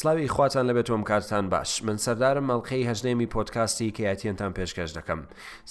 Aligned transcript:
سلاوی 0.00 0.28
خواتان 0.32 0.66
لەبێت 0.70 0.86
تۆم 0.88 1.02
کارتان 1.10 1.44
باش 1.52 1.70
من 1.86 1.96
سەردارم 2.06 2.46
مەڵلقەی 2.50 2.84
هەژنێمی 2.90 3.28
پۆتکاستی 3.34 3.92
کەیاتیانتان 3.96 4.52
پێشکەش 4.58 4.90
دەکەم 4.98 5.20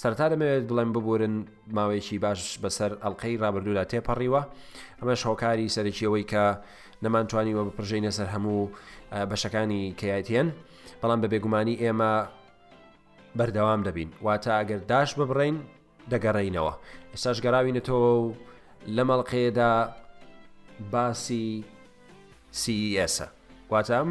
سەرتارەمەوێت 0.02 0.64
بڵێم 0.70 0.90
ببورن 0.96 1.34
ماوەیەکی 1.76 2.16
باش 2.24 2.40
بەسەر 2.62 2.90
ئەللقەی 3.04 3.38
ڕابردوودا 3.42 3.84
تێپەڕیوە 3.92 4.42
ئەمەش 5.00 5.20
هۆکاری 5.28 5.68
سەرکیەوەی 5.76 6.24
کە 6.32 6.44
نەمانتوانیوە 7.04 7.62
بپژینە 7.68 8.10
سەر 8.18 8.28
هەموو 8.34 8.62
بەشەکانی 9.30 9.82
کەیاتیان 10.00 10.48
بەڵام 11.02 11.20
بە 11.22 11.28
بێگومانی 11.32 11.76
ئێمە 11.82 12.12
بەردەوام 13.38 13.80
دەبین 13.86 14.10
واتە 14.26 14.50
ئەگەر 14.60 14.80
داش 14.90 15.10
ببڕین 15.18 15.56
دەگەڕینەوە 16.12 16.74
ئێستاش 17.12 17.38
گەراوینەتەوە 17.44 18.10
و 18.18 18.24
لە 18.96 19.02
مەڵقەیەدا 19.10 19.70
باسی 20.92 21.46
سیسە 22.62 23.28
واتە 23.72 23.94
ئەم 24.00 24.10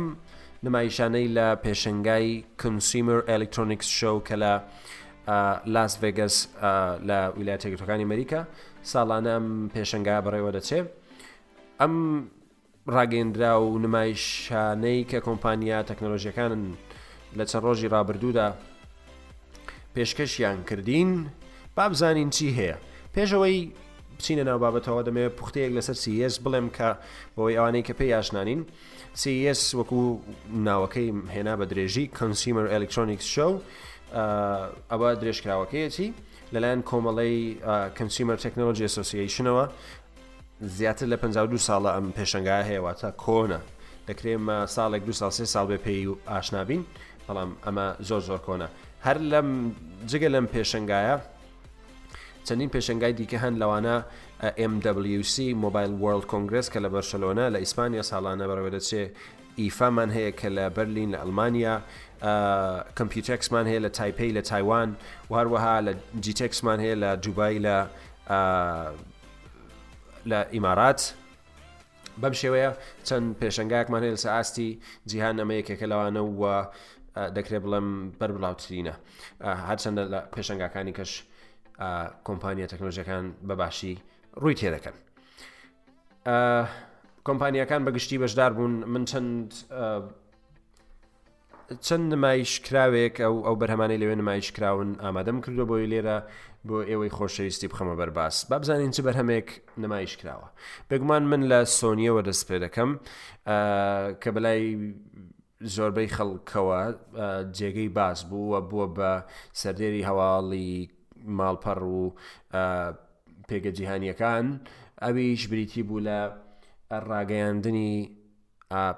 نمایشانەی 0.68 1.26
لە 1.38 1.48
پێشنگای 1.66 2.28
کنسیمر 2.62 3.20
ئەلکترۆنیکس 3.32 3.88
شو 4.00 4.14
کە 4.28 4.36
لە 4.44 4.54
لاس 5.74 5.94
ڤگەس 6.04 6.36
لە 7.10 7.18
ویلایەت 7.38 7.62
تێکەکانی 7.64 8.04
ئەمریکا 8.08 8.42
ساڵانە 8.92 9.32
ئەم 9.36 9.48
پێشنگا 9.74 10.18
بڕێوە 10.26 10.52
دەچێت 10.58 10.86
ئەم 11.82 11.96
ڕاگەندرا 12.96 13.54
و 13.62 13.66
نمایشانەی 13.86 15.00
کە 15.12 15.18
کۆمپانیا 15.28 15.80
تەکنۆلۆژیەکانن 15.90 16.64
لە 17.38 17.44
چەند 17.50 17.64
ڕۆژی 17.68 17.92
ڕابردوودا 17.94 18.48
پێشکەشیان 19.96 20.60
کردین 20.70 21.12
با 21.78 21.90
بزانین 21.90 22.30
چی 22.36 22.48
هەیە 22.58 22.76
پێشەوەی 23.16 23.60
بچینە 24.18 24.44
ناو 24.50 24.60
بابەتەوە 24.64 25.04
دەمەوێت 25.08 25.34
پوختەیەک 25.40 25.72
لەسەر 25.78 25.96
سیS 26.04 26.36
بڵێم 26.44 26.68
کە 26.78 26.88
بۆی 27.36 27.56
ئەوانەی 27.58 27.84
کە 27.88 27.94
پێی 28.00 28.10
یاشنانین 28.18 28.62
CS 29.22 29.62
وەکو 29.80 30.00
ناوەکەی 30.68 31.10
هێنا 31.36 31.54
بە 31.60 31.66
درێژی 31.72 32.06
کنسیمەر 32.20 32.66
ئەلکترۆنیکس 32.74 33.26
شو 33.36 33.50
ئەوە 34.92 35.10
درێژکراوەکەیەتی 35.22 36.10
لەلایەن 36.54 36.82
کۆمەڵی 36.90 37.36
کنسیمەر 37.98 38.38
تەکنۆلژی 38.46 38.86
ئەسۆسییشنەوە 38.88 39.64
زیاتر 40.78 41.06
لە 41.14 41.18
52 41.22 41.58
ساڵە 41.68 41.90
ئەم 41.96 42.08
پێشنگای 42.18 42.64
هەیەواتە 42.70 43.10
کۆنە 43.24 43.60
دەکرێمە 44.08 44.58
ساڵێک 44.76 45.04
دو 45.08 45.14
ساڵ 45.20 45.32
سێ 45.38 45.46
ساڵ 45.54 45.66
بێ 45.72 45.78
پێی 45.86 46.08
و 46.12 46.16
ئاشنابین 46.32 46.82
بەڵام 47.28 47.52
ئەمە 47.66 47.88
زۆر 48.10 48.22
زۆر 48.30 48.40
کۆنە 48.48 48.68
هەر 49.06 49.18
لەم 49.32 49.50
جگە 50.12 50.28
لەم 50.36 50.46
پێشنگایە 50.54 51.18
چەندین 52.48 52.70
پێشنگای 52.76 53.14
دیکە 53.20 53.38
هەن 53.44 53.54
لەوانە 53.62 53.96
MWC 54.42 55.36
مۆبایل 55.64 55.94
World 56.04 56.26
کنگرس 56.26 56.70
کە 56.74 56.78
لە 56.86 56.90
بەرشەلۆنا 56.96 57.46
لە 57.54 57.58
ئیسپانیا 57.64 58.04
ساڵانە 58.12 58.46
بەڕێوە 58.50 58.72
دەچێ 58.78 59.04
ئیفامان 59.62 60.10
هەیە 60.16 60.32
کە 60.40 60.48
لە 60.58 60.66
بەرلین 60.76 61.10
لە 61.14 61.18
ئەلمانیا 61.22 61.76
کمپیوتەکسمان 63.00 63.66
هەیە 63.70 63.82
لە 63.86 63.90
تایپی 63.98 64.30
لە 64.38 64.42
تایوان 64.50 64.90
هەروەها 65.38 65.76
لە 65.88 65.94
جیتەکسمان 66.26 66.80
هەیە 66.86 66.96
لە 67.04 67.10
دووبای 67.24 67.58
لە 67.68 67.78
لە 70.32 70.40
ئیمارات 70.54 71.02
بەم 72.22 72.34
شێوەیە 72.42 72.72
چەند 73.08 73.28
پێشنگاکمان 73.42 74.02
هەیە 74.06 74.18
لە 74.26 74.30
ئاستی 74.36 74.70
جیهان 75.10 75.36
ئەمەیەکێکە 75.42 75.86
لەوانە 75.92 76.22
وە 76.42 76.56
دەکرێت 77.38 77.62
بڵم 77.66 77.88
بەر 78.20 78.32
بڵاوترینە 78.36 78.94
هەرچەندە 79.70 80.04
لە 80.14 80.20
پێشنگاکانی 80.34 80.94
کەش 80.98 81.12
کۆمپانیە 82.28 82.68
تەکنۆژەکان 82.72 83.26
بەباشی 83.48 83.96
ڕووی 84.42 84.56
تێدەکەن 84.60 84.96
کۆمپانیەکان 87.28 87.82
بەگشتی 87.88 88.18
بەشدار 88.24 88.52
بوون 88.58 88.74
من 88.94 89.04
چەند 89.12 89.48
چەند 91.86 92.06
نمایشکراوێک 92.14 93.16
ئەو 93.26 93.36
ئەو 93.48 93.56
بەرهەمانی 93.62 93.98
لەوێ 94.02 94.16
نمایشکراون 94.22 94.90
ئامادەم 95.04 95.38
کردو 95.46 95.66
بۆی 95.70 95.88
لێرە 95.92 96.18
بۆ 96.68 96.78
ئێوەی 96.90 97.12
خۆشەویستی 97.18 97.68
بخەمە 97.72 97.94
بەرباس 98.00 98.36
با 98.50 98.58
بزانین 98.62 98.92
چ 98.96 99.00
بەرهەمێک 99.08 99.50
نمایش 99.84 100.14
کراوە 100.20 100.48
بگومان 100.90 101.24
من 101.32 101.42
لە 101.52 101.60
سۆنیەوە 101.80 102.22
دەست 102.28 102.44
پێ 102.48 102.58
دەکەم 102.66 102.90
کە 104.22 104.30
بەلای 104.36 104.64
زۆربەی 105.76 106.10
خەڵکەوە 106.16 106.82
جێگەی 107.58 107.90
باس 107.98 108.20
بووە 108.30 108.60
بووە 108.70 108.88
بە 108.98 109.12
سەردێری 109.62 110.04
هەواڵی 110.10 110.70
ماڵپەڕ 111.38 111.80
و 112.00 112.04
پێگە 113.50 113.72
جیهانیەکان 113.78 114.46
ئەویش 115.04 115.42
بریتی 115.50 115.82
بوو 115.88 116.00
لە 116.08 116.20
ڕاگەیاندنی 117.10 117.92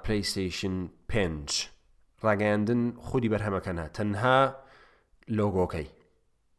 پلیسیشن 0.04 0.74
5 1.08 1.46
ڕاگەیاندن 2.24 2.80
خودی 3.06 3.28
بەرهەمەکەنا 3.34 3.86
تەنها 3.96 4.38
لۆگۆکەی 5.38 5.88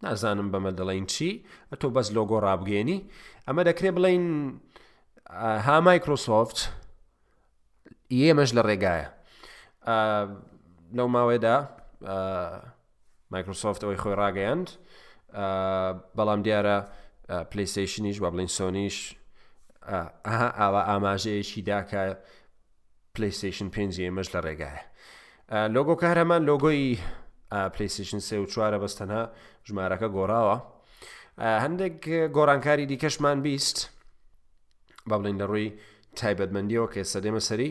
نازانم 0.04 0.48
بەمە 0.54 0.72
دەڵین 0.78 1.06
چی 1.14 1.32
ئەتۆ 1.72 1.88
بەس 1.96 2.08
لۆگۆ 2.16 2.38
ڕابگەێنی 2.46 3.00
ئەمە 3.48 3.62
دەکرێ 3.70 3.92
بڵین 3.98 4.26
ها 5.66 5.76
مایکرۆسۆفت 5.90 6.58
ئێمەش 8.20 8.50
لە 8.58 8.62
ڕێگایە 8.68 9.08
لەو 10.98 11.08
ماوەیەدا 11.16 11.56
مایکرۆسۆفت 13.34 13.82
ئەوەی 13.84 14.00
خۆی 14.02 14.16
ڕاگەیاند 14.22 14.68
بەڵام 16.18 16.42
دیارە 16.46 16.78
پلیسیشنیش 17.52 18.22
و 18.22 18.30
بڵین 18.32 18.48
سۆنیش 18.58 18.98
ئەها 20.26 20.48
ئاوا 20.60 20.82
ئاماژەیەکی 20.92 21.62
داکە 21.70 22.04
پلیسیشن 23.16 23.70
پێنجێمەش 23.76 24.28
لە 24.34 24.40
ڕێگایە 24.46 24.82
لۆگۆ 25.76 25.96
کارەمان 26.04 26.42
لۆگۆی 26.50 26.84
پلیسیشن 27.74 28.20
سێ 28.28 28.36
و 28.40 28.46
چوارە 28.52 28.78
بەستەنە 28.84 29.22
ژمارەکە 29.68 30.08
گۆڕاوە 30.16 30.58
هەندێک 31.64 31.98
گۆڕانکاری 32.36 32.86
دیکەشمان 32.92 33.40
بیست 33.46 33.78
با 35.10 35.18
بڵین 35.20 35.38
لە 35.42 35.46
ڕووی 35.50 35.72
تایبەتمەندیەوە 36.20 36.88
کە 36.94 37.02
سەدێمە 37.14 37.42
سەری 37.48 37.70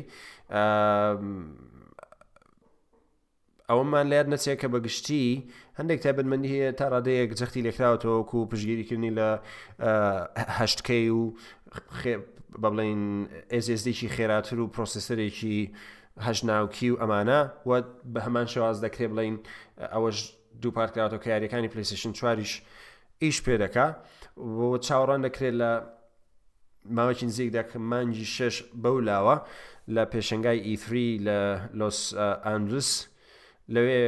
ئەوەمان 3.70 4.06
لاد 4.12 4.26
نەچێت 4.32 4.58
کە 4.62 4.66
بەگشتی 4.72 5.26
هەندێک 5.80 6.00
تایبەتمەندی 6.04 6.48
هەیە 6.54 6.70
تا 6.78 6.86
ڕادەیەک 6.92 7.30
جەختی 7.38 7.62
لێکراوەوەکو 7.66 8.34
و 8.42 8.48
پشگیریکردنی 8.52 9.10
لە 9.18 9.28
هەشتکەی 10.58 11.06
و 11.18 11.22
بەڵین 12.62 13.00
ئSSDی 13.56 13.94
خێراتر 14.16 14.58
و 14.62 14.66
پرۆسسەرێکی 14.74 15.58
هەژناوکی 16.26 16.88
و 16.92 16.96
ئەمانە 17.02 17.40
و 17.68 17.70
بە 18.12 18.20
هەمان 18.26 18.46
شێواز 18.52 18.76
دەکرێ 18.84 19.06
بڵین 19.12 19.36
ئەوەش 19.94 20.18
دوو 20.62 20.72
پارکراوەوە 20.76 21.20
کارەکانی 21.26 21.68
پلیسشن 21.74 22.12
چواریش 22.18 22.52
ئیش 23.22 23.36
پێ 23.44 23.54
دەکا 23.64 23.86
بۆ 24.56 24.66
چاوەڕان 24.86 25.20
دەکرێت 25.26 25.54
لە 25.62 25.70
ماوەکی 26.96 27.26
نزیک 27.26 27.50
دەکەمانجی 27.56 28.26
شش 28.36 28.54
بەولاوە 28.82 29.36
لە 29.94 30.02
پێشنگای 30.12 30.58
ئیفری 30.68 31.08
e 31.16 31.22
لە 31.26 31.38
لۆس 31.78 31.98
ئاندوس 32.44 32.90
لەوێ 33.74 34.04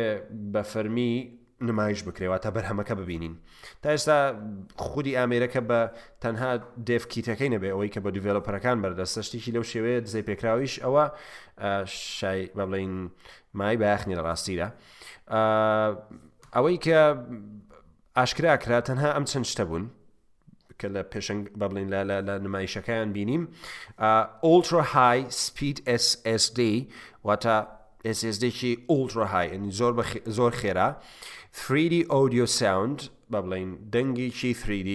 بە 0.54 0.62
فەرمی 0.72 1.14
نمایش 1.62 2.04
بکرێەوە 2.04 2.38
تا 2.40 2.50
بەرهەمەکە 2.50 2.92
ببینین 2.94 3.36
تا 3.82 3.96
ئێستا 3.96 4.34
خودی 4.76 5.12
ئامێرەکە 5.16 5.58
بە 5.68 5.90
تەنها 6.22 6.58
دێفکیتەکەی 6.88 7.48
نەبێ 7.54 7.68
ئەوەی 7.74 7.88
کە 7.94 8.00
بە 8.04 8.10
دوڤێلەپەرەکان 8.14 8.78
بەردەستشتێکی 8.82 9.50
لەو 9.56 9.62
شێوەیە 9.72 10.00
دزەی 10.04 10.22
پێکراویش 10.28 10.74
ئەوە 10.84 11.04
شای 11.86 12.46
بە 12.56 12.64
بڵین 12.70 13.10
مای 13.54 13.76
بەیخنی 13.76 14.14
لە 14.18 14.22
ڕاستیدا 14.28 14.68
ئەوەی 16.56 16.78
کە 16.84 16.98
ئاشکراکرا 18.16 18.80
تەنها 18.88 19.10
ئەم 19.14 19.24
چەند 19.30 19.46
شتە 19.52 19.60
بوون 19.68 19.90
کە 20.80 20.86
لە 20.94 21.02
پێشنگ 21.12 21.42
بڵین 21.60 21.88
لە 22.28 22.34
نمایشەکەیان 22.46 23.08
بینیم 23.16 23.48
ئولترا 24.46 24.82
های 24.82 25.24
سپید 25.28 25.88
SSD 26.44 26.60
واتە 27.28 27.56
SSDێکی 28.20 28.72
ئولترا 28.90 29.26
های 29.26 29.48
زۆر 29.70 29.92
زۆر 30.36 30.52
خێرا. 30.60 30.88
3D 31.60 31.94
ئۆدیو 32.16 32.46
ساوند 32.60 32.98
بە 33.32 33.38
بڵین 33.44 33.70
دەنگیکی 33.92 34.52
3D 34.62 34.90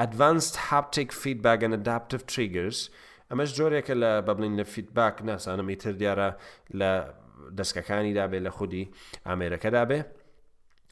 ئەدڤانست 0.00 0.54
هاپتێک 0.68 1.08
فیدباگ 1.22 1.58
ئەن 1.64 1.72
ئەداپتف 1.76 2.20
تریگرس 2.32 2.78
ئەمەش 3.30 3.50
جۆرێکە 3.58 3.94
لە 4.02 4.10
بەبلین 4.26 4.54
لە 4.60 4.64
فیدباک 4.72 5.14
ناسانم 5.28 5.68
ئیتر 5.70 5.94
دیارە 6.00 6.28
لە 6.80 6.92
دەستکەکانی 7.58 8.16
دابێ 8.18 8.40
لە 8.46 8.50
خودی 8.56 8.84
ئامێرەکە 9.26 9.70
دابێ 9.76 10.00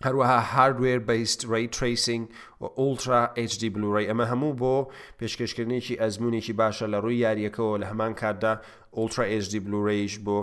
هەروەها 0.07 0.41
هاردوێر 0.53 1.01
بیست 1.13 1.45
ڕی 1.53 1.67
تریسنگ 1.77 2.29
و 2.61 2.65
ئولترا 2.81 3.23
HD 3.51 3.63
بلوڕی 3.77 4.07
ئەمە 4.11 4.25
هەموو 4.33 4.57
بۆ 4.61 4.75
پێشکەشکردنێکی 5.21 5.95
ئەزمونێکی 6.03 6.55
باشە 6.61 6.87
لە 6.93 6.99
ڕووی 7.05 7.21
یاریەکەەوە 7.25 7.77
لە 7.83 7.87
هەمان 7.91 8.13
کاتدا 8.21 8.55
ئولترا 8.97 9.25
HD 9.45 9.53
بلوڕیش 9.67 10.13
بۆ 10.27 10.39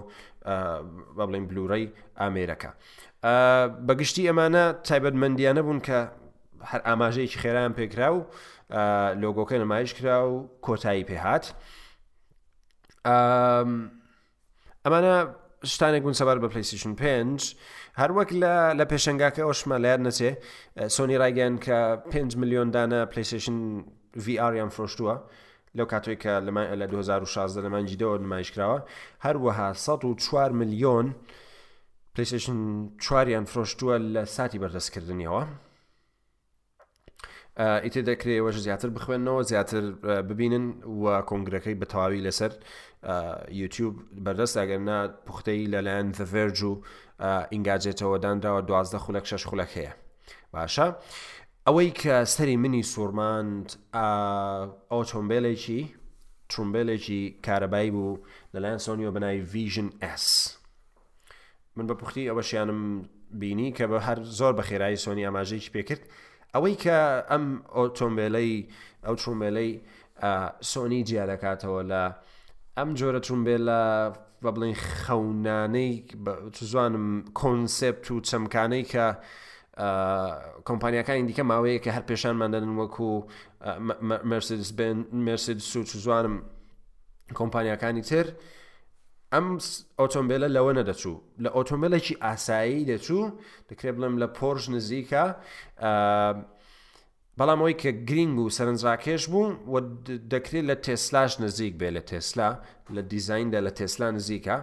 بڵێن 1.18 1.45
بلوڕی 1.50 1.86
ئامێرەکە. 2.19 2.69
بەگشتی 3.88 4.27
ئەمانە 4.30 4.65
تایبەتمەندیانە 4.88 5.62
بوون 5.65 5.80
کە 5.88 5.98
هەر 6.69 6.81
ئاماژەیەکی 6.88 7.38
خێران 7.44 7.71
پێکرا 7.77 8.10
و 8.13 8.19
لۆگۆکە 9.21 9.53
نمایش 9.57 9.94
کرا 9.98 10.19
و 10.30 10.33
کۆتایی 10.65 11.03
پێهات. 11.10 11.45
ئەمانە 14.86 15.13
شتانێک 15.71 16.01
بوون 16.03 16.13
سەبار 16.19 16.38
بە 16.44 16.48
پلیسیشن 16.53 16.94
5 16.95 17.56
هەروەک 18.01 18.29
لە 18.79 18.85
پێشنگاکە 18.91 19.41
ئەوشمە 19.47 19.77
لایەن 19.83 20.01
نەچێ 20.07 20.29
سۆنی 20.95 21.17
ڕایگەن 21.21 21.53
کە 21.65 21.77
5 22.13 22.31
میلیۆن 22.41 22.67
دانە 22.75 23.01
پلیسشن 23.11 23.57
VRیان 24.25 24.69
فرۆشتووە 24.75 25.15
لەو 25.77 25.85
کاتۆی 25.91 26.17
کە 26.23 26.33
لە 26.81 26.85
2016 26.85 27.61
لەمانجیدەوە 27.65 28.17
نمایشکراوە 28.23 28.77
هەروەها 29.25 29.67
4 30.17 30.51
میلیۆن 30.59 31.07
پلیسشن 32.15 32.59
چواریان 33.03 33.45
فرۆشتووە 33.51 33.95
لە 34.15 34.23
ساتی 34.35 34.59
بەردەستکردنیەوە 34.61 35.41
ئیتر 37.59 38.01
دەکرێەوەش 38.15 38.56
زیاتر 38.65 38.89
بخوێنەوە 38.95 39.44
زیاتر 39.51 39.81
ببینن 40.30 40.65
و 41.01 41.21
کۆنگرەکەی 41.30 41.77
بەتەواوی 41.81 42.24
لەسەر 42.27 42.54
یوتیوب 43.62 43.94
بەردەست 44.25 44.56
ئەگەرنا 44.62 45.00
پوختەی 45.27 45.65
لەلایەن 45.74 46.07
فڤرج 46.18 46.59
و 46.71 46.81
ئینگاجێتەوە 47.54 48.15
دانراوە 48.24 48.62
دوازدە 48.68 48.98
خولەک 49.06 49.25
شەش 49.30 49.44
خولەک 49.50 49.69
هەیە 49.77 49.94
باشە 50.54 50.89
ئەوەی 51.68 51.89
کە 52.01 52.15
سەری 52.36 52.57
منی 52.63 52.83
سوورمانند 52.92 53.68
ئۆتۆمبیلێکی 54.94 55.81
ترومبیلێکی 56.53 57.19
کارەبایی 57.45 57.89
بوو 57.95 58.19
لەلایەن 58.53 58.80
سۆنیۆ 58.86 59.10
بەنای 59.15 59.38
ڤژن 59.53 59.89
S 60.24 60.27
من 61.75 61.88
بە 61.89 61.94
پوختی 62.01 62.30
ئەوە 62.30 62.44
شیانم 62.50 62.81
بینی 63.39 63.69
کە 63.77 63.83
بە 63.92 63.98
هەر 64.07 64.19
زۆر 64.39 64.53
بە 64.57 64.63
خێرایی 64.69 65.00
سۆنی 65.06 65.25
ئاماژەیەکی 65.27 65.71
پێکرد 65.75 66.03
ئەوەی 66.57 66.75
کە 66.83 66.98
ئەم 67.31 67.45
ئۆتۆمبیلەی 67.77 68.54
ئەو 69.06 69.15
چومبیلەی 69.21 69.71
سۆنی 70.71 71.01
جیا 71.07 71.24
دەکاتەوە 71.31 71.81
لە 71.92 72.04
ئەم 72.77 72.89
جۆرە 73.00 73.19
چومبیلە 73.27 73.81
بە 74.44 74.50
بڵین 74.56 74.75
خەونانەی 75.01 75.89
زوانم 76.71 77.07
کۆنسپت 77.39 78.06
و 78.12 78.15
چەمکانەی 78.30 78.83
کە 78.92 79.06
کۆمپانیەکانی 80.68 81.24
دیکە 81.30 81.44
ماوەیە 81.51 81.80
کە 81.86 81.89
هەر 81.95 82.04
پێشانماندەن 82.09 82.69
وەکو 82.80 83.10
مرسدس 84.31 84.71
بن 84.77 84.98
مرسد 85.27 85.57
سوچ 85.71 85.88
زوانم 86.06 86.36
کۆمپانیەکانی 87.38 88.03
تر. 88.10 88.25
ئەم 89.35 89.47
ئۆتۆمبیلە 90.01 90.47
لەوە 90.56 90.71
نەدەچوو 90.79 91.15
لە 91.44 91.50
ئۆتۆمبیلێکی 91.57 92.15
ئاسایی 92.25 92.79
دەچوو 92.89 93.24
دەکرێت 93.69 93.95
بڵم 93.97 94.15
لە 94.21 94.27
پۆرژ 94.38 94.63
نزیکە 94.75 95.24
بەڵام 97.39 97.59
ئەوی 97.62 97.75
کە 97.83 97.91
گرنگ 98.09 98.38
و 98.39 98.50
سەرنجڕاکێش 98.57 99.24
بوو 99.31 99.79
دەکرێت 100.33 100.65
لە 100.71 100.75
تێسلاش 100.85 101.31
نزیک 101.44 101.74
بێ 101.79 101.89
لە 101.97 102.01
تێسلا 102.09 102.50
لە 102.95 103.01
دیزیندا 103.12 103.59
لە 103.68 103.71
تێسلا 103.77 104.07
نزیکە 104.18 104.57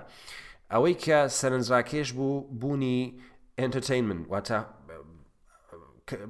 ئەوەی 0.73 0.95
کە 1.05 1.19
سەرنجڕاکێش 1.41 2.09
بوو 2.19 2.45
بوونی 2.61 2.99
ئەتەرتینمن 3.61 4.21
واتە 4.33 4.59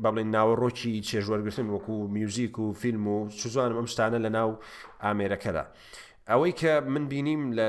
بەڵین 0.05 0.29
ناوەڕۆکی 0.35 0.93
چێژوەرگتن 1.09 1.67
وەکو 1.75 1.97
میوزیک 2.17 2.55
و 2.63 2.67
فیلم 2.83 3.05
و 3.15 3.17
سوزانم 3.41 3.77
ئەم 3.79 3.89
شتانە 3.93 4.19
لە 4.27 4.31
ناو 4.37 4.51
ئامێرەکەدا. 5.05 5.65
ئەوەی 6.31 6.53
کە 6.61 6.73
من 6.95 7.05
بینیم 7.13 7.43
لە 7.59 7.67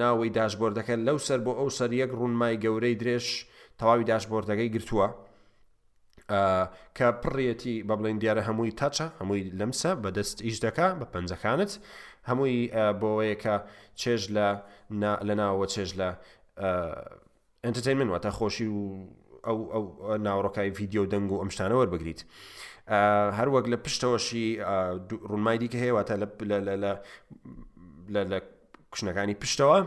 ناوەی 0.00 0.30
داشبۆردەکە 0.38 0.94
لەو 1.06 1.18
سەر 1.26 1.40
بۆ 1.46 1.52
ئەو 1.60 1.70
سەر 1.78 1.90
یەک 2.02 2.10
ڕوونمای 2.18 2.56
گەورەی 2.64 2.94
درێژ 3.02 3.26
تەواوی 3.78 4.04
داشبۆردەکەی 4.10 4.70
گرتووە 4.74 5.08
کە 6.96 7.06
پڕێتی 7.22 7.76
بە 7.88 7.94
بڵین 7.98 8.18
دیارە 8.22 8.42
هەمووی 8.48 8.72
تاچە 8.80 9.06
هەمووی 9.20 9.42
لەمسە 9.58 9.90
بەدەست 10.04 10.36
ئیش 10.46 10.56
دەکا 10.66 10.86
بە 11.00 11.06
پەنجەکانت 11.14 11.70
هەمووی 12.28 12.58
بۆەیەکە 13.00 13.56
چێژ 14.00 14.22
لە 14.36 14.48
لە 15.28 15.34
ناوە 15.40 15.66
چێژ 15.74 15.90
لە 16.00 16.08
ئەتەتەینمنوە 17.64 18.18
تا 18.24 18.30
خۆشی 18.38 18.68
و 18.76 18.80
ئەو 19.46 19.56
ناوڕۆکای 20.26 20.70
ڤیددیو 20.76 21.04
دەنگ 21.12 21.28
و 21.32 21.36
ئەمشتانەوە 21.42 21.86
بگریت. 21.92 22.20
هەروەک 23.38 23.66
لە 23.72 23.76
پشتەوەشی 23.84 24.46
ڕوونمای 25.30 25.58
دیکە 25.62 25.78
هەیەواتە 25.84 26.14
لە 28.14 28.38
کوشنەکانی 28.92 29.34
پشتەوە 29.42 29.78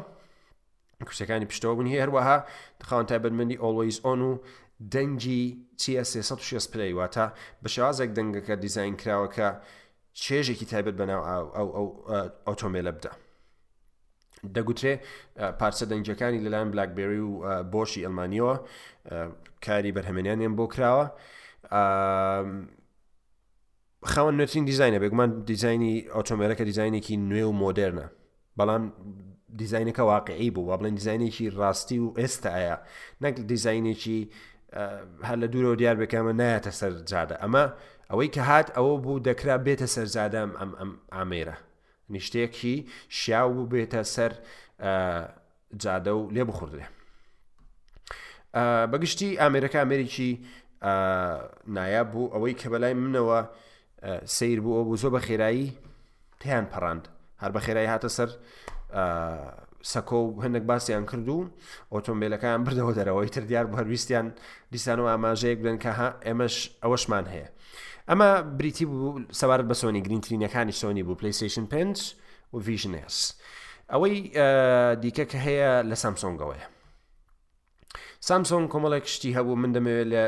کوشتەکانی 1.07 1.47
پشتەوە 1.51 1.73
بوون 1.75 1.87
هەیە 1.91 2.01
هەروەها 2.03 2.37
دخواان 2.79 3.05
تایبەرمەندی 3.11 3.57
ئۆلۆیس 3.63 3.99
ئۆن 4.05 4.19
و 4.27 4.31
دەنگی 4.93 5.41
TS6 5.81 6.65
پلی 6.71 6.91
واتە 7.01 7.25
بە 7.63 7.67
شێوازێک 7.75 8.09
دەنگەکە 8.17 8.53
دیزین 8.63 8.95
کراوە 9.01 9.27
کە 9.35 9.47
چێژێکی 10.23 10.65
تایبەت 10.71 10.95
بەناو 11.01 11.21
ئەو 11.29 11.87
ئۆتۆمێلە 12.47 12.91
بدە. 12.97 13.11
دەگوترێ 14.55 14.93
پارچە 15.59 15.85
دەنجەکانی 15.91 16.39
لەلایەن 16.45 16.69
بلاکبێری 16.73 17.21
و 17.33 17.37
بۆشی 17.73 18.03
ئەلمانیەوە 18.05 18.55
کاری 19.65 19.91
بەرهەمێنیانیان 19.95 20.53
بۆ 20.57 20.65
کراوە 20.73 21.05
خاوە 24.05 24.31
نوێترین 24.37 24.65
دیزینە 24.69 24.99
بێگومان 25.03 25.29
دیزانی 25.49 25.93
ئۆتۆمێرەکە 26.15 26.63
دیزینێکی 26.69 27.15
نوێ 27.29 27.43
و 27.51 27.53
مۆدررنە 27.61 28.07
بەڵام 28.57 28.83
دیزینەکە 29.59 29.99
واقعی 30.11 30.49
بوو 30.55 30.67
وا 30.69 30.75
بڵێن 30.79 30.95
دیزینێکی 30.99 31.45
ڕاستی 31.59 31.99
و 32.05 32.07
ئێستاە 32.21 32.75
نەک 33.23 33.35
دیزینێکی 33.51 34.19
هەر 35.27 35.37
لە 35.43 35.47
دوورەوە 35.51 35.75
دیار 35.81 35.95
بکەمە 36.03 36.31
نایەتە 36.39 36.71
سەر 36.79 36.93
جادە 37.11 37.35
ئەمە 37.43 37.63
ئەوەی 38.11 38.29
کە 38.35 38.41
هات 38.49 38.67
ئەوە 38.75 38.93
بوو 39.03 39.23
دەکرا 39.29 39.55
بێتە 39.65 39.87
سەرزادەم 39.95 40.49
ئەم 40.59 40.71
ئەم 40.79 40.91
ئامێرە 41.15 41.57
نیشتێکی 42.13 42.75
شیاو 43.17 43.49
بوو 43.55 43.69
بێتە 43.73 44.01
سەر 44.15 44.31
جادە 45.83 46.11
و 46.19 46.31
لێ 46.35 46.43
بخوردێ 46.49 46.85
بەگشتی 48.91 49.29
ئامێرەکە 49.41 49.77
ئامێرێکی 49.81 50.31
نایاب 51.75 52.07
بوو 52.13 52.27
ئەوەی 52.33 52.55
کە 52.61 52.67
بەلای 52.73 52.95
منەوە 53.03 53.41
سیر 54.25 54.59
بوو 54.61 54.75
ئەو 54.79 54.83
بوو 54.83 54.95
زۆ 54.97 55.09
بە 55.13 55.19
خێرایی 55.25 55.71
تیان 56.39 56.65
پەڕاند 56.73 57.07
هەر 57.43 57.51
بە 57.51 57.59
خێرایی 57.59 57.89
هاتە 57.95 58.07
سەر 58.17 58.29
سەکۆ 59.93 60.13
و 60.13 60.41
هەندێک 60.43 60.63
باسییان 60.63 61.05
کرد 61.05 61.29
و 61.29 61.49
ئۆتۆمبیلەکان 61.93 62.63
بردەوە 62.69 62.93
دەرەوەی 62.97 63.29
تر 63.29 63.41
دیار 63.43 63.65
بۆ 63.65 63.75
هەرویستیان 63.77 64.31
دیسان 64.71 64.99
و 64.99 65.05
ئاماژەیەک 65.11 65.59
بدەن 65.61 65.79
کە 65.83 65.91
ئێمەش 66.25 66.55
ئەوەشمان 66.83 67.25
هەیە 67.33 67.47
ئەمە 68.09 68.29
بریتی 68.59 68.85
بوو 68.85 69.19
سەوارت 69.39 69.65
بە 69.71 69.75
سۆنی 69.81 70.01
گرینترینەکانی 70.07 70.71
سۆنی 70.81 71.03
بوو 71.05 71.15
پلیسیشن 71.15 71.65
پێنج 71.73 71.97
و 72.53 72.57
ڤژنس 72.61 73.15
ئەوەی 73.93 74.15
دیکە 75.03 75.25
کە 75.31 75.39
هەیە 75.45 75.83
لە 75.91 75.95
سامسۆنگەوەیە 76.03 76.65
سامسۆن 78.27 78.65
کۆمەڵێک 78.71 79.05
شتی 79.05 79.33
هەبوو 79.37 79.55
من 79.55 79.71
دەمەوێت 79.75 80.09
لە 80.13 80.23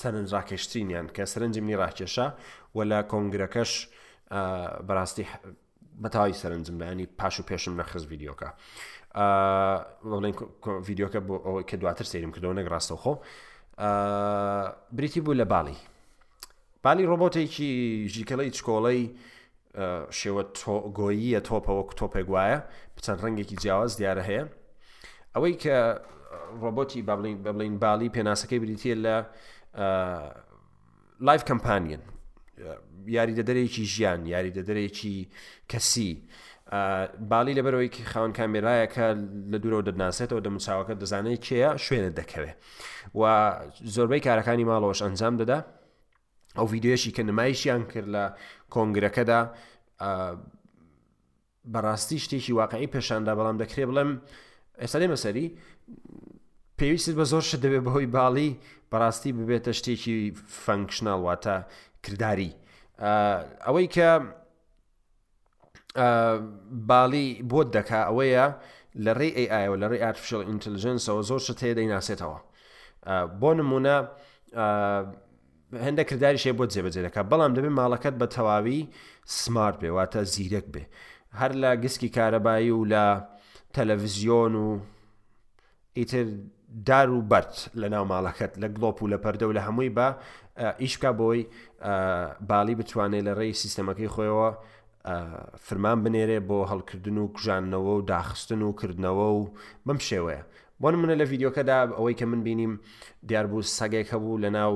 سەرنجڕاکێشتینیان 0.00 1.06
کە 1.16 1.22
سەرنجی 1.32 1.60
منی 1.60 1.76
ڕاکێشە 1.82 2.26
وە 2.78 2.84
لە 2.92 3.00
کۆنگرەکەش 3.12 3.70
بەڕاستی 4.88 5.26
بەتاوی 6.02 6.32
سەرنجمدانی 6.42 7.06
پاش 7.18 7.40
و 7.40 7.42
پێشم 7.50 7.72
نەخز 7.80 8.02
ویددیوکە 8.10 8.48
بڵین 10.10 10.34
ویددیوکە 10.86 11.20
بۆ 11.28 11.34
ئەوەی 11.46 11.64
کە 11.70 11.76
دواتر 11.80 12.04
سریم 12.04 12.32
کردەوە 12.34 12.54
نەک 12.58 12.66
ڕاستەوخۆ 12.72 13.12
بریتی 14.92 15.20
بوو 15.20 15.34
لە 15.40 15.44
باڵی 15.52 15.76
بالی 16.84 17.04
ڕۆبۆتێکی 17.10 17.70
ژیکەڵی 18.14 18.50
چکۆڵەی 18.56 19.02
شێوە 20.20 20.42
گۆییە 20.98 21.40
تۆپەوە 21.48 21.82
تۆپێک 22.00 22.26
وایە 22.34 22.58
بچەند 22.96 23.18
ڕنگێکی 23.24 23.56
جیاواز 23.62 23.92
دیارە 23.98 24.22
هەیە 24.30 24.44
ئەوەی 25.34 25.54
کە 25.62 25.76
ڕۆبۆتی 26.62 27.00
بڵین 27.48 27.74
باڵی 27.84 28.08
پێناسەکەی 28.16 28.58
بریتە 28.62 28.92
لە 29.04 29.16
لایف 31.26 31.42
کمپانین 31.50 32.00
یاریدەدرێکی 33.16 33.84
ژیان 33.94 34.20
یاریدەدرێکی 34.34 35.14
کەسی 35.70 36.10
باڵی 37.32 37.54
لەبەرەوەی 37.58 37.90
خاون 38.12 38.32
کامێرایەکە 38.38 39.06
لە 39.52 39.58
دوورەوە 39.62 39.84
دەناسێتەوە 39.88 40.40
دەموچاوەکە 40.46 40.94
دەزانێت 41.02 41.40
چێە 41.46 41.70
شوێنە 41.86 42.10
دەکەوێت 42.20 42.56
و 43.18 43.22
زۆربەی 43.94 44.22
کارەکانی 44.26 44.64
ماڵەوەش 44.70 45.00
ئەنجام 45.04 45.34
دەدا 45.42 45.58
ئەو 46.58 46.66
یددیوێشی 46.78 47.10
کە 47.16 47.22
نمایشیان 47.28 47.82
کرد 47.92 48.08
لە 48.14 48.24
کۆنگرەکەدا 48.74 49.40
بەڕاستی 51.74 52.18
شتێکی 52.24 52.52
واقعی 52.60 52.88
پێشاندا 52.94 53.32
بەڵام 53.38 53.56
دەکرێ 53.62 53.84
بڵێم 53.90 54.10
ئێستا 54.80 54.98
لێ 55.02 55.06
مەسەری 55.12 55.46
پێویست 56.78 57.08
بە 57.18 57.24
زۆر 57.32 57.42
شت 57.48 57.60
دەبێت 57.64 57.82
بەهۆی 57.86 58.06
باڵی 58.16 58.50
بەڕاستی 58.92 59.30
ببێتە 59.38 59.72
شتێکی 59.78 60.16
فەنکشنالواتە 60.64 61.56
کردداری 62.02 62.52
ئەوەی 63.66 63.86
کە 63.94 64.08
باڵی 66.90 67.28
بۆ 67.50 67.60
دەکا 67.76 68.00
ئەوەیە 68.08 68.46
لە 69.04 69.12
ڕێ 69.18 69.28
ئایەوە 69.52 69.76
لە 69.82 69.86
ڕێ 69.92 69.98
ئارفشل 70.04 70.42
ئینتەلیژنسەوە 70.48 71.22
زۆر 71.28 71.40
شت 71.46 71.58
هەیە 71.64 71.74
دەیناسێتەوە 71.78 72.38
بۆ 73.40 73.50
نمونە 73.58 73.96
هەندە 75.86 76.02
کردداری 76.08 76.42
شێ 76.42 76.52
بۆ 76.58 76.64
جێبەجێەکە 76.72 77.20
بەڵام 77.30 77.52
دەبێت 77.56 77.74
ماڵەکەت 77.78 78.14
بە 78.20 78.26
تەواوی 78.34 78.80
سمارت 79.40 79.76
بێ 79.82 79.90
واتە 79.96 80.20
زیرەک 80.32 80.66
بێ 80.74 80.82
هەر 81.40 81.52
لە 81.62 81.70
گسکی 81.82 82.10
کارەبایی 82.16 82.72
و 82.78 82.84
لە 82.92 83.04
تەلەڤزیۆن 83.74 84.52
و 84.64 84.68
ئیتر 85.98 86.26
دار 86.86 87.10
و 87.10 87.22
بەرچ 87.22 87.56
لە 87.80 87.88
ناو 87.92 88.04
ماڵەکەت 88.12 88.54
لە 88.62 88.68
گلۆپ 88.76 89.02
و 89.02 89.08
لە 89.12 89.18
پەردە 89.24 89.42
و 89.42 89.52
لە 89.52 89.60
هەمووی 89.66 89.90
بە 89.96 90.08
ئیشکا 90.82 91.12
بۆی 91.12 91.42
باڵی 92.50 92.74
بتوانێت 92.80 93.22
لە 93.28 93.32
ڕێی 93.38 93.52
سیستەمەکەی 93.62 94.08
خۆیەوە 94.14 94.50
فرمان 95.58 95.98
بنێرێ 96.04 96.38
بۆ 96.48 96.58
هەڵکردن 96.70 97.16
و 97.18 97.32
کوژاننەوە 97.34 97.92
و 97.96 98.02
داخستن 98.02 98.62
و 98.62 98.72
کردنەوە 98.80 99.26
و 99.38 99.40
بەم 99.86 99.98
شێوەیە 100.08 100.42
بۆن 100.82 100.94
منە 101.02 101.14
لە 101.20 101.24
ڤیددیوکەدا 101.30 101.78
ئەوەی 101.98 102.14
کە 102.20 102.24
من 102.30 102.40
بینیم 102.46 102.80
دیاربوو 103.28 103.62
سەگێک 103.78 104.08
هەبوو 104.14 104.40
لە 104.44 104.50
ناو 104.58 104.72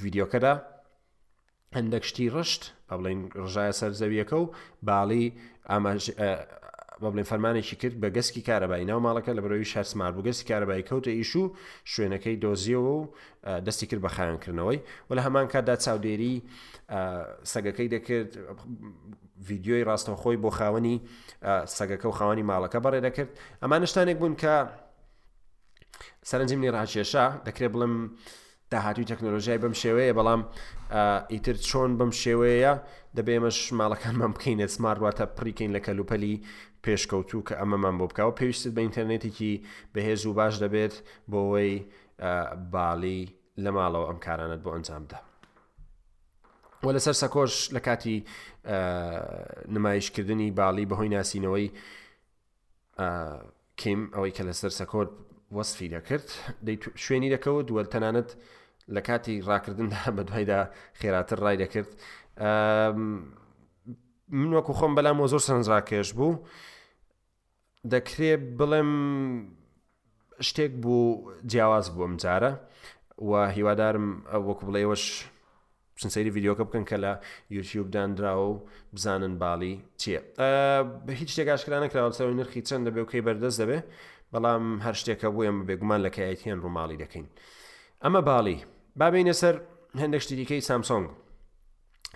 ڤیددیوکەدا 0.00 0.54
هەندێک 1.76 2.04
شتی 2.10 2.28
ڕشت 2.34 2.62
ئە 2.90 2.94
بڵین 3.00 3.20
ڕژایە 3.42 3.72
سەر 3.80 3.92
زەویەکە 4.00 4.36
و 4.42 4.46
باڵی 4.86 5.24
ئاماژ 5.70 6.02
بە 7.02 7.10
بڵێ 7.14 7.22
فەرمانێکی 7.24 7.76
کرد 7.82 7.94
بە 8.02 8.08
گەسکی 8.16 8.42
کارەبایی 8.48 8.84
ناو 8.90 9.00
ماڵەکە 9.06 9.30
لە 9.36 9.40
بەرەوەی 9.44 9.66
شار 9.72 9.84
سمار 9.92 10.12
بوو 10.12 10.26
گەستی 10.28 10.46
کارەبایی 10.50 10.82
کەوتە 10.88 11.10
ئیش 11.18 11.36
و 11.36 11.42
شوێنەکەی 11.92 12.36
دۆزیەوە 12.44 12.90
و 12.96 12.98
دەستی 13.66 13.86
کرد 13.90 14.00
بە 14.06 14.10
خایانکردنەوەی 14.16 14.78
و 15.10 15.14
لە 15.16 15.20
هەمان 15.26 15.46
کاتدا 15.52 15.76
چاودێری 15.84 16.34
سەگەکەی 17.52 17.88
دەکرد 17.94 18.30
ویددیۆی 19.48 19.84
ڕاستەخۆی 19.88 20.36
بۆ 20.42 20.50
خاوەنی 20.58 20.96
سەگەکە 21.76 22.06
و 22.10 22.14
خاوەنی 22.18 22.44
ماڵەکە 22.50 22.78
بەڕێ 22.84 23.00
دەکرد 23.06 23.30
ئەمان 23.62 23.84
شتانێک 23.90 24.18
بوون 24.18 24.34
کە 24.42 24.52
سەرنجیم 26.30 26.60
نی 26.64 26.70
ڕاکێشا 26.76 27.26
دەکرێت 27.46 27.70
بڵم 27.74 27.94
داهاتوی 28.72 29.04
تەکنۆلۆژیای 29.12 29.58
بەم 29.62 29.74
شێوەیە 29.82 30.12
بەڵام 30.18 30.42
ئیتر 31.32 31.56
چۆن 31.68 31.90
بەم 31.98 32.12
شێوەیە 32.22 32.72
دەبێمەش 33.16 33.58
ماڵەکان 33.80 34.14
بەم 34.20 34.32
بکەین 34.36 34.60
سمارتواتە 34.76 35.24
پریکەین 35.36 35.70
لە 35.76 35.80
کەلوپەلی 35.86 36.34
پێشکەوتو 36.86 37.38
کە 37.48 37.54
ئەمەمان 37.60 37.94
بۆ 38.00 38.06
بکەوە 38.10 38.32
پێویستت 38.38 38.72
بە 38.76 38.80
ئینتەرنێتێکی 38.84 39.54
بەهێز 39.94 40.22
و 40.26 40.32
باش 40.38 40.54
دەبێت 40.62 40.94
بۆەوەی 41.32 41.72
باڵی 42.74 43.20
لە 43.64 43.70
ماڵەوە 43.76 44.06
ئەم 44.08 44.18
کارانت 44.26 44.60
بۆ 44.64 44.70
ئەنجامدا. 44.74 45.18
وە 46.84 46.90
لەسەر 46.96 47.14
سەکۆش 47.22 47.52
لە 47.74 47.80
کاتی 47.86 48.16
نمایشکردنی 49.76 50.48
باڵی 50.58 50.84
بەهۆی 50.90 51.10
ناسینەوەی 51.16 51.66
کیم 53.80 54.00
ئەوەی 54.14 54.32
کە 54.36 54.42
لەسەر 54.48 54.72
سەکۆر 54.78 55.06
وەسفی 55.56 55.88
دەکرد 55.94 56.28
شوێنی 57.04 57.30
دەکەوت 57.34 57.64
دووە 57.68 57.82
تەنانەت 57.94 58.30
لە 58.94 59.00
کاتی 59.08 59.36
ڕاکردندا 59.50 60.02
بە 60.16 60.22
دوایدا 60.28 60.60
خێراتر 61.00 61.38
ڕای 61.44 61.56
دەکرد 61.62 61.90
من 64.40 64.50
وەکو 64.56 64.72
خۆم 64.78 64.92
بەلام 64.96 65.26
زۆر 65.32 65.42
سەرنجڕاکێش 65.46 66.10
بوو 66.18 66.32
دەکرێت 67.90 68.42
بڵێم 68.58 68.90
شتێک 70.48 70.72
بوو 70.82 71.32
جیاواز 71.50 71.86
بووم 71.96 72.14
جارە 72.22 72.52
و 73.28 73.32
هیوادارم 73.56 74.06
وەکو 74.46 74.64
بڵێوەش 74.68 75.04
سنسەری 76.02 76.28
یددیوکە 76.32 76.64
بکەن 76.68 76.84
کە 76.90 76.96
لە 77.04 77.12
یوتیوبدانراوە 77.56 78.46
و 78.50 78.60
بزانن 78.94 79.34
باڵی 79.42 79.74
چییە 80.00 80.20
هیچ 81.20 81.30
شتێکاشکرانە 81.34 81.86
کراوەسەوەی 81.92 82.34
نرخی 82.38 82.62
چەند 82.68 82.82
دەبێ 82.86 83.00
و 83.04 83.08
کەی 83.12 83.22
بەردەست 83.26 83.58
دەبێ 83.62 83.78
بەڵام 84.32 84.64
هەر 84.84 84.94
شتێکە 85.00 85.26
بۆیان 85.34 85.56
بێگومان 85.68 86.00
لە 86.06 86.10
کایەتیان 86.16 86.58
ڕووماڵی 86.64 86.98
دەکەین 87.02 87.26
ئەمە 88.02 88.20
باڵی 88.28 88.56
بابینە 89.00 89.34
سەر 89.40 89.54
هەندێک 90.02 90.22
شتیکەی 90.24 90.62
سامسۆنگ 90.68 91.06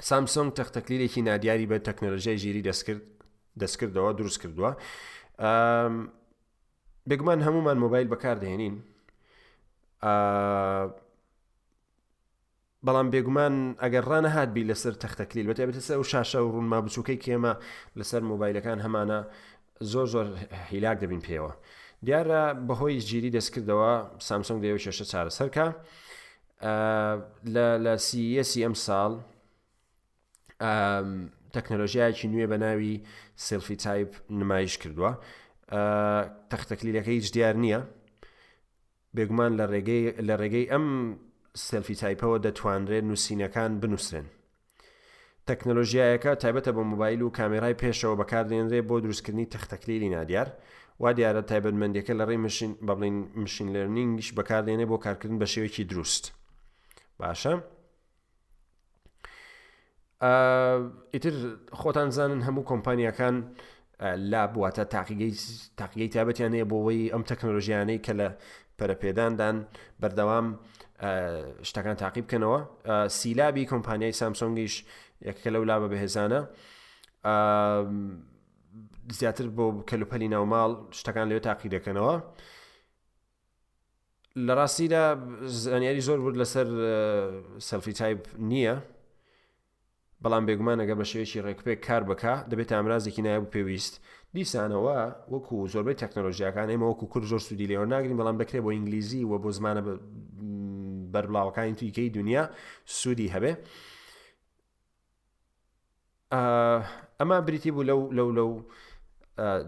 سامسۆنگ 0.09 0.49
تەختەکلیلێکی 0.59 1.21
نادیاری 1.29 1.67
بە 1.71 1.77
تەکنەلژای 1.89 2.39
ژیری 2.43 2.63
دەستکرد 2.69 3.03
دەستکردەوە 3.61 4.11
دروست 4.19 4.39
کردووە 4.43 4.71
بگومان 7.11 7.39
هەمومان 7.45 7.79
مۆبایل 7.85 8.07
بەکاردێنین 8.13 8.75
بەڵام 12.87 13.07
بێگومان 13.15 13.55
ئەگەر 13.83 14.05
ڕانەهات 14.13 14.49
بی 14.55 14.63
لەسەر 14.71 14.95
تەختەکلیل 15.03 15.47
بەتێبێتە 15.51 15.81
سەر 15.89 15.99
و 16.01 16.09
شاشە 16.13 16.39
و 16.43 16.53
ڕونما 16.55 16.79
بچووکەی 16.85 17.19
کێمە 17.25 17.53
لەسەر 17.99 18.23
مۆبایلەکان 18.31 18.79
هەمانە 18.85 19.21
زۆر 19.93 20.07
زۆر 20.15 20.27
هیلاک 20.71 20.97
دەبین 21.03 21.23
پێوە 21.27 21.53
دیارە 22.07 22.43
بەهۆی 22.69 22.99
گیری 23.11 23.35
دەستکردەوە 23.37 23.93
سامسۆنگ 24.29 24.59
دەیەوە 24.65 24.81
شێشە 24.87 25.05
چارەسەرکە 25.13 25.67
لە 27.85 27.95
سیسی 28.07 28.61
ئەم 28.67 28.77
ساڵ 28.87 29.13
تەکنەلۆژیایکی 31.57 32.29
نوێ 32.33 32.47
بە 32.53 32.59
ناوی 32.65 32.93
سلفی 33.47 33.77
تایپ 33.85 34.11
نمایش 34.41 34.75
کردووە 34.83 35.13
تەختەکلیلەکە 36.53 37.11
هیچ 37.17 37.27
دیار 37.35 37.55
نییە 37.65 37.81
بێگومان 39.17 39.53
لە 40.29 40.35
ڕێگەی 40.41 40.67
ئەم 40.73 40.87
سلفی 41.67 41.97
تایپەوە 42.03 42.37
دەتوانرێت 42.47 43.05
نووسینەکان 43.11 43.73
بنووسن 43.83 44.27
تەکنەلۆژیایەکە 45.49 46.33
تایبەتە 46.43 46.71
بە 46.77 46.83
موبایل 46.93 47.21
و 47.23 47.35
کامێرای 47.39 47.79
پێشەوە 47.83 48.17
بەکاردێنرێ 48.21 48.81
بۆ 48.89 48.97
دروستکردنی 49.05 49.51
تەختەکلیلی 49.53 50.13
نادیار 50.15 50.49
وا 51.03 51.11
دیارە 51.19 51.43
تایبەتمەندەکە 51.51 52.13
لە 52.19 52.25
ڕێی 52.29 52.41
مشین 52.47 52.73
بەڵین 52.89 53.17
مشین 53.43 53.69
لەرنینگش 53.77 54.29
بەکاردێنێ 54.39 54.87
بۆ 54.91 54.97
کارکردن 55.05 55.39
بە 55.41 55.47
شێوێکی 55.53 55.85
دروست 55.91 56.25
باشە؟ 57.21 57.55
ئیتر 60.23 61.57
خۆتان 61.81 62.09
زانن 62.17 62.41
هەموو 62.49 62.65
کۆمپانیەکان 62.71 63.37
لا 64.33 64.47
بواتە 64.49 64.85
تاقیگەی 65.77 66.09
تابەتیان 66.17 66.53
هەیە 66.57 66.65
بۆەوەی 66.73 67.13
ئەم 67.13 67.23
تەکنۆلژیانەی 67.31 67.99
کە 68.05 68.13
لە 68.21 68.29
پەرەپێداندان 68.79 69.57
بەردەوام 70.01 70.47
شتەکان 71.69 71.97
تاقی 72.03 72.23
بکەنەوە 72.27 72.59
سیلابی 73.19 73.69
کۆمپانیای 73.73 74.13
سامسۆنگیش 74.21 74.75
یەکەکە 75.29 75.51
لەو 75.55 75.65
لا 75.69 75.77
بە 75.83 75.89
بەهێزانە 75.93 76.41
زیاتر 79.19 79.47
بۆ 79.57 79.67
کەلوپەلی 79.91 80.29
ناوماڵ 80.35 80.71
شتەکان 80.99 81.29
لێ 81.31 81.41
تاقی 81.49 81.69
دەکەنەوە 81.77 82.15
لە 84.47 84.53
ڕاستیدا 84.59 85.05
زانیاری 85.65 86.01
زۆر 86.09 86.19
بوو 86.23 86.37
لەسەر 86.43 86.69
سەلفی 87.69 87.93
تایب 87.99 88.21
نییە 88.53 88.77
بەڵام 90.27 90.45
بێگومان 90.49 90.79
ئەگە 90.83 90.95
بە 91.01 91.05
شێوێکی 91.13 91.39
ڕێکپێک 91.47 91.81
کار 91.87 92.03
بک 92.09 92.23
دەبێت 92.51 92.69
ئامرازێکی 92.77 93.23
نایبوو 93.27 93.53
پێویست 93.55 93.95
دیسانەوە 94.35 94.99
وەکو 95.33 95.57
زۆربەی 95.73 95.97
تەکنۆلژیەکان 96.03 96.67
ئێمە 96.73 96.87
وەکو 96.91 97.07
کورد 97.13 97.27
زۆر 97.33 97.41
سوودی 97.47 97.67
لێەوە 97.71 97.87
ناگرین 97.95 98.19
بەڵام 98.21 98.37
بکرێ 98.43 98.61
بۆ 98.65 98.71
ئینگلیزی 98.77 99.23
و 99.31 99.33
بۆ 99.43 99.51
زمانە 99.59 99.83
بەربڵاوەکانی 101.13 101.75
تویکەی 101.79 102.09
دنیا 102.19 102.43
سوودی 103.01 103.29
هەبێ 103.35 103.53
ئەما 107.21 107.37
بریتی 107.47 107.71
بوو 107.75 107.85
لەو 107.91 108.01
لەو 108.19 108.29
لەو 108.39 108.51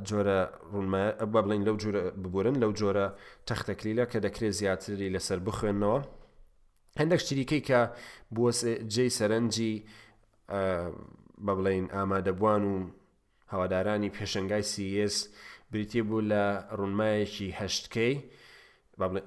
جۆرە 0.09 0.41
ڕونمە 0.73 1.03
بە 1.33 1.41
بڵین 1.45 1.63
لەو 1.69 1.77
جۆرە 1.83 2.03
ببورن 2.23 2.57
لەو 2.63 2.73
جۆرە 2.81 3.07
تەختەکلیلە 3.49 4.05
کە 4.11 4.19
دەکرێت 4.27 4.55
زیاتری 4.61 5.09
لەسەر 5.15 5.39
بخوێنەوە 5.47 6.01
هەندێک 7.01 7.21
شتریکەی 7.25 7.63
کە 7.69 7.81
بۆ 8.35 8.45
جێی 8.95 9.11
سەرنجی 9.19 9.75
بە 10.51 11.53
بڵین 11.57 11.87
ئامادەبوان 11.95 12.65
و 12.65 12.75
هەوادارانی 13.53 14.11
پێشنگای 14.17 14.63
سیS 14.73 15.15
بریتی 15.73 16.03
بوو 16.09 16.21
لە 16.31 16.43
ڕونمایەکی 16.79 17.49
هەشتکەی 17.61 18.15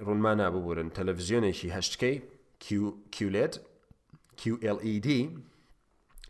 ڕونمان 0.08 0.38
ناببوورن 0.42 0.90
تەلەڤزیۆنێکی 0.98 1.70
هەشتکەی 1.78 2.16
کیولێت 3.16 3.54
QLED 4.40 5.06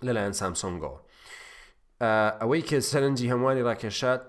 لەلایەن 0.05 0.33
سامسۆنگۆ 0.39 0.93
ئەوەی 2.41 2.62
کە 2.69 2.77
سەرنجی 2.89 3.29
هەمووانی 3.31 3.62
ڕاکێشات 3.69 4.21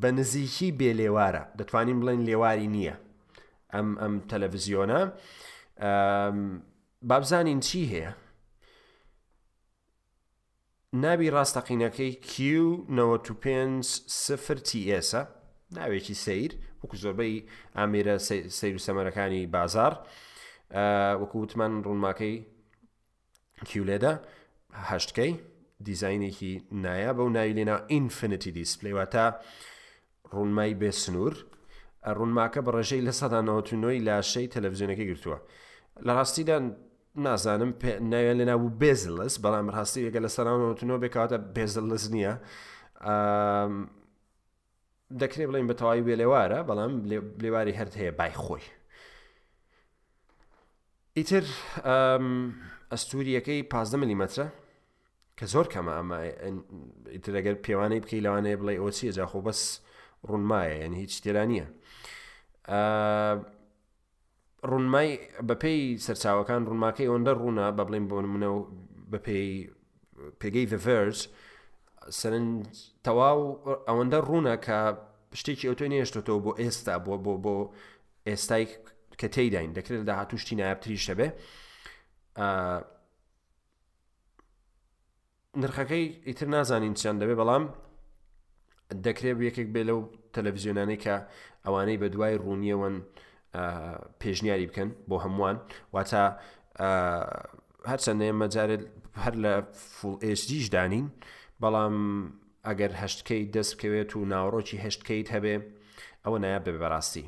بە 0.00 0.08
نزیکی 0.18 0.68
بێلێوارە 0.80 1.42
دەتوانین 1.58 1.98
بڵێن 2.02 2.20
لێواری 2.28 2.68
نییە 2.74 2.96
ئەم 3.74 3.88
ئەم 4.02 4.14
تەلەڤزیۆنە 4.30 5.00
بابزانین 7.08 7.60
چی 7.66 7.82
هەیە 7.92 8.10
ناوی 10.96 11.28
ڕاستەقینەکەی 11.34 12.12
Q95 12.28 13.84
سفرTS 14.26 15.10
ناوێکی 15.76 16.14
سیر 16.24 16.50
وەکو 16.82 16.96
زۆربەی 17.02 17.44
ئامێرە 17.76 18.16
سیر 18.58 18.74
و 18.74 18.78
سەمەرەکانی 18.86 19.44
بازار 19.52 19.92
وەکو 21.20 21.36
وتمان 21.44 21.72
ڕوونماکەی 21.86 22.34
کیولێدا 23.68 24.14
هەشتکەی 24.90 25.32
دیزینێکی 25.86 26.52
نایە 26.84 27.12
بەو 27.16 27.28
ناوی 27.36 27.52
لێنا 27.58 27.76
ئینفنتی 27.92 28.50
دیسپلەیواتە 28.58 29.26
ڕوونمای 30.32 30.74
بێ 30.80 30.90
سنوور 31.02 31.34
ڕوونماکە 32.18 32.60
بە 32.66 32.70
ڕێژەی 32.76 33.02
لە 33.08 33.12
سەدا 33.20 33.40
99 33.42 34.06
لاشەی 34.08 34.48
تەلەڤزیۆنەکە 34.54 35.04
گرتووە 35.10 35.36
لە 36.06 36.12
ڕاستیدان 36.18 36.64
نازانم 37.22 37.74
ناوێن 38.10 38.38
لە 38.40 38.44
ناو 38.50 38.68
بێزلس 38.80 39.34
بەڵام 39.42 39.66
ڕاستی 39.76 40.04
ئەگە 40.10 40.20
لە 40.24 40.28
سەرانەوەتنەوە 40.36 40.98
بێکاتە 41.04 41.36
بێزلس 41.56 42.04
نییە 42.14 42.34
دەکرێ 45.20 45.44
بڵین 45.48 45.66
بەتەواوی 45.70 46.02
بێ 46.06 46.14
لێوارە 46.20 46.60
بەڵام 46.68 46.92
لێواری 47.42 47.74
هەر 47.78 47.88
هەیە 48.00 48.12
بای 48.18 48.34
خۆی 48.44 48.64
ئیتر 51.18 51.44
ئەستوریەکەی 52.92 53.60
پازدە 53.72 53.96
ملیمەترە 54.02 54.46
کە 55.38 55.44
زۆر 55.52 55.66
کەمە 55.74 55.92
ئەمە 55.98 56.18
ئیتر 57.14 57.32
ئەگەر 57.38 57.56
پێوانەی 57.66 58.00
بکەی 58.04 58.24
لەوانەیە 58.24 58.60
بڵێ 58.60 58.74
ئۆچیە 58.82 59.12
جاخۆ 59.18 59.40
بەس 59.46 59.60
ڕوونمایە 60.28 60.74
یعنی 60.82 60.96
هیچ 61.04 61.14
تێرانە 61.24 61.66
ڕونمای 64.70 65.08
بەپێی 65.48 65.80
سەرچاوەکان 66.06 66.60
ڕوونماکەی 66.68 67.06
ئۆندە 67.10 67.32
ڕوونا 67.40 67.66
بە 67.76 67.82
بڵێن 67.86 68.04
بۆ 68.10 68.16
منە 68.34 68.50
و 68.56 68.60
بەپێی 69.12 69.48
پێگەی 70.40 70.66
دڤرج 70.72 71.18
سەرنج 72.18 72.58
تەواو 73.06 73.40
ئەوەندە 73.88 74.18
ڕوونە 74.28 74.54
کە 74.66 74.78
شتێکی 75.38 75.66
ئەو 75.68 75.74
توی 75.78 75.88
نێشتەوە 75.92 76.38
بۆ 76.44 76.50
ئێستا 76.62 76.94
بۆ 77.06 77.14
بۆ 77.24 77.32
بۆ 77.44 77.56
ئێستای 78.28 78.64
کە 79.20 79.26
تێداین 79.34 79.70
دەکرێت 79.78 80.02
دا 80.10 80.14
هاتوشتی 80.20 80.54
نایابتری 80.60 80.98
شەبێ 81.06 81.28
نرخەکەی 85.62 86.04
ئیتر 86.28 86.46
نازانین 86.54 86.94
چیان 87.00 87.16
دەبێ 87.20 87.34
بەڵام 87.40 87.64
دەکرێت 89.06 89.36
یەکێک 89.48 89.68
بێ 89.74 89.82
لەو 89.88 90.00
تەلەڤزیۆنانەی 90.34 91.02
کە 91.04 91.16
ئەوانەی 91.64 91.98
بە 92.02 92.06
دوای 92.14 92.34
ڕوونیەوەن 92.44 92.96
پێشنیاری 94.22 94.66
بکەن 94.70 94.88
بۆ 95.08 95.16
هەمووان 95.24 95.56
واتە 95.94 96.22
هەرچەند 97.90 98.20
ئێمە 98.26 98.46
جارێت 98.54 98.82
هەر 99.24 99.34
لە 99.44 99.52
فول 99.94 100.16
ئێسجیش 100.24 100.66
دانین 100.76 101.06
بەڵام 101.62 101.96
ئەگەر 102.68 102.92
هەشتکەی 103.02 103.42
دەست 103.54 103.72
بکەوێت 103.76 104.10
و 104.16 104.28
ناوڕۆکی 104.32 104.76
هەشتکەیت 104.84 105.28
هەبێ 105.34 105.54
ئەوە 106.24 106.38
نایە 106.42 106.60
بێ 106.64 106.72
بەڕاستی 106.82 107.26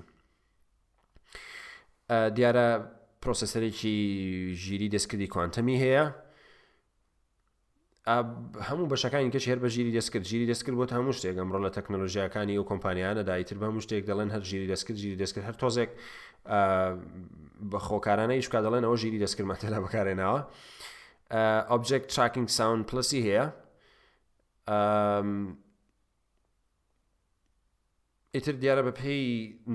دیارە 2.36 2.68
پرۆسەسەرێکی 3.22 3.96
ژیری 4.62 4.88
دەستکردی 4.94 5.28
کوانتەمی 5.34 5.76
هەیە 5.84 6.04
هەموو 8.08 8.86
بەشەکانی 8.92 9.30
کەش 9.34 9.44
هێر 9.50 9.58
بە 9.64 9.68
ژیری 9.74 9.94
دەستکرد 10.00 10.24
ژیری 10.30 10.48
دەستکرد 10.54 10.74
بۆ 10.80 10.84
هەموو 10.96 11.12
شتێک 11.18 11.36
ئەمڕۆ 11.40 11.58
لە 11.66 11.70
تەکنۆلژیەکانی 11.76 12.56
و 12.58 12.64
کۆمپانیانە 12.68 13.22
دایتر 13.28 13.56
بە 13.60 13.64
هەموو 13.70 13.82
شتێک 13.86 14.04
دەڵێن 14.10 14.30
هەر 14.34 14.42
ژیری 14.50 14.66
دەستکرد 14.74 14.96
ژیری 15.04 15.16
دەستکرد 15.24 15.44
هەر 15.50 15.56
تۆزێک 15.62 15.90
بە 17.70 17.78
خۆکارانە 17.86 18.34
هیچکا 18.40 18.58
دەڵێن 18.66 18.84
ئەوە 18.86 18.96
ژیری 19.02 19.20
دەستکردمەتەلا 19.24 19.78
بەکارێنەوە 19.84 20.40
ئۆبجێک 21.70 22.02
تراکنگ 22.12 22.48
ساون 22.56 22.80
پلسی 22.88 23.20
هەیە 23.28 23.44
ئیتر 28.34 28.54
دیارە 28.62 28.82
بە 28.88 28.92
پێی 29.00 29.22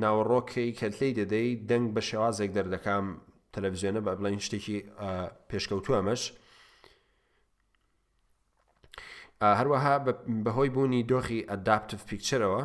ناوەڕۆکەی 0.04 0.70
کەلتەی 0.80 1.14
دەدەی 1.20 1.50
دەنگ 1.70 1.86
بە 1.96 2.02
شێوازێک 2.10 2.52
دەردەکام 2.58 3.06
تەلەڤزیۆنە 3.54 4.02
بە 4.06 4.12
بڵین 4.20 4.42
شتێکی 4.48 4.78
پێشکەوتووەمەش 5.50 6.22
هەروەها 9.42 9.94
بەهۆی 10.46 10.70
بوونی 10.70 11.04
دۆخی 11.12 11.48
ئەداپتف 11.52 12.00
پیکچەرەوە 12.10 12.64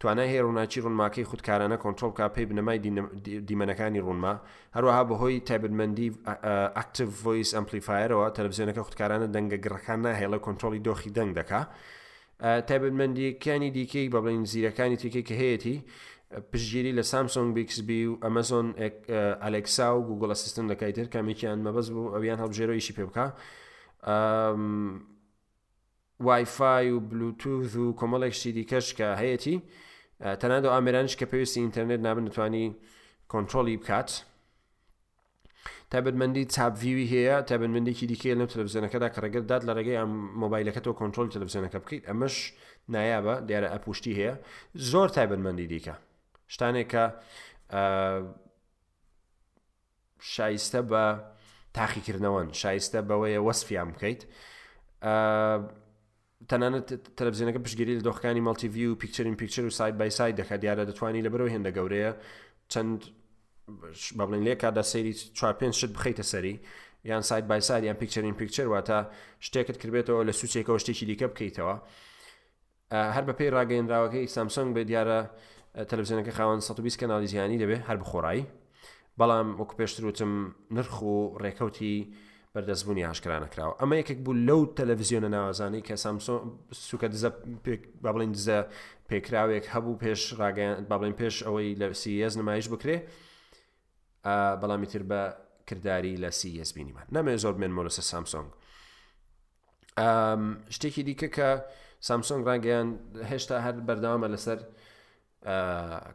توانای 0.00 0.28
هەیە 0.32 0.42
ڕووناچی 0.44 0.80
ڕوونماکەی 0.84 1.24
خودکارانە 1.30 1.76
کۆنتترۆل 1.84 2.12
کا 2.18 2.26
پێی 2.34 2.46
بنەمای 2.50 2.78
دیمەنەکانی 3.48 4.00
ڕوونما 4.06 4.34
هەروەها 4.76 5.02
بەهۆی 5.10 5.38
تایبمەندی 5.48 6.08
ئەکتیو 6.78 7.08
ڤۆیس 7.22 7.50
ئەمپلیفایرەوە 7.56 8.26
تەلەڤزیۆنەکە 8.36 8.82
خودکارانە 8.86 9.26
دەنگە 9.34 9.56
گڕەکان 9.64 10.00
ناهێڵە 10.06 10.38
کۆنتترۆلی 10.44 10.80
دۆخی 10.86 11.10
دەنگ 11.16 11.30
دەکا 11.38 11.60
تایبمەندیکیانی 12.68 13.70
دیکەی 13.76 14.08
بە 14.12 14.18
بڵین 14.24 14.44
زیرەکانی 14.52 14.96
تێکی 15.02 15.22
کە 15.28 15.34
هەیەی 15.42 15.76
پشتگیری 16.52 16.92
لە 16.98 17.02
سامسۆنگ 17.10 17.48
بیکسبی 17.56 18.00
و 18.06 18.12
ئەمەزۆن 18.24 18.66
ئەلێکسا 19.44 19.88
و 19.98 20.00
گوگل 20.08 20.30
ئەسیستن 20.34 20.66
دەکایتر 20.72 21.06
کامێکیان 21.14 21.58
مەبەز 21.66 21.88
بوو 21.94 22.12
ئەویان 22.14 22.38
هەڵبژێرەوەیشی 22.42 22.94
پێ 22.96 23.04
بکە 23.08 23.26
وایفای 26.22 26.90
و 26.90 27.00
بلوتوز 27.00 27.76
و 27.76 27.96
کۆمەڵێکشی 27.96 28.56
دیکەش 28.58 28.86
کە 28.98 29.18
هەیەی 29.20 29.60
تەنادە 30.40 30.68
ئامرانش 30.74 31.16
کە 31.16 31.26
پێویستی 31.26 31.60
ئینتەرنێت 31.60 32.00
نابن 32.06 32.28
توانی 32.28 32.76
کۆنتترۆلی 33.28 33.76
بکات 33.76 34.24
تابەتمەندی 35.92 36.44
چاپڤوی 36.54 37.06
هەیە 37.12 37.36
تابەتمەندێکی 37.48 38.06
دیکەیە 38.12 38.34
لەم 38.38 38.46
تەلەڤزیەنەکەدا 38.48 39.08
کەڕگەدات 39.14 39.62
لە 39.68 39.72
ڕێگەی 39.78 39.98
ئەم 40.00 40.12
مۆبایلەکەەوە 40.42 40.94
کۆنتترۆل 41.00 41.28
تەلەڤزیەنەکە 41.34 41.78
بکەیت 41.84 42.04
ئەمەش 42.10 42.34
نایابە 42.94 43.34
دیارە 43.48 43.68
ئەپوشتی 43.74 44.14
هەیە 44.18 44.34
زۆر 44.90 45.08
تایبەتمەندی 45.16 45.66
دیکە 45.72 45.94
شتانێک 46.54 46.88
کە 46.92 47.04
شایستە 50.34 50.80
بە 50.90 51.02
تاقیکردنەوەن 51.76 52.48
شایستە 52.62 52.98
بەوەیە 53.08 53.40
وەسفیان 53.46 53.88
بکەیت 53.94 54.22
تەنانەت 56.50 56.86
تەلەبزیینەکە 57.18 57.60
پشگیری 57.64 57.92
لە 57.98 58.02
دۆخەکانی 58.08 58.42
مەڵتیڤ 58.48 58.76
و 58.90 58.94
پیکچرین 59.02 59.36
پیکچر 59.36 59.64
و 59.64 59.70
سایت 59.70 59.94
بای 59.94 60.10
سای 60.10 60.32
دەکات 60.38 60.60
دیارە 60.64 60.84
دەتوانانی 60.90 61.22
لە 61.26 61.30
بەرەوە 61.32 61.50
هێندە 61.54 61.70
گەورەیە 61.76 62.10
چەند 62.72 62.98
بڵین 64.18 64.42
لێ 64.46 64.54
کادا 64.62 64.82
سەیری 64.92 65.12
چوار 65.38 65.54
پێنج 65.60 65.74
شت 65.80 65.92
بخیتە 65.96 66.22
سەری 66.32 66.54
یان 67.10 67.22
سایت 67.30 67.44
بای 67.50 67.60
سای 67.68 67.82
یان 67.86 67.94
پیکچرین 68.00 68.34
پیکچر 68.40 68.66
واتە 68.74 68.98
شتێکت 69.46 69.76
کردبێتەوە 69.82 70.22
لە 70.28 70.32
سوچێکەوە 70.40 70.78
شتێکی 70.82 71.04
دیکە 71.10 71.26
بکەیتەوە 71.32 71.76
هەر 73.16 73.24
بەپی 73.28 73.48
ڕاگەینراوەکەی 73.56 74.26
سامسنگ 74.34 74.68
بە 74.76 74.82
دیارە 74.90 75.20
تەلەبزیینەکە 75.90 76.32
خاوەن 76.38 76.60
120 76.60 77.00
کەناڵی 77.00 77.28
زیانی 77.32 77.58
دەبێت 77.62 77.82
هەر 77.88 77.96
بخۆڕایی 78.02 78.44
بەڵام 79.20 79.48
وەکو 79.60 79.74
پێشتر 79.80 80.04
وتم 80.08 80.32
نرخ 80.76 80.94
و 81.02 81.12
ڕێکەوتی 81.42 81.96
بەردەستبوونی 82.54 83.02
هاشکرا 83.10 83.36
نەکراوە 83.44 83.74
ئەمە 83.80 83.94
یەکێک 84.00 84.18
بوو 84.24 84.34
لەو 84.48 84.60
تەلەڤزیۆنە 84.78 85.28
ناوازانەی 85.36 85.82
کە 85.88 85.94
سامسۆن 86.04 86.40
سوکە 86.88 87.08
دزە 87.12 87.30
با 88.02 88.10
بڵین 88.14 88.32
دزە 88.36 88.58
پێکراوێک 89.08 89.64
هەبوو 89.74 89.98
پێش 90.02 90.20
ڕاگەیان 90.40 90.80
با 90.90 90.96
بڵین 91.00 91.16
پێش 91.20 91.36
ئەوەی 91.46 91.68
لە 91.80 91.86
سیS 92.02 92.32
نمایش 92.40 92.66
بکرێ 92.74 92.96
بەڵامی 94.60 94.86
تر 94.92 95.02
بە 95.10 95.20
کردداری 95.68 96.14
لە 96.22 96.30
سیS 96.40 96.70
بینیمان 96.76 97.06
نامێ 97.16 97.36
زۆر 97.42 97.54
بێن 97.60 97.72
مۆلسە 97.76 98.02
سامسۆنگ 98.12 98.48
شتێکی 100.76 101.02
دیکە 101.08 101.28
کە 101.36 101.48
سامسۆنگ 102.08 102.42
ڕاگەیان 102.48 102.88
هێشتا 103.30 103.56
هەر 103.66 103.76
بەرداوامە 103.88 104.28
لەسەر 104.34 104.58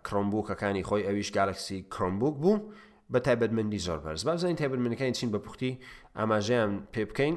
کڕۆمبووکەکانی 0.08 0.84
خۆی 0.88 1.04
ئەویش 1.08 1.30
گالکسی 1.38 1.78
کۆمبوک 1.96 2.36
بوو 2.44 2.56
بە 3.14 3.20
تایبەتمەندی 3.28 3.82
زۆر 3.88 4.00
بەرز 4.06 4.24
بازانین 4.28 4.58
تایبەتمنەکانی 4.62 5.14
چین 5.20 5.32
بە 5.36 5.40
پوختی 5.46 5.72
ئاماژیان 6.20 6.72
پێ 6.94 7.02
بکەین 7.10 7.36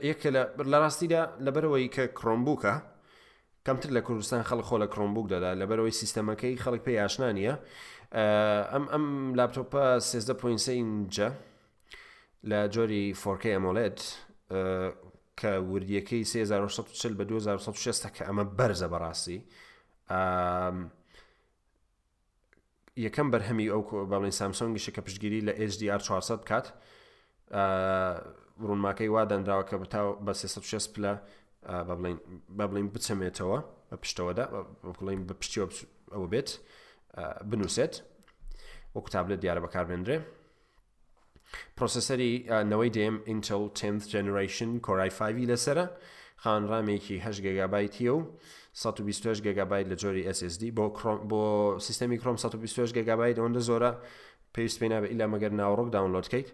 یەکێک 0.00 0.20
لە 0.72 0.78
ڕاستیدا 0.82 1.22
لەبەرەوەی 1.46 1.86
کە 1.94 2.04
کڕۆمبووکە 2.18 2.74
کەمتر 3.66 3.90
لە 3.96 4.00
کوردستان 4.06 4.42
خەڵک 4.48 4.66
خۆ 4.68 4.76
لە 4.82 4.88
کڕۆمبوک 4.92 5.26
دەدا 5.34 5.50
لەبەرەوەی 5.60 5.94
سیستەمەکەی 6.00 6.60
خەڵک 6.64 6.80
پێی 6.86 6.96
ئاشنا 7.02 7.28
نیە 7.38 7.54
ئەم 8.72 8.84
ئەم 8.92 9.04
لاپتۆپە 9.38 9.84
13.3 9.98 10.68
اینجا 10.68 11.28
لە 12.50 12.58
جۆری 12.74 13.02
فۆرکی 13.22 13.54
ئەمۆلێت 13.56 14.00
کە 15.40 15.50
وردیەکەی 15.72 16.22
1940 16.24 17.18
بە 17.18 17.24
2016 17.24 18.08
کە 18.16 18.22
ئەمە 18.28 18.44
بەرزە 18.58 18.86
بەڕاستی 18.92 19.40
یەکەم 23.02 23.28
بەرهەمی 23.32 23.66
ئەو 23.72 23.82
بەڵین 24.12 24.34
سامسۆنگیشە 24.40 24.90
کە 24.94 25.00
پشتگیری 25.06 25.40
لە 25.48 25.52
HDR 25.72 26.02
400 26.02 26.44
کات 26.50 26.66
ڕوونماکەی 28.64 29.08
وا 29.14 29.22
دەنراوە 29.30 29.64
کە 29.70 29.74
بتا 29.82 30.02
بە 30.26 30.32
360 30.32 30.92
پلە 30.94 31.12
بە 32.58 32.64
بڵین 32.70 32.88
بچەمێتەوە 32.94 33.58
بە 33.92 33.96
پشتەوەدا 34.02 34.44
بڵین 34.98 35.20
بە 35.28 35.34
پشتیەوە 35.40 35.68
ئەوە 36.14 36.26
بێت 36.32 36.50
بنووسێت 37.50 37.94
وە 38.94 39.00
قوتابلت 39.04 39.40
دیارە 39.42 39.60
بەکاربێنرێ 39.64 40.18
پرۆسسەری 41.76 42.32
نەوەی 42.70 42.90
دێم 42.96 43.16
ئینتل 43.28 43.62
10th 43.80 44.04
generation 44.14 44.70
کۆرای 44.86 45.10
5 45.10 45.38
لەسرە 45.50 45.86
خانڕامێکی 46.42 47.16
هە 47.26 47.30
گگابایتیە 47.46 48.10
و 48.16 48.20
120 48.72 49.42
گگابایت 49.46 49.86
لە 49.92 49.96
جۆری 50.02 50.22
SSD 50.38 50.62
بۆ 50.76 50.86
بۆ 51.30 51.42
سیستمی 51.86 52.18
کۆم 52.22 52.36
120 52.36 52.94
گگابایت 52.98 53.36
ئەوەندە 53.38 53.60
زۆرە 53.68 53.92
پێویست 54.54 54.78
پێ 54.80 54.86
نابێت 54.92 55.10
ئیلا 55.12 55.26
مەگەر 55.32 55.52
ناوڕۆک 55.60 55.88
داونلۆد 55.94 56.26
کەیت 56.32 56.48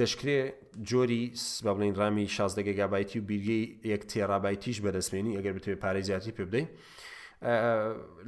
دەشکرێت 0.00 0.52
جۆری 0.90 1.24
بابلین 1.64 1.94
ڕامی 1.94 2.26
16 2.28 2.62
گگابایتی 2.62 3.18
و 3.18 3.22
بیرگی 3.24 3.78
یەک 3.94 4.02
تێرابایتیش 4.10 4.78
بەدەستمێنی 4.84 5.36
ئەگەر 5.38 5.52
بتێ 5.58 5.74
پارێ 5.82 6.00
زیاتی 6.00 6.32
پێ 6.36 6.42
بدەیت 6.50 6.68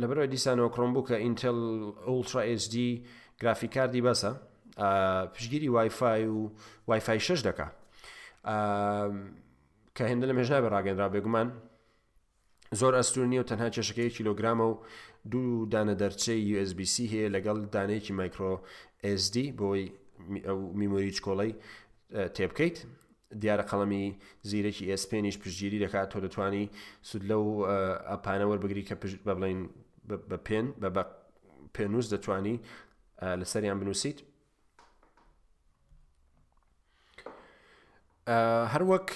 لەبەرەوە 0.00 0.28
دیسانەوە 0.34 0.68
کڕۆمبووکە 0.74 1.16
ئینتل 1.22 1.58
ئولترا 2.08 2.42
HD 2.62 2.74
گرافیکاردی 3.40 4.02
بەسە 4.06 4.30
پشگیری 5.34 5.68
وایفای 5.74 6.26
و 6.28 6.50
وایفای 6.88 7.20
6 7.20 7.40
دکات 7.46 7.72
کە 9.96 10.04
هێندە 10.10 10.26
لە 10.30 10.34
مێژنابێ 10.38 10.68
ڕاگەندرا 10.74 11.08
بێگومان 11.14 11.48
زۆر 12.80 12.92
ئەستور 12.98 13.26
نیە 13.32 13.40
و 13.42 13.48
تەنها 13.50 13.68
چێشەکەی 13.74 14.10
کیلۆگرامە 14.16 14.64
و 14.70 14.74
دوو 15.32 15.66
دانە 15.72 15.94
دەرچەی 16.02 16.40
USBC 16.64 16.94
هەیە 17.12 17.26
لەگەڵ 17.34 17.58
دانەیەکی 17.74 18.12
مایکرۆ 18.18 18.52
SD 19.22 19.36
بۆی 19.60 19.82
ئەو 20.48 20.58
میمۆری 20.78 21.14
چکۆڵی 21.16 21.50
تێبکەیت 22.36 22.76
دیارە 23.42 23.64
قەڵەمی 23.70 24.06
زیرەکی 24.50 24.84
ئسپێنیش 24.94 25.36
پشتگیری 25.42 25.82
دەکات 25.84 26.08
تۆ 26.12 26.18
دەتوانی 26.24 26.64
سود 27.08 27.22
لەو 27.30 27.44
ئەپانەوە 28.12 28.56
بگری 28.64 28.84
کە 28.88 28.94
بە 29.26 29.34
بڵین 29.40 29.60
بە 30.30 30.36
پێن 30.46 30.66
بە 30.94 31.02
پێنووس 31.76 32.06
دەتوانی 32.14 32.56
لەسەریان 33.40 33.78
بنووسیت 33.80 34.18
هەروەک 38.74 39.08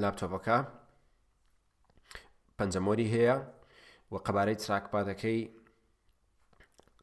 لاپتۆپەکە 0.00 0.56
پەنجەمۆری 2.58 3.08
هەیە 3.14 3.36
و 4.12 4.16
قەبارەی 4.26 4.60
چراکپادەکەی 4.64 5.40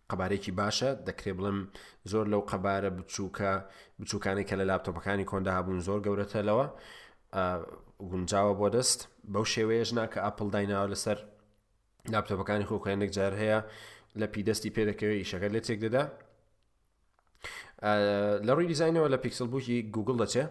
قەبارێکی 0.09 0.51
باشە 0.59 0.89
دەکرێ 1.07 1.31
بڵم 1.37 1.57
زۆر 2.11 2.25
لەو 2.33 2.41
قەبارە 2.51 2.89
بچووکە 2.97 3.51
بچووکانی 3.99 4.43
کە 4.49 4.55
لە 4.61 4.65
لاپتۆپەکانی 4.71 5.29
کۆندا 5.31 5.51
هەبوون 5.57 5.79
زۆر 5.87 5.99
گەورەتەلەوە 6.05 6.65
گونجاوە 8.11 8.53
بۆ 8.59 8.67
دەست 8.75 8.99
بەو 9.33 9.45
شێوەیەش 9.53 9.89
ناکە 9.99 10.17
ئاپل 10.25 10.47
دایناوە 10.55 10.87
لەسەر 10.93 11.17
لاپتۆپەکانی 12.13 12.67
خۆکەێنێک 12.69 13.11
جار 13.17 13.33
هەیە 13.41 13.59
لە 14.19 14.25
پیدەستی 14.33 14.73
پێدەکەوێت 14.75 15.19
ئیشەکە 15.21 15.49
لێ 15.53 15.61
تێک 15.67 15.79
دەدا 15.85 16.03
لە 18.47 18.51
ڕووی 18.55 18.69
دیزینەوە 18.71 19.07
لە 19.13 19.17
پیکسل 19.23 19.47
بووکی 19.51 19.77
گوگل 19.95 20.17
دەچێ 20.23 20.45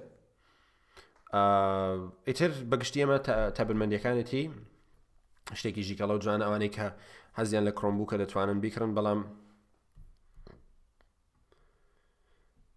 ئیتر 1.34 2.50
بەگشتی 2.70 2.98
ئەمە 3.04 3.16
تابلمەندەکانێتی 3.56 4.42
شتێکی 5.58 5.82
ژیکەڵە 5.88 6.14
و 6.16 6.22
جوان 6.24 6.40
ئەوانەی 6.46 6.72
کە 6.76 6.86
هەزیان 7.38 7.64
لە 7.68 7.72
کڕۆمبووکە 7.78 8.16
دەتوانن 8.22 8.58
بیکردن 8.64 8.92
بەڵام 8.96 9.20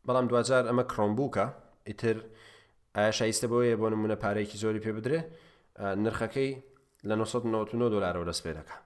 بەڵام 0.07 0.25
دوجار 0.31 0.63
ئەمە 0.69 0.83
کڕۆمبووکە 0.91 1.45
ئیتر 1.89 2.17
شایستە 3.17 3.45
بۆیە 3.51 3.75
بۆ 3.81 3.87
نمونە 3.93 4.15
پارێکی 4.23 4.57
زۆری 4.63 4.81
پێ 4.85 4.91
بدرێ 4.97 5.19
نرخەکەی 6.03 6.51
لە 7.07 7.15
1990 7.15 7.91
دلارەوە 7.93 8.25
دەستپێرەکە 8.29 8.77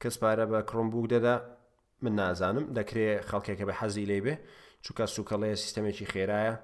کەس 0.00 0.14
پارە 0.22 0.44
بە 0.52 0.58
کڕۆمبوک 0.68 1.06
دەدا 1.14 1.34
من 2.02 2.14
نازانم 2.20 2.66
دەکرێت 2.78 3.22
خەڵکێکە 3.30 3.64
بە 3.68 3.74
حەزی 3.80 4.04
لێ 4.10 4.18
بێ 4.24 4.34
چووکە 4.84 5.04
سوکەڵەیە 5.14 5.56
سیستەمێکی 5.64 6.06
خێرایە 6.12 6.54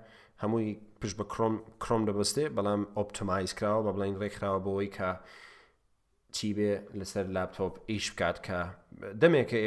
هەمووی 0.42 0.68
پشت 1.02 1.16
بە 1.20 1.24
کۆم 1.34 1.54
کۆم 1.84 2.00
دەبستێ 2.08 2.44
بەڵام 2.56 2.82
ئۆپتمایز 2.96 3.50
کراوە 3.58 3.82
بە 3.86 3.92
بڵین 3.96 4.14
ڕێکراوە 4.22 4.60
بۆەوەی 4.64 4.90
کە 4.96 5.10
چی 6.34 6.48
بێ 6.56 6.72
لەسەر 6.98 7.26
لاپتۆپ 7.34 7.74
ئیش 7.90 8.06
بکات 8.12 8.36
کە 8.46 8.58
دەمێکە 9.20 9.58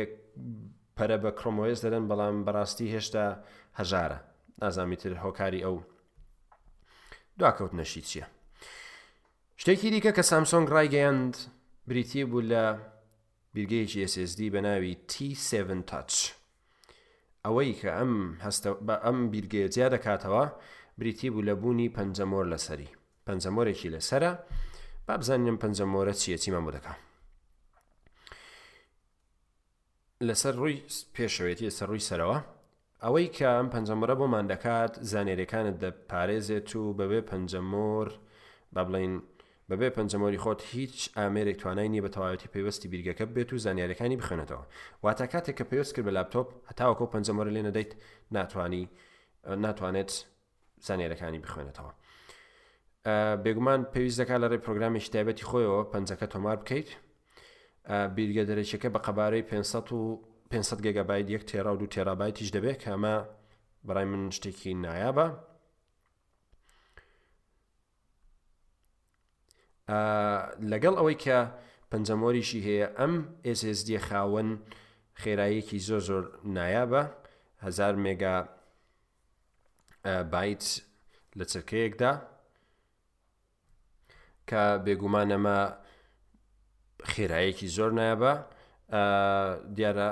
پەرە 0.98 1.18
بە 1.24 1.32
کۆمۆیس 1.40 1.80
دەدەن 1.86 2.06
بەڵام 2.12 2.36
بەڕاستی 2.46 2.92
هێشتا 2.96 3.26
هەژارە 3.80 4.20
نازانیتر 4.62 5.14
هۆکاری 5.24 5.64
ئەو 5.66 5.76
دواکەوت 7.40 7.74
نەشی 7.80 8.02
چییە 8.10 8.26
شتێکی 9.62 9.90
دیکە 9.94 10.12
کە 10.18 10.24
سامسۆنگ 10.32 10.68
ڕایگەیاند 10.76 11.34
بریتی 11.90 12.24
بوو 12.32 12.44
لە 12.52 12.64
بیرگەیەکی 13.56 14.04
SSD 14.14 14.40
بە 14.54 14.60
ناوی 14.66 14.94
T7 15.12 15.72
تاچ. 15.92 16.14
ئەوەی 17.46 17.74
کە 17.80 17.90
ئەم 17.98 18.14
بە 18.88 18.96
ئەم 19.06 19.18
بیرگەیەجیا 19.32 19.88
دەکاتەوە 19.96 20.46
بریتی 21.00 21.30
بوو 21.34 21.46
لە 21.50 21.54
بوونی 21.62 21.94
پەنجەمۆر 21.98 22.46
لەسەری 22.54 22.90
پەنجەمۆرێکی 23.28 23.94
لەسرە 23.96 24.32
با 25.08 25.16
بزانم 25.22 25.58
پەنجەمۆرە 25.64 26.14
چیە 26.22 26.38
چیمە 26.44 26.62
بۆدەکە 26.66 26.94
لەسەر 30.28 30.54
ڕووی 30.62 30.78
پێشەوێتی 31.16 31.68
لەسەر 31.70 31.88
ڕووی 31.92 32.08
سەرەوە 32.10 32.38
ئەوەی 33.04 33.28
کە 33.38 33.48
ئەم 33.58 33.68
پەنجەمۆرە 33.74 34.16
بۆمان 34.20 34.46
دەکات 34.52 34.94
زانێرەکانت 35.12 35.76
دەپارێزێت 35.84 36.70
و 36.80 36.84
بەبێ 37.00 37.20
پەنجەمۆر 37.30 38.08
با 38.74 38.82
بڵین 38.88 39.14
بەبێ 39.72 39.88
پەنجەمەوەری 39.98 40.40
خۆت 40.44 40.62
هیچ 40.74 40.98
ئامێرێک 41.18 41.58
توانای 41.64 41.90
نیە 41.94 42.02
بە 42.06 42.12
تەواوەتی 42.16 42.48
پێوەستی 42.54 42.88
بیرگەکە 42.94 43.26
بێت 43.36 43.50
و 43.54 43.58
زانیارەکانی 43.66 44.18
بخێنێتەوە 44.22 44.64
واتە 45.06 45.26
کاتێک 45.34 45.56
کە 45.60 45.66
پێوەست 45.72 45.92
کرد 45.96 46.06
بە 46.08 46.12
لاپتۆپ 46.18 46.48
هەتاوەکە 46.70 47.04
پەنجەمەرە 47.14 47.52
لێ 47.56 47.62
نەدەیت 47.68 47.92
ناتوانانی 48.36 48.84
ناتوانێت 49.66 50.12
زانیارەکانی 50.88 51.40
بخوێنێتەوە 51.46 51.94
بێگومان 53.44 53.82
پێویست 53.94 54.18
دەکات 54.22 54.40
لە 54.44 54.48
ڕێ 54.52 54.58
پرۆگرامی 54.66 55.02
شتابەتی 55.08 55.46
خۆیەوە 55.50 55.82
پەنجەکە 55.92 56.28
تۆمار 56.34 56.58
بکەیت 56.62 56.90
بیرگە 58.16 58.44
دەرەچەکە 58.50 58.90
بە 58.94 59.00
قەبارەی 59.08 59.44
500 60.52 60.82
گگابایت 60.86 61.28
یەک 61.36 61.44
تێرا 61.50 61.72
و 61.74 61.78
دو 61.82 61.88
تێرابایتیش 61.94 62.50
دەبێت 62.56 62.78
کە 62.84 62.90
ئەمە 62.94 63.16
بەڕای 63.88 64.06
من 64.12 64.24
شتێکی 64.38 64.74
نایابە 64.84 65.28
لەگەڵ 70.72 70.94
ئەوەی 70.98 71.18
کە 71.26 71.38
پەنجەمۆریشی 71.92 72.62
هەیە 72.68 72.88
ئەم 73.00 73.14
SSD 73.60 73.90
خاوەن 74.08 74.50
خێراییەکی 75.22 75.80
زۆ 75.88 75.98
زۆر 76.08 76.24
نایابە 76.56 77.04
1000 77.66 77.96
مێگا 78.04 78.36
بایت 80.34 80.64
لە 81.38 81.46
چرکەیەکدا 81.52 82.14
کە 84.50 84.64
بێگومانەمە 84.86 85.60
خێرایەکی 87.12 87.68
زۆر 87.78 87.92
نایابە 88.00 88.34
دیارە 89.76 90.10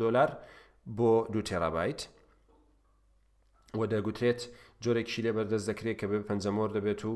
دلار 0.03 0.29
بۆ 0.97 1.10
دو 1.34 1.41
تێرابیت 1.47 1.99
وە 3.77 3.86
دەگوترێت 3.93 4.41
جۆرێکشی 4.86 5.22
لێ 5.26 5.32
بەردەست 5.38 5.65
دەکرێت 5.72 5.98
کە 6.02 6.06
بێ 6.10 6.17
پەنجەمۆر 6.30 6.69
دەبێت 6.76 7.02
و 7.10 7.13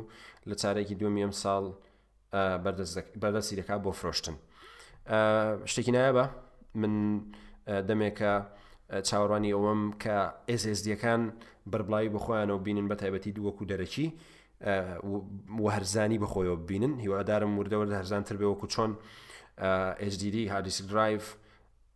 لە 0.50 0.56
چارێکی 0.62 0.96
دومی 1.00 1.22
ئەم 1.26 1.34
ساڵ 1.42 1.64
بەردەستی 3.24 3.56
دەکا 3.60 3.76
بۆ 3.84 3.92
فرۆشتن 4.00 4.36
شتێکی 5.72 5.92
نایە 5.96 6.12
بە 6.18 6.26
من 6.82 6.94
دەمێکە 7.90 8.34
چاوەڕوانی 9.08 9.52
ئەوەم 9.56 9.82
کە 10.04 10.16
ئSSDەکان 10.52 11.22
بربڵایی 11.72 12.10
بخۆیانەوە 12.16 12.60
بینن 12.68 12.86
بە 12.92 12.96
تایبەتی 13.02 13.32
دووەکو 13.38 13.64
دەرەکی 13.72 14.08
هەرزانی 15.76 16.18
بخۆیەوە 16.24 16.58
بینن 16.70 16.94
هیوادارم 17.04 17.52
وردەوە 17.60 17.86
هەرزانتر 18.00 18.36
بێوەکو 18.42 18.68
چۆن 18.74 18.92
HDD 20.14 20.36
هاردیسک 20.54 20.86
درایف 20.92 21.26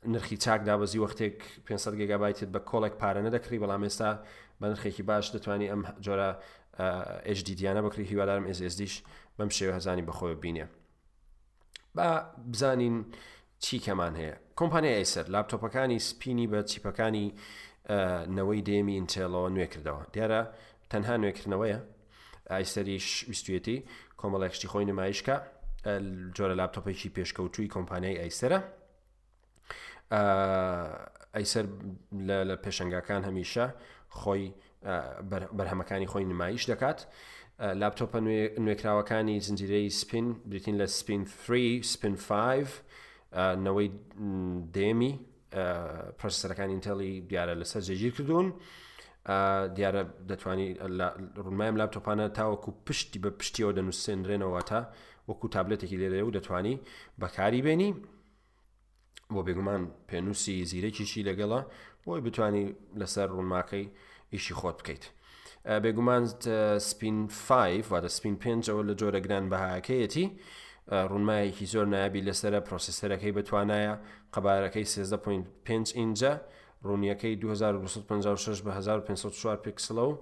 نرخی 0.06 0.38
چاک 0.38 0.62
دابەزی 0.66 0.98
وەختێک 1.00 1.38
500 1.66 1.94
گگابایت 1.96 2.40
بە 2.54 2.60
کۆڵێک 2.70 2.94
پارە 3.02 3.22
نەدەکری 3.28 3.62
بەڵام 3.64 3.82
ئێستا 3.86 4.12
بە 4.62 4.66
نرخێکی 4.72 5.04
باش 5.04 5.26
دەتوانانی 5.32 5.68
ئەم 5.72 5.82
جۆرە 6.06 6.30
HD 7.38 7.48
دیانە 7.60 7.82
بکری 7.86 8.04
هیوادارم 8.10 8.46
SSDش 8.54 8.94
بەم 9.38 9.50
شێوە 9.58 9.74
هەزانی 9.78 10.04
بەخۆی 10.10 10.36
بینێ 10.44 10.66
با 11.96 12.26
بزانین 12.54 13.06
چی 13.60 13.80
کەمان 13.86 14.14
هەیە 14.20 14.36
کۆمپانیای 14.58 14.96
ئەیسەر 15.00 15.26
لاپتۆپەکانی 15.34 16.00
سپینی 16.10 16.48
بە 16.52 16.60
چیپەکانی 16.72 17.28
نەوەی 18.38 18.62
دێمی 18.68 18.96
ئینتێلەوە 18.98 19.48
نوێ 19.56 19.68
کردەوە 19.74 20.04
دیارە 20.14 20.42
تەنها 20.92 21.16
نوێکردنەوەیە 21.22 21.80
ئایسەریش 22.54 23.08
ویستویەتی 23.30 23.78
کۆمەڵێکشتی 24.22 24.68
خۆی 24.72 24.86
نمایشکە 24.92 25.36
جۆرە 26.38 26.56
لاپتۆپێکی 26.60 27.10
پێشکەوتووی 27.18 27.68
کۆمپانیای 27.76 28.20
ئەیسرە 28.24 28.60
ئەیسەر 31.38 31.66
لە 32.50 32.56
پێشنگاکان 32.64 33.22
هەمیشە 33.30 33.66
خۆی 34.20 34.44
بەرهەمەکانی 35.58 36.08
خۆی 36.12 36.26
نمایش 36.32 36.64
دەکات 36.72 37.00
لاپتۆپە 37.82 38.20
نوێکراوەکانی 38.66 39.36
زنجیرەی 39.48 39.88
سپین 40.02 40.28
بریتین 40.50 40.76
لە 40.82 40.86
سپین 41.00 41.22
3 41.26 41.82
سپین 41.94 42.16
5 42.16 42.68
نەوەی 43.66 43.90
دێمی 44.76 45.14
پرسەرەکان 46.20 46.70
ئینتەلی 46.76 47.12
دیارە 47.30 47.54
لەسەر 47.62 47.82
جێگیر 47.88 48.12
کردوون 48.18 48.48
دیارە 49.76 50.04
دەتوانانی 50.30 50.68
ڕونمایم 51.46 51.76
لاپتۆپانە 51.82 52.26
تاوەکو 52.38 52.72
پشتی 52.86 53.20
بە 53.24 53.30
پشتیەوە 53.40 53.74
دەنووسێنرێنەوە 53.78 54.64
تا 54.70 54.82
وەکو 55.30 55.48
تابلێتێکی 55.56 55.98
لێدەێ 56.02 56.22
و 56.28 56.32
دەتوانی 56.38 56.76
بەکاری 57.22 57.62
بێنی 57.66 57.92
بۆ 59.36 59.42
بێگومان 59.48 59.82
پێنووسی 60.10 60.56
زیرەکیشی 60.72 61.22
لەگەڵە 61.30 61.60
بۆی 62.06 62.22
بتانی 62.26 62.66
لەسەر 63.00 63.28
ڕوونماکەی 63.36 63.86
ئیشی 64.34 64.54
خۆت 64.60 64.78
بکەیت. 64.82 65.04
بێگومان 65.84 66.24
سپین 66.90 67.18
5 67.28 67.86
واتە 67.92 68.08
سپین 68.18 68.36
پێنجەوە 68.44 68.82
لە 68.90 68.94
جۆرە 69.02 69.20
گران 69.26 69.46
بەهاکەیەتی 69.52 70.26
ڕوونمایەکی 71.12 71.66
زۆر 71.74 71.86
نابی 71.96 72.22
لەسرە 72.28 72.60
پرۆسیسەرەکەی 72.68 73.32
بتوانایە 73.38 73.94
قەبارەکەی 74.34 74.86
13.5 74.86 75.96
اینجا 75.96 76.42
ڕوونیەکەی 76.88 77.36
1956 77.44 78.62
بە 78.62 78.72
1504 78.72 79.62
پێکسڵە 79.66 80.04
و 80.10 80.14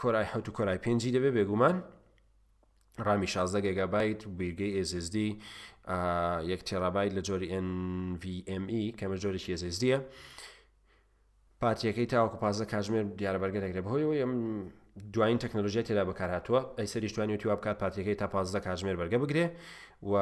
کۆرای 0.00 0.24
حوت 0.32 0.48
و 0.48 0.52
کۆرای 0.56 0.78
پێنجی 0.82 1.12
دەبێ 1.14 1.30
بێگومان 1.36 1.76
ڕامی 3.06 3.24
16 3.26 3.60
گەگابیت 3.66 4.26
و 4.26 4.30
بیرگەی 4.30 4.80
ئSSD 4.84 5.16
یەک 6.52 6.60
تێرابایت 6.68 7.12
لە 7.18 7.22
جۆری 7.28 7.48
NVME 7.66 8.82
کەمە 8.98 9.16
جۆری 9.22 9.40
شێزیزدیە 9.44 9.98
پاتیەکەی 11.62 12.06
تاوەکو 12.12 12.38
پازە 12.42 12.64
کاژمێر 12.72 13.04
دیارەبەرگەدەگرێ 13.20 13.80
بەهۆیەوە 13.86 14.14
یم 14.22 14.32
دوایین 15.14 15.38
تەکنۆلژیە 15.44 15.82
تێدا 15.88 16.02
بەکارهاتووە 16.10 16.60
ئەی 16.78 16.88
سەریش 16.92 17.12
توانانی 17.14 17.36
وتی 17.36 17.48
بکات 17.48 17.76
پاتیەکەی 17.82 18.16
تا 18.20 18.26
پازدە 18.34 18.60
کاژمێر 18.66 18.96
بەرگە 19.00 19.18
بگرێ 19.22 19.46
و 20.10 20.14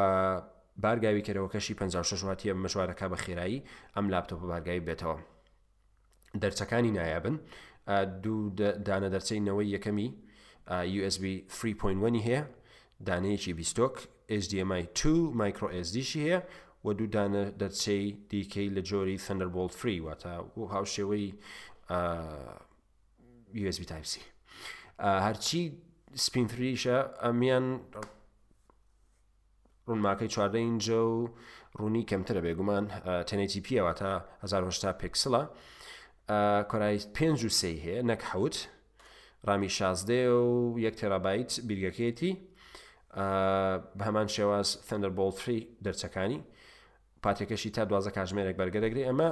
بارگاوی 0.82 1.22
کەرەوەکەشی 1.26 1.74
56 1.80 2.24
هاتیە 2.28 2.52
مەشوارەکە 2.64 3.04
بە 3.12 3.16
خێرایی 3.24 3.60
ئەم 3.94 4.06
لاپتۆپ 4.12 4.40
بارگاوی 4.52 4.82
بێتەوە 4.88 5.18
دەرچەکانی 6.42 6.90
نایابن 6.96 7.36
دوو 8.22 8.36
دانە 8.86 9.08
دەرچەی 9.14 9.40
نەوەی 9.48 9.68
یەکەمی 9.76 10.08
USB 11.00 11.24
3.1 11.56 12.22
هەیە 12.26 12.42
دانەیەکی 13.06 13.52
بیستۆک 13.58 13.94
HDMI 14.38 14.82
2 14.94 15.32
مایکرۆ 15.40 15.68
SDشی 15.86 16.18
هەیە 16.26 16.40
و 16.84 16.88
دوودانە 16.98 17.42
دەرچەی 17.60 18.06
دیکەی 18.30 18.68
لە 18.76 18.82
جۆری 18.90 19.16
Thunderbolt 19.26 19.72
فری 19.80 19.98
واتە 20.06 20.34
و 20.58 20.62
هاوشێوەی 20.74 21.28
USB 23.68 23.82
تایپC 23.90 24.12
هەرچی 25.26 25.62
سپینفریشە 26.26 26.98
ئەمیان 27.24 27.66
ڕوونماکەی 29.88 30.30
چواردەینجە 30.34 30.98
و 31.12 31.30
ڕوونی 31.78 32.04
کەمترە 32.10 32.40
بێگومان 32.46 32.84
تەنێتی 33.28 33.60
پیەواتە 33.66 34.12
1970 34.42 35.00
پێکسڵە 35.00 35.42
کۆرای 36.70 36.98
پێنج 37.16 37.40
و 37.44 37.48
سی 37.60 37.74
هەیە 37.84 38.02
نەک 38.10 38.22
حوت 38.30 38.56
ڕامی 39.48 39.70
شازدێ 39.76 40.22
و 40.28 40.76
یەک 40.86 40.94
تێرابیت 41.00 41.50
بیرگەکەیەتی 41.68 42.32
بە 43.16 44.02
هەمان 44.06 44.28
شێواز 44.36 44.68
تەندەر 44.88 45.12
بۆڵفری 45.18 45.60
دەرچەکانی 45.84 46.38
پاتێکەشی 47.24 47.70
تا 47.76 47.82
دوازە 47.90 48.10
کاژمێرێک 48.16 48.56
بەرگەدەگری 48.60 49.06
ئەمە 49.08 49.30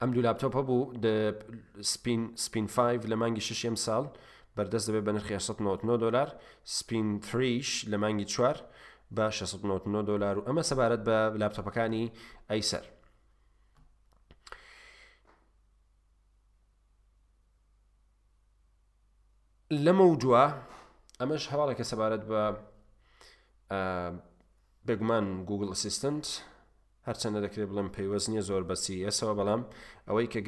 ئەم 0.00 0.10
دوو 0.14 0.22
لاپتۆپە 0.26 0.62
بوو 0.68 0.82
سپین 1.92 2.20
سپین 2.44 2.66
5 2.66 3.00
لە 3.10 3.14
مانگی 3.20 3.40
ششم 3.48 3.74
ساڵ 3.86 4.04
بەردەست 4.56 4.86
دەبێت 4.88 5.04
بە 5.08 5.12
نرخی 5.16 5.34
1990 5.34 6.00
دلار 6.02 6.28
سپین 6.78 7.06
3ش 7.30 7.70
لە 7.90 7.94
مانگی 7.96 8.24
چوار 8.34 8.56
بە 9.14 9.22
1690 9.30 10.06
دلار 10.08 10.38
و 10.38 10.44
ئەمە 10.48 10.62
سەبارەت 10.70 11.02
بە 11.06 11.38
لاپتۆپەکانی 11.40 12.12
ئەیسەر 12.50 12.84
لەمە 19.84 20.02
وجووە 20.12 20.44
ئەمەش 21.22 21.42
هەواڵێکە 21.52 21.84
سەبارەت 21.90 22.22
بە 22.30 22.42
بگومان 24.88 25.24
گوگل 25.48 25.68
ئەسیستنت 25.74 26.26
هەرچەندە 27.08 27.38
دەکرێت 27.44 27.68
بڵم 27.70 27.88
پەیوەست 27.96 28.28
نییە 28.32 28.42
زۆر 28.48 28.62
بەسی 28.70 29.04
ئەسەوە 29.08 29.34
بەڵام 29.38 29.62
ئەوەی 30.08 30.26
کە 30.32 30.40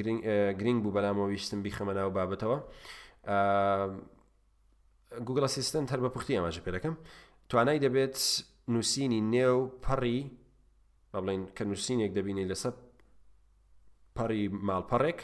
گرنگ 0.60 0.78
بوو 0.82 0.94
بەلامەوە 0.96 1.26
ویستتم 1.30 1.60
بیخەمەناو 1.66 2.10
بابەتەوە 2.16 2.58
گوگل 5.26 5.44
ئەسیستنت 5.48 5.88
هەر 5.92 6.00
بە 6.04 6.10
پوختی 6.14 6.36
ئەماژە 6.38 6.60
پێ 6.64 6.70
دەکەم 6.76 6.94
توانای 7.50 7.82
دەبێت 7.86 8.16
نووسینی 8.72 9.20
نێو 9.34 9.58
پەڕی 9.84 10.18
بڵین 11.12 11.42
کە 11.56 11.62
نووسینێک 11.70 12.10
دەبینی 12.18 12.48
لەسەر 12.50 12.74
پەڕی 14.16 14.42
ماڵپەڕێک 14.68 15.20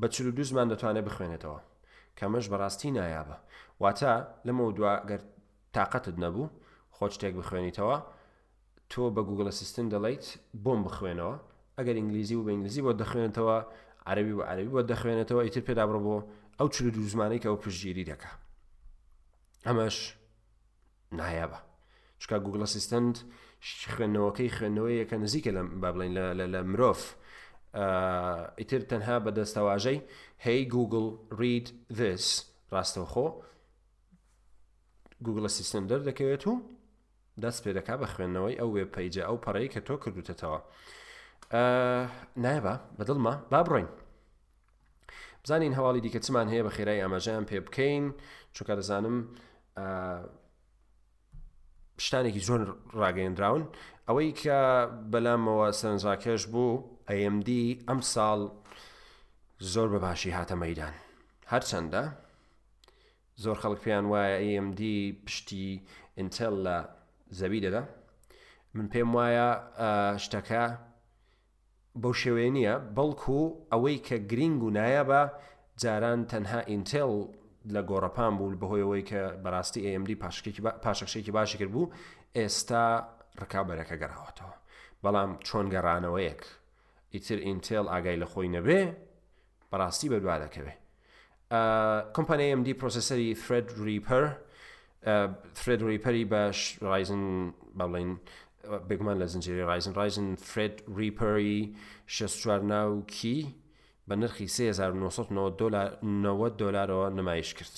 بە 0.00 0.06
چلو 0.14 0.30
دو 0.36 0.42
زمان 0.50 0.68
دەتوانێت 0.72 1.04
بخوێنێتەوە 1.08 1.60
کەمەش 2.18 2.44
بەڕاستی 2.52 2.90
نایابە 2.96 3.36
واتە 3.82 4.12
لەمە 4.46 4.62
دوگەر 4.76 5.20
تااقەتت 5.76 6.16
نەبوو 6.22 6.44
خۆ 6.96 7.04
شتێک 7.14 7.34
بخوێنیتەوە 7.40 7.96
تۆ 8.90 9.02
بە 9.14 9.22
گوگل 9.28 9.46
ئەسیستن 9.50 9.86
دەڵیت 9.92 10.24
بۆم 10.64 10.80
بخوێنەوە 10.86 11.34
ئەگەر 11.78 11.96
ئینگلیزی 12.00 12.34
و 12.38 12.44
بە 12.46 12.50
ئینگلیزی 12.54 12.82
بۆ 12.84 12.92
دەخوێنێتەوە 13.02 13.56
عربی 14.10 14.34
و 14.38 14.42
عربی 14.50 14.70
بۆ 14.74 14.80
دەخوێنێتەوە 14.90 15.42
ئیتر 15.44 15.62
پێدا 15.68 15.84
بڕ 15.88 15.96
بۆ 16.06 16.16
ئەو 16.58 16.68
چلو 16.74 16.90
دو 16.96 17.02
زمانێک 17.12 17.42
ئەو 17.48 17.56
پشتگیری 17.64 18.04
دەکە 18.10 18.30
ئەمەش 19.66 19.96
نایابە 21.18 21.58
چکا 22.20 22.36
گوگل 22.44 22.62
ئەسیستنت 22.66 23.16
خوێندنەوەکەی 23.94 24.50
خوێندنەوەی 24.56 24.96
یەکە 25.02 25.16
نزیکە 25.24 25.50
با 25.82 25.88
بڵین 25.94 26.12
لە 26.54 26.60
مرۆڤ 26.70 27.00
ئیتر 28.60 28.82
تەنها 28.90 29.16
بە 29.24 29.30
دەستەواژەی 29.38 29.98
هی 30.44 30.60
گوگل 30.74 31.06
ریید 31.40 31.66
this 31.96 32.24
ڕاستەوخۆ 32.72 33.26
گوگلە 35.24 35.46
سیستم 35.48 35.88
دەردەکەوێت 35.90 36.44
و 36.46 36.62
دەست 37.42 37.60
پێ 37.64 37.70
دەکا 37.78 37.94
بە 38.00 38.06
خوێندنەوەی 38.12 38.58
ئەو 38.60 38.70
وێ 38.74 38.84
پیجە 38.94 39.22
ئەو 39.28 39.36
پەڕەی 39.44 39.72
کە 39.72 39.80
تۆ 39.86 39.94
کردوتەتەوە 40.02 40.60
نایبە 42.44 42.74
بەدڵمە 42.98 43.34
با 43.50 43.60
بڕۆین 43.66 43.90
بزانین 45.44 45.72
هەواڵی 45.78 46.02
دیکە 46.04 46.20
چمان 46.26 46.46
هەیە 46.52 46.62
بە 46.66 46.70
خێرای 46.76 47.00
ئاماژیان 47.02 47.44
پێ 47.50 47.58
بکەین 47.66 48.04
چونکە 48.54 48.74
دەزانم 48.78 49.16
شتانێکی 52.06 52.42
زۆر 52.48 52.60
ڕاگەیندراون 53.00 53.62
ئەوەی 54.08 54.30
کە 54.42 54.58
بەلامەوە 55.12 55.68
سەرنجاکەش 55.80 56.42
بوو 56.52 56.74
ئەMD 57.10 57.48
ئەم 57.88 58.00
ساڵ 58.12 58.40
زۆر 59.72 59.88
بەباشی 59.92 60.30
هاتە 60.36 60.56
مەدان 60.62 60.94
هەرچەندە 61.52 62.04
زۆر 63.44 63.56
خەڵک 63.62 63.78
پێیان 63.84 64.06
وایە 64.12 64.36
AMD 64.48 64.80
پشتی 65.26 65.66
ئینتل 66.18 66.54
لە 66.66 66.78
زەوی 67.38 67.60
دەدا 67.66 67.82
من 68.76 68.86
پێم 68.92 69.10
وایە 69.18 69.48
شتەکە 70.24 70.64
بەو 72.02 72.12
شێوێن 72.22 72.52
نییە 72.58 72.74
بەڵکو 72.96 73.40
ئەوەی 73.72 73.98
کە 74.06 74.16
گرنگ 74.30 74.58
و 74.62 74.70
نایە 74.78 75.02
بە 75.10 75.22
جاران 75.82 76.20
تەنها 76.32 76.60
ئینتل 76.70 77.12
لە 77.74 77.80
گۆڕەپان 77.90 78.32
بوو 78.38 78.58
بەهۆیەوەی 78.60 79.04
کە 79.10 79.22
بەڕاستی 79.44 79.82
AMD 79.92 80.10
پاشەشێکی 80.84 81.32
باشی 81.36 81.58
کرد 81.60 81.72
بوو 81.74 81.92
ئێستا 82.38 82.84
ڕکابەرەکە 83.42 83.96
گەڕاوەتەوە 84.02 84.54
بەڵام 85.04 85.30
چۆن 85.46 85.66
گەڕانەوەیەک 85.74 86.40
ئیتر 87.14 87.38
ئینتل 87.46 87.86
ئاگای 87.92 88.20
لە 88.22 88.26
خۆی 88.32 88.52
نەبێ 88.56 88.80
بەڕاستی 89.70 90.10
بەدوا 90.12 90.36
دەکەوێت 90.44 90.80
کۆمپانیای 91.50 92.52
MD 92.60 92.68
پرۆسسەری 92.80 93.34
فرد 93.34 93.68
ریپەر 93.86 94.24
فرد 95.54 95.82
ریپەری 95.82 96.24
باش 96.24 96.76
رایزن 96.82 97.22
باڵین 97.78 98.10
بگومان 98.88 99.16
لە 99.22 99.26
زنجێری 99.32 99.64
رایزن 99.70 99.94
رایزن 99.94 100.34
فرد 100.34 100.76
ریپەری 100.96 101.74
64 102.06 102.60
ناوکی 102.60 103.54
بە 104.10 104.14
نرخی 104.16 104.44
1990 104.44 105.58
دلار 105.58 105.98
90 106.02 106.56
دلارەوە 106.58 107.10
نمایش 107.18 107.54
کرد. 107.54 107.76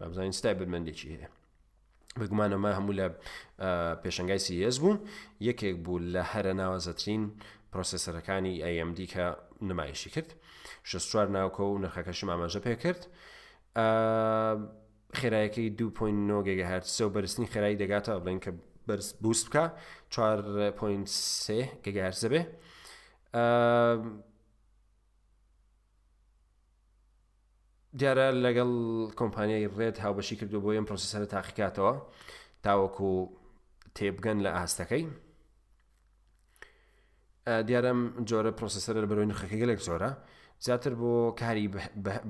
بابزانین 0.00 0.32
ستای 0.38 0.54
برمەندێکی 0.54 1.04
هەیە. 1.12 1.28
بگومانەمە 2.20 2.70
هەموو 2.78 2.92
لە 2.98 3.06
پێشنگای 4.02 4.38
سیS 4.46 4.76
بوو 4.82 4.92
یەکێک 5.48 5.76
بوو 5.84 5.98
لە 6.14 6.22
هەرە 6.32 6.52
ناوازەترین 6.60 7.22
پرۆسسەرەکانی 7.72 8.54
ئەMD 8.64 8.98
کە 9.12 9.26
نمایشی 9.68 10.10
کرد 10.14 10.30
شوار 10.90 11.26
ناوکە 11.36 11.60
و 11.70 11.74
نرخەکەشم 11.84 12.28
ئاماژە 12.32 12.60
پێ 12.66 12.74
کرد 12.84 13.02
خێرایەکەی 15.18 15.68
2.9 15.78 16.42
گگهرت 16.48 16.84
سە 16.96 17.00
و 17.08 17.10
بەرزنی 17.14 17.46
خێرایی 17.52 17.78
دەگاتە 17.82 18.12
بڵێن 18.22 18.40
کە 18.44 18.50
بەرز 18.88 19.06
بوست 19.22 19.46
بکە 19.48 19.64
4.3 20.14 21.52
گگهرزە 21.86 22.28
بێ 22.32 22.42
دیارە 28.00 28.26
لەگەڵ 28.44 28.70
کۆمپانیای 29.20 29.68
ڕێت 29.78 29.96
هاوبەشی 30.04 30.36
کردو 30.40 30.58
بۆ 30.64 30.70
ئەم 30.76 30.84
پرۆسیسەر 30.90 31.22
تاقیکاتەوە 31.34 31.94
تاوەکو 32.66 33.10
تێبگەن 33.96 34.38
لە 34.46 34.50
ئاستەکەی 34.56 35.04
دیارم 37.68 38.00
جۆرە 38.30 38.50
پرۆسیسەر 38.58 38.94
لە 39.02 39.06
بەرۆی 39.10 39.28
نرخەکە 39.32 39.56
گەلێک 39.62 39.80
زۆرە 39.88 40.10
زیاتر 40.64 40.92
بۆ 41.00 41.10
کاری 41.40 41.66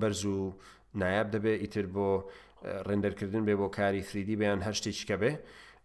بەرز 0.01 0.23
و 0.25 0.37
نایاب 1.01 1.29
دەبێت 1.35 1.61
ئیتر 1.65 1.87
بۆ 1.95 2.09
ڕێندەرکردن 2.89 3.43
بێ 3.49 3.55
بۆ 3.61 3.69
کاری 3.79 4.03
فریدی 4.09 4.37
بیان 4.43 4.61
هەر 4.67 4.75
شتێککە 4.81 5.17
بێ 5.23 5.33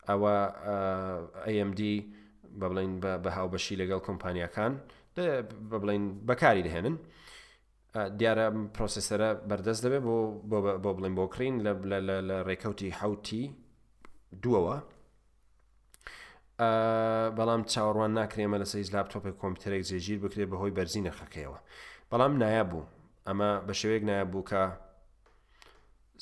ئەوە 0.09 0.33
AMD 1.55 1.79
بە 2.59 2.65
بڵین 2.71 2.93
بە 3.23 3.29
هاوبەشی 3.37 3.75
لەگەڵ 3.81 4.01
کۆمپانیەکان 4.07 4.73
بە 5.15 5.23
بڵین 5.71 6.03
بەکاری 6.29 6.63
دەهێنن. 6.67 6.95
دیارە 7.93 8.49
پرۆسسەرە 8.75 9.29
بەردەست 9.49 9.81
دەبێت 9.85 10.01
بۆ 10.07 10.17
بۆ 10.83 10.89
بڵین 10.95 11.13
بۆکرین 11.19 11.55
لە 11.65 12.37
ڕێکەوتی 12.47 12.89
حوتی 12.99 13.43
دووەوە 14.43 14.77
بەڵام 17.37 17.61
چاوەڕوان 17.73 18.11
ناکرێمە 18.19 18.57
لەسەر 18.61 18.89
لاپتۆپی 18.95 19.31
کۆمپیوتەرێک 19.41 19.83
زێژیر 19.89 20.19
بکرێت 20.23 20.49
بەهۆی 20.51 20.73
بەرزی 20.77 21.01
نەخەکەیەوە 21.07 21.59
بەڵام 22.11 22.33
نایە 22.43 22.63
بوو 22.71 22.83
ئەمە 23.27 23.49
بە 23.67 23.73
شێوەیەک 23.79 24.03
نایە 24.09 24.25
بوو 24.31 24.43
کە 24.51 24.61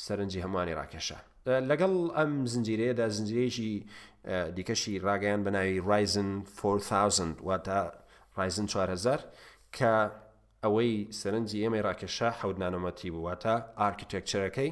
سەرنجی 0.05 0.43
هەمووانی 0.45 0.73
ڕاکێشە 0.79 1.17
لەگەڵ 1.69 1.93
ئەم 2.17 2.31
زنجیرەیەدا 2.53 3.05
زنجێژی 3.17 3.73
دیکەشی 4.57 4.93
ڕاگەیان 5.07 5.41
بە 5.45 5.49
ناوی 5.55 5.79
رایزن 5.89 6.29
4000 6.61 7.37
واتە 7.41 7.77
رایزن 8.37 8.65
4 8.65 9.19
کە 9.77 10.11
ئەوەی 10.65 10.91
سەرنجی 11.21 11.59
ئێمەی 11.63 11.81
ڕاکێشا 11.87 12.29
حەود 12.39 12.57
نانۆمەتری 12.63 13.09
بوواتە 13.15 13.55
ئارکیتێکچەرەکەی 13.81 14.69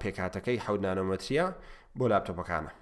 پێکاتەکەی 0.00 0.58
حەود 0.64 0.80
نانۆمەتریە 0.86 1.46
بۆ 1.98 2.04
لاپتۆپەکانە 2.12 2.72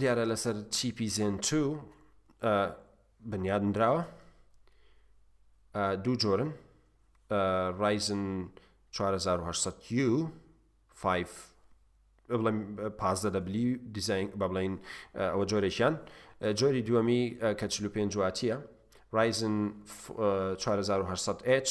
دیارە 0.00 0.24
لەسەر 0.30 0.56
چیپی 0.74 1.08
زێن 1.16 1.34
2 1.50 2.74
بنیادراوە 3.30 4.02
دوو 6.04 6.14
جۆرن 6.22 6.50
رایزن 7.80 8.24
4800U 9.12 10.08
5 11.02 11.26
بڵێ 12.28 12.52
پازدە 13.00 13.30
دەبلی 13.36 13.66
دیزین 13.94 14.28
بە 14.32 14.46
بڵین 14.50 14.74
ئەوە 15.16 15.44
جۆرێکیان 15.50 15.94
جۆری 16.42 16.82
دووەمی 16.86 17.38
کە 17.58 17.64
چلو 17.68 17.88
پێنجاتیە 17.96 18.56
رایزن 19.12 19.72
4800H 20.58 21.70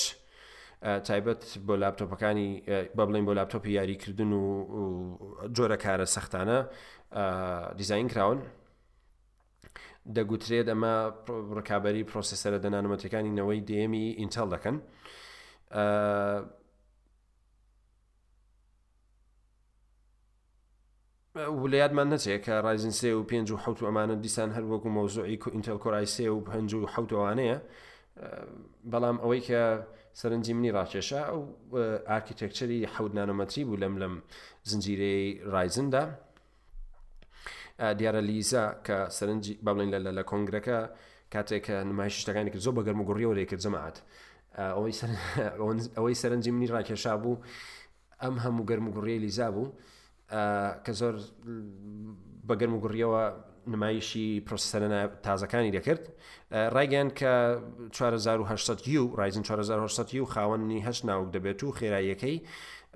تایبەت 1.08 1.44
بۆ 1.68 1.76
لاپتۆپەکانی 1.82 2.64
بە 2.98 3.04
بڵین 3.08 3.26
بۆ 3.28 3.34
لاپتۆپی 3.40 3.68
یاریکردن 3.70 4.32
و 4.34 4.46
جۆرە 5.56 5.78
کارە 5.84 6.06
سەختانە 6.16 6.58
دیزین 7.78 8.08
کراون 8.08 8.40
دەگوترێت 10.16 10.68
ئەمە 10.74 10.94
ڕکابی 11.58 12.04
پرۆسیسەرە 12.12 12.58
دەنانەتەکانی 12.64 13.32
نەوەی 13.40 13.62
دێمی 13.70 14.06
ئینتەل 14.22 14.48
دەکەن. 14.56 14.78
ولایاتمان 21.36 22.10
نەچێت 22.18 22.42
کە 22.46 22.50
رایزن 22.68 22.92
سێ 23.00 23.12
و 23.16 23.24
پێنج 23.30 23.48
و 23.52 23.58
حوت 23.64 23.80
ئەمانە 23.86 24.16
دیسان 24.26 24.50
هەر 24.56 24.66
وەکو 24.72 24.90
مۆزوعی 24.98 25.38
و 25.46 25.50
ئینتەل 25.56 25.78
کۆرای 25.84 26.06
سێ 26.16 26.28
و 26.30 26.42
پنج 26.50 26.74
و 26.74 26.82
حوتوانەیە 26.94 27.58
بەڵام 28.92 29.18
ئەوەی 29.24 29.42
کە 29.48 29.62
سەرنجی 30.20 30.54
منی 30.58 30.72
ڕاکێشە 30.78 31.20
ئەو 31.30 31.42
ئارکیتێکچری 32.10 32.80
حەود 32.94 33.12
نانۆمەتری 33.18 33.64
بوو 33.68 33.78
لەم 33.84 33.94
لەم 34.02 34.14
زنجیرەی 34.70 35.22
رایزندا 35.54 36.04
دیارە 38.00 38.22
لیزا 38.30 38.64
کە 38.86 38.98
سەرنجی 39.18 39.54
بابڵین 39.66 39.90
لە 40.06 40.12
لە 40.18 40.24
کۆنگرەکە 40.30 40.78
کاتێک 41.34 41.64
کە 41.68 41.76
نمایش 41.90 42.14
شتەکانی 42.22 42.50
کرد 42.54 42.64
زۆ 42.66 42.72
بە 42.78 42.82
گەرم 42.88 43.00
و 43.02 43.08
گوڕیەوە 43.10 43.36
لێکرد 43.38 43.62
جەماعات 43.66 43.98
ئەوەی 45.98 46.16
سەرنجی 46.22 46.52
منی 46.56 46.68
ڕاکێشا 46.76 47.14
بوو 47.24 47.38
ئەم 48.24 48.36
هەموو 48.44 48.68
گەرم 48.70 48.86
و 48.88 48.94
گوڕیە 48.96 49.18
لیزا 49.26 49.50
بوو 49.56 49.66
کە 50.86 50.92
زۆر 51.02 51.16
بەگەرم 52.48 52.74
و 52.76 52.80
گوڕیەوە 52.84 53.24
نمایشی 53.74 54.26
پرۆسەرە 54.48 54.88
تازەکانی 55.26 55.72
دەکرد 55.78 56.04
ڕایگەیان 56.76 57.10
کە 57.20 57.34
1970 57.94 58.88
و 58.98 59.16
رایزن 59.16 59.44
1970 59.44 60.16
و 60.22 60.26
خاوەنی 60.34 60.86
هەش 60.88 61.06
ناوک 61.06 61.28
دەبێت 61.36 61.64
و 61.64 61.72
خێراییەکەی 61.78 62.38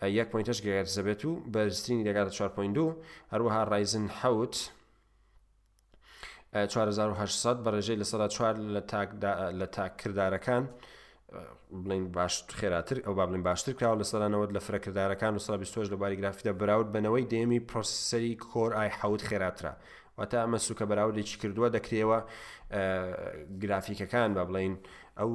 1.8 0.04 0.62
گەر 0.68 0.86
زەبێت 0.96 1.22
و 1.26 1.32
بەرزترینی 1.54 2.06
دەگاتە 2.08 2.32
4.2 2.32 2.94
هەروەها 3.34 3.62
رایزن 3.72 4.08
حوت 4.20 4.56
1970 6.54 7.64
بەڕێژەی 7.66 8.00
لە 8.02 8.04
سەدا 8.12 8.28
چوار 8.36 8.56
لە 9.60 9.66
تاکردارەکان 9.76 10.64
بڵین 11.86 12.04
باش 12.18 12.36
خێراتر 12.60 12.98
ئەو 13.06 13.14
با 13.16 13.26
بڵین 13.28 13.44
باشتر 13.44 13.74
کراوە 13.80 13.98
لە 14.02 14.06
سەدانەوەت 14.12 14.52
لە 14.56 14.60
فرەکردارەکان 14.68 15.36
و 15.36 15.40
سا 15.40 15.58
تۆش 15.58 15.88
لە 15.92 15.96
باریگرافیدا 16.02 16.54
براود 16.54 16.88
بنەوەی 16.96 17.26
دێمی 17.34 17.60
پرۆسیسەری 17.72 18.36
کۆر 18.38 18.72
ئای 18.78 18.90
حوت 18.90 19.22
خێراترا 19.28 19.74
واتە 20.20 20.38
ئەمە 20.44 20.58
سوکە 20.68 20.86
بەراودێکی 20.90 21.36
کردووە 21.42 21.70
دەکرێەوە 21.76 22.20
گرافیکەکان 23.62 24.30
با 24.38 24.44
بڵین 24.50 24.74
ئەو 25.20 25.30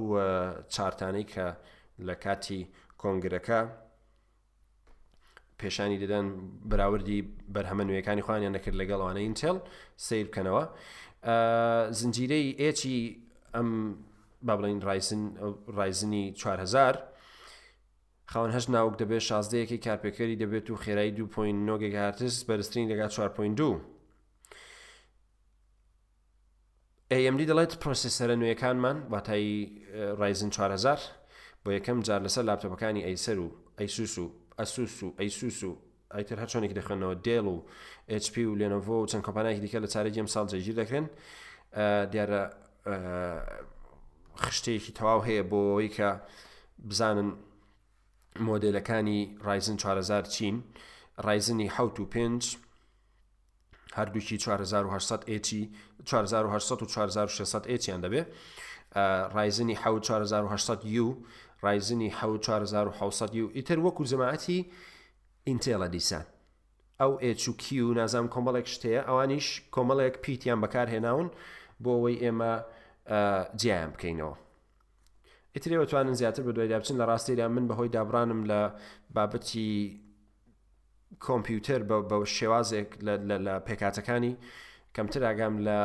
چارتانەی 0.75 1.27
کە 1.33 1.47
لە 2.07 2.15
کاتی 2.25 2.69
کۆنگرەکە 3.03 3.61
پێشانی 5.59 5.99
دەدەن 6.03 6.27
براوردی 6.71 7.21
بەرهەمە 7.55 7.85
نوێەکانی 7.89 8.23
خوانیان 8.27 8.53
نەکرد 8.57 8.75
لەگەڵ 8.83 8.99
ئەوانە 9.01 9.21
ئینتل 9.27 9.57
سیر 10.07 10.27
بکەنەوە 10.29 10.65
زنجیرەی 12.01 12.47
ئێچی 12.59 12.97
ئەم 13.55 13.69
با 14.43 14.57
بڵین 14.57 14.83
رایزن 14.85 15.33
رایزنی 15.67 16.35
4هزار 16.37 16.97
خاون 18.27 18.51
هەش 18.59 18.69
ناوک 18.71 18.95
دەبێت 19.03 19.23
شازدەیەکی 19.23 19.85
کارپێکەری 19.87 20.39
دەبێت 20.41 20.71
و 20.71 20.77
خێرایی 20.77 21.17
2.9 21.17 21.83
گهارتس 21.85 22.45
بەرزترین 22.45 22.89
دەگات 22.91 23.11
4.2 23.11 23.63
AMD 27.13 27.41
دەڵێت 27.49 27.77
پرۆسیسەرە 27.85 28.37
نوێیەکانمان 28.41 29.07
واتایی 29.11 29.85
رایزن 30.19 30.51
4هزار 30.51 30.99
بۆ 31.67 31.71
یەکەم 31.79 32.03
جار 32.03 32.21
لەسەر 32.29 32.45
لاپتۆپەکانی 32.49 33.03
ئەیسەر 33.07 33.39
و 33.39 33.51
ئەیسوس 33.79 34.19
و 34.19 34.33
ئەسوس 34.61 35.03
و 35.05 35.11
ئەیسوس 35.21 35.65
و 35.65 35.73
ئەیتر 36.15 36.39
هەچۆنێک 36.47 36.73
دەخێنەوە 36.79 37.15
دێڵ 37.27 37.47
و 37.55 37.67
HP 38.23 38.35
و 38.39 38.55
لێنەوە 38.61 38.89
و 38.89 39.07
چەند 39.07 39.23
کۆمپانایکی 39.27 39.63
دیکە 39.65 39.79
لە 39.85 39.89
چارەجیم 39.95 40.29
ساڵ 40.35 40.47
جێگیر 40.53 40.77
دەکرێن 40.85 41.07
دیارە 42.13 42.43
خشتەیەکی 44.47 44.93
تەواو 44.99 45.27
هەیە 45.29 45.43
بۆەوەی 45.51 45.91
کە 45.97 46.09
بزانن 46.89 47.31
مۆدلەکانی 48.47 49.21
رایزن 49.47 49.77
4 49.77 50.23
چین 50.23 50.57
رایزنی 51.25 51.67
حوت 51.67 51.97
و 52.01 52.07
پێنج 52.15 52.45
هەردووکی 53.97 54.37
4600 54.39 55.25
ئچی 55.31 55.73
4600 56.05 56.83
و 56.83 56.87
4600 56.87 57.67
ئچیان 57.73 58.01
دەبێ 58.05 58.23
رایزنی 59.37 59.75
ح 59.75 59.85
4600 59.99 60.81
یو 60.85 61.17
رایزنی 61.63 62.09
ح 62.11 62.21
4600 62.39 63.35
یو 63.35 63.47
ئیتر 63.57 63.79
وەکو 63.87 64.05
جەماعەتی 64.11 64.59
ئینتێڵە 65.49 65.89
دیسان 65.95 66.27
ئەو 67.01 67.13
ئچکی 67.27 67.81
و 67.87 67.95
نازام 67.99 68.27
کۆمەڵێک 68.35 68.67
شتەیە 68.75 69.01
ئەوانیش 69.09 69.47
کۆمەڵێک 69.75 70.15
پیتیان 70.25 70.59
بەکارهێناون 70.65 71.29
بۆ 71.85 71.91
ئەوەی 71.97 72.17
ئێمە 72.25 72.53
جیان 73.63 73.91
بکەینەوە. 73.95 74.35
ئیترەوە 75.55 75.87
توانن 75.91 76.13
زیاتر 76.21 76.43
بە 76.49 76.53
دوای 76.55 76.69
دابچین 76.69 76.97
لە 77.03 77.07
ڕاستیدا 77.11 77.47
من 77.57 77.65
بەهۆی 77.69 77.91
دابرانم 77.97 78.41
لە 78.51 78.61
بابەتی 79.17 79.71
کۆمپیوتەر 81.27 81.81
بە 82.11 82.17
شێوازێک 82.39 82.91
لە 83.47 83.55
پێکاتەکانی 83.67 84.35
کەمتر 84.95 85.23
ئاگام 85.29 85.55
لە 85.67 85.81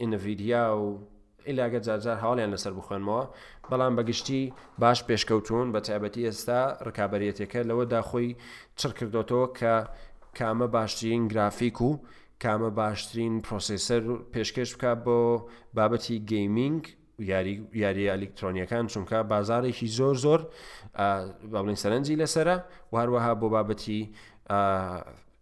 ئینڤیدیا 0.00 0.64
و 0.80 0.84
ئیلاگە 1.48 1.80
جارجار 1.86 2.16
هاڵیان 2.24 2.50
لەسەر 2.54 2.72
بخوێنمەوە 2.78 3.24
بەڵام 3.70 3.92
بەگشتی 3.98 4.42
باش 4.78 4.98
پێشکەوتون 5.08 5.66
بە 5.74 5.80
تایبەتی 5.86 6.26
ئێستا 6.28 6.60
ڕکابەتەکە 6.86 7.60
لەوەدا 7.68 8.00
خۆی 8.08 8.28
چڕ 8.78 8.90
کردوەوە 8.98 9.46
کە 9.58 9.74
کامە 10.38 10.66
باشترین 10.76 11.22
گرافیک 11.30 11.78
و 11.82 11.90
کامە 12.44 12.70
باشترین 12.76 13.42
پرۆسیسەر 13.42 14.02
پێشکەش 14.32 14.70
بکە 14.76 14.92
بۆ 15.04 15.18
بابەتی 15.76 16.16
گەیمینگ 16.30 16.82
یاری 17.18 17.68
یاری 17.72 18.10
ئەلکترۆنیەکان 18.12 18.84
چونکە 18.92 19.14
بازارێکی 19.32 19.86
زۆر 19.98 20.14
زۆر 20.24 20.40
بەڵین 21.52 21.76
سەرنجی 21.82 22.16
لەسرە 22.22 22.56
وهروەها 22.92 23.32
بۆ 23.40 23.48
بابەتی 23.54 24.00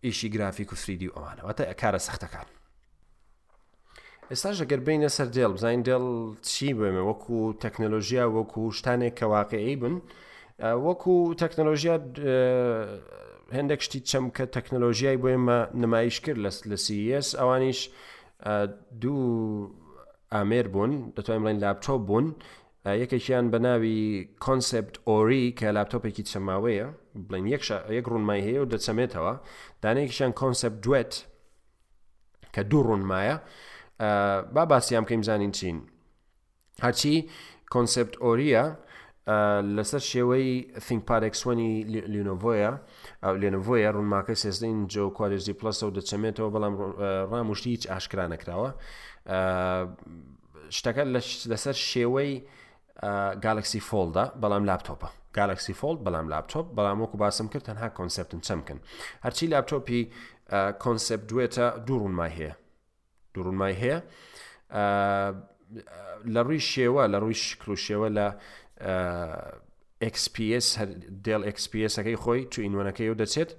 ئیشی 0.04 0.28
گرافیک 0.34 0.72
و 0.72 0.76
فریدی 0.76 1.08
ئەوانەوەتە 1.16 1.62
کارە 1.82 1.98
سەختەکان. 2.06 2.46
ئێستاش 4.30 4.56
ئەگەر 4.62 4.80
بینە 4.86 5.08
سەر 5.16 5.28
دێڵ 5.36 5.50
بزین 5.56 5.82
دڵ 5.88 6.04
چی 6.48 6.68
بێمە 6.78 7.02
وەکو 7.10 7.38
تەکنەلۆژیا 7.62 8.24
وەکو 8.36 8.62
شتانێک 8.78 9.14
کە 9.18 9.22
واقعی 9.34 9.76
بن 9.82 9.94
وەکو 10.84 11.14
تەکنەلۆژیا 11.40 11.96
هەندێک 13.56 13.80
شتی 13.86 14.00
چەم 14.10 14.24
کە 14.36 14.44
تەکنەلۆژیای 14.56 15.16
بۆ 15.22 15.26
ئێمە 15.32 15.58
نمایش 15.82 16.16
کرد 16.24 16.38
لە 16.44 16.50
لە 16.70 16.76
سیS 16.86 17.26
e 17.30 17.36
ئەوانیش 17.40 17.80
دوو 19.00 19.22
ئامێر 20.34 20.66
بوون 20.72 20.92
دەتوانین 21.16 21.42
بڵین 21.44 21.58
لاپتۆپ 21.64 22.00
بوون 22.08 22.26
یەکێکیان 23.02 23.46
بە 23.52 23.58
ناوی 23.66 23.98
کۆنسپت 24.44 24.94
ئۆری 25.08 25.44
کە 25.58 25.66
لاپتۆپێکی 25.76 26.24
چەماوەیە 26.30 26.86
بڵین 27.26 27.44
یەک 27.96 28.06
ڕوونمای 28.12 28.42
هەیە 28.48 28.60
و 28.62 28.70
دەچەمێتەوە 28.72 29.34
دانەیەکیشان 29.82 30.30
کۆنسپت 30.40 30.76
دوێت 30.84 31.12
کە 32.54 32.60
دوو 32.70 32.80
ڕوونمایە 32.88 33.36
با 34.54 34.62
باسیام 34.72 35.04
کەیم 35.10 35.22
زانین 35.28 35.52
چین 35.58 35.76
هەرچی 36.84 37.14
کۆنسپت 37.74 38.14
ئۆریە 38.24 38.64
لەسەر 39.76 40.02
شێوەی 40.10 40.46
فینگپارێکسوەنی 40.86 41.70
لینۆڤۆیە 42.12 42.72
ئەو 43.24 43.34
لێنڤۆیە 43.42 43.90
ڕوونماکە 43.96 44.34
سێزدەین 44.42 44.78
جۆ 44.92 45.04
کالێزی 45.18 45.54
پلسە 45.60 45.82
و 45.86 45.92
دەچەمێتەوە 45.98 46.50
بەڵام 46.54 46.74
ڕامشتی 47.32 47.68
هیچ 47.74 47.84
ئاشکرا 47.90 48.26
نەکراوە 48.32 48.70
شتەکە 50.76 51.04
لەسەر 51.52 51.76
شێوەی 51.90 52.32
گالکسی 53.44 53.80
فۆلدا 53.88 54.24
بەڵام 54.42 54.64
لاپتۆپە 54.70 55.08
گالکسی 55.38 55.74
فۆلد 55.80 56.00
بەڵام 56.06 56.26
لاپتۆپ 56.32 56.66
بەڵام 56.76 56.98
وەکو 57.02 57.16
باسم 57.22 57.46
کرد 57.52 57.64
تەنها 57.68 57.88
کۆنسپتن 57.98 58.40
چەمکن 58.46 58.78
هەرچی 59.24 59.46
لاپتۆپی 59.52 60.02
کۆنسپت 60.84 61.22
دوێتە 61.30 61.64
دوڕونمای 61.86 62.30
هەیە 62.36 62.52
دوڕونمای 63.34 63.74
هەیە 63.82 63.98
لە 66.34 66.40
ڕووی 66.46 66.62
شێوە 66.72 67.02
لە 67.12 67.18
ڕووی 67.22 67.36
شکل 67.46 67.68
و 67.72 67.76
شێوە 67.86 68.08
لە 68.18 68.28
XPS 70.04 70.66
دێڵ 71.24 71.42
XPSەکەی 71.62 72.18
خۆی 72.22 72.40
تو 72.52 72.58
ئینوانەکەی 72.64 73.08
و 73.12 73.16
دەچێت 73.20 73.50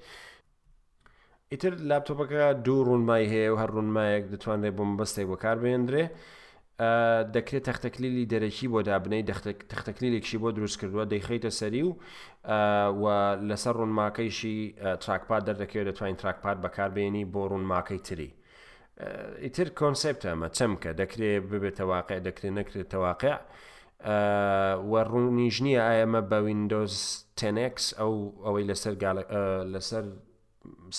ئیتر 1.52 1.74
لاپتۆپەکە 1.90 2.44
دوو 2.66 2.86
ڕوونمای 2.88 3.26
هەیە 3.34 3.48
و 3.54 3.60
هەر 3.62 3.70
ڕوونمایەک 3.76 4.24
دەتوانێت 4.34 4.74
بۆم 4.78 4.92
بەستێک 5.00 5.28
بەکار 5.32 5.58
بێندرێ 5.64 6.06
دەکرێت 7.36 7.64
تەختەکلیلی 7.70 8.26
دەرەکی 8.34 8.68
بۆ 8.74 8.80
دابنەی 8.88 9.24
تەختەکلیلێکشی 9.74 10.38
بۆ 10.44 10.50
دروست 10.58 10.78
کردووە 10.82 11.06
دەیخیتە 11.14 11.52
سەری 11.60 11.84
و 13.02 13.06
لەسەر 13.50 13.74
ڕوونماکەیشی 13.80 14.58
تراکپات 15.04 15.42
دەردەکەوێت 15.48 15.88
دەتوانین 15.90 16.18
تراکپات 16.22 16.58
بەکاربێنی 16.66 17.24
بۆ 17.34 17.42
ڕوونماکەی 17.52 18.00
تری. 18.08 18.30
ئیتر 19.44 19.68
کۆنسپتە 19.80 20.28
ئەمە 20.32 20.48
چەمکە 20.58 20.92
دەکرێت 21.02 21.44
ببێت 21.52 21.76
تەواقع 21.80 22.18
دەکرێت 22.28 22.54
نەکرێت 22.60 22.88
تەواقع. 22.94 23.36
وەڕوونیژ 24.04 25.56
نییە 25.66 25.82
ئایەمە 25.88 26.22
بە 26.30 26.38
وینندۆز 26.46 26.96
تنX 27.40 27.76
ئەو 28.00 28.14
ئەوەی 28.46 28.66
لەسەر 28.70 28.94
لەسەر 29.74 30.04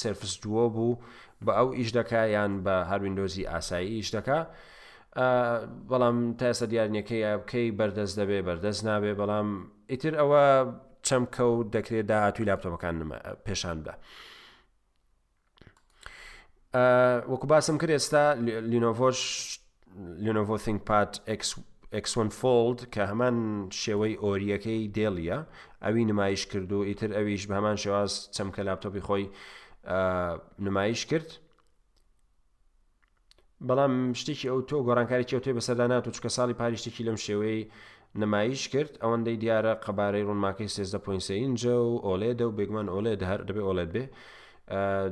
سرفس 0.00 0.32
دووە 0.42 0.64
بوو 0.74 1.00
بە 1.44 1.52
ئەو 1.58 1.68
ئیش 1.78 1.90
دەکا 1.98 2.20
یان 2.36 2.52
بە 2.64 2.76
هەر 2.90 3.00
وینندۆزی 3.04 3.44
ئاسایی 3.52 3.90
ئیش 3.96 4.08
دەکا 4.16 4.38
بەڵام 5.90 6.16
تاسە 6.40 6.64
دیارنیەکەی 6.72 7.22
بکەی 7.42 7.66
بەردەست 7.78 8.14
دەبێ 8.20 8.38
بەردەست 8.48 8.80
نابێ 8.88 9.12
بەڵام 9.20 9.48
ئیتر 9.90 10.12
ئەوە 10.20 10.44
چەم 11.06 11.22
کەوت 11.36 11.66
دەکرێت 11.76 12.06
داهاتوی 12.10 12.46
لاپتۆمەکان 12.48 12.96
پێشان 13.46 13.76
بدە. 13.82 13.94
وەکو 17.32 17.46
باسم 17.52 17.76
کرد 17.80 17.92
ئێستا 17.98 18.24
لینۆڤۆش 18.70 19.20
لینۆڤۆ 20.24 20.56
تینگ 20.64 20.80
پات 20.88 21.10
X 21.40 21.42
ئەکسۆن 21.94 22.28
فۆلد 22.38 22.80
کە 22.94 23.02
هەمان 23.10 23.36
شێوەی 23.82 24.18
ئۆریەکەی 24.24 24.82
دێڵیە 24.96 25.38
ئەوی 25.84 26.04
نمایش 26.10 26.42
کرد 26.50 26.70
و 26.72 26.82
ئیتر 26.88 27.10
ئەویش 27.16 27.42
بە 27.48 27.54
هەمان 27.58 27.76
شێواز 27.82 28.12
چەمکە 28.36 28.60
لاپتۆپی 28.68 29.02
خۆی 29.06 29.24
نمایش 30.66 31.00
کرد 31.10 31.28
بەڵام 33.68 33.94
شتێکی 34.20 34.46
ئەو 34.50 34.58
تۆ 34.68 34.76
گۆڕانکاری 34.86 35.28
کێ 35.30 35.38
توێ 35.44 35.52
بەسەدا 35.58 35.86
نات 35.92 36.04
و 36.06 36.14
چکە 36.16 36.30
ساڵی 36.36 36.56
پاریشتێکی 36.60 37.06
لەم 37.08 37.18
شێوەی 37.26 37.60
نمایش 38.22 38.62
کرد 38.72 38.92
ئەوەندەی 39.02 39.36
دیارە 39.42 39.72
قەبارەی 39.84 40.26
ڕوونماکەی 40.28 40.72
سێزدە 40.74 40.98
پوینسەینجە 41.04 41.74
و 41.88 41.94
ئۆلێدە 42.06 42.44
و 42.48 42.56
بێگومان 42.58 42.88
ئۆلێ 42.94 43.12
هەر 43.30 43.40
دەبێ 43.48 43.62
ئۆلێت 43.68 43.90
بێ 43.94 44.04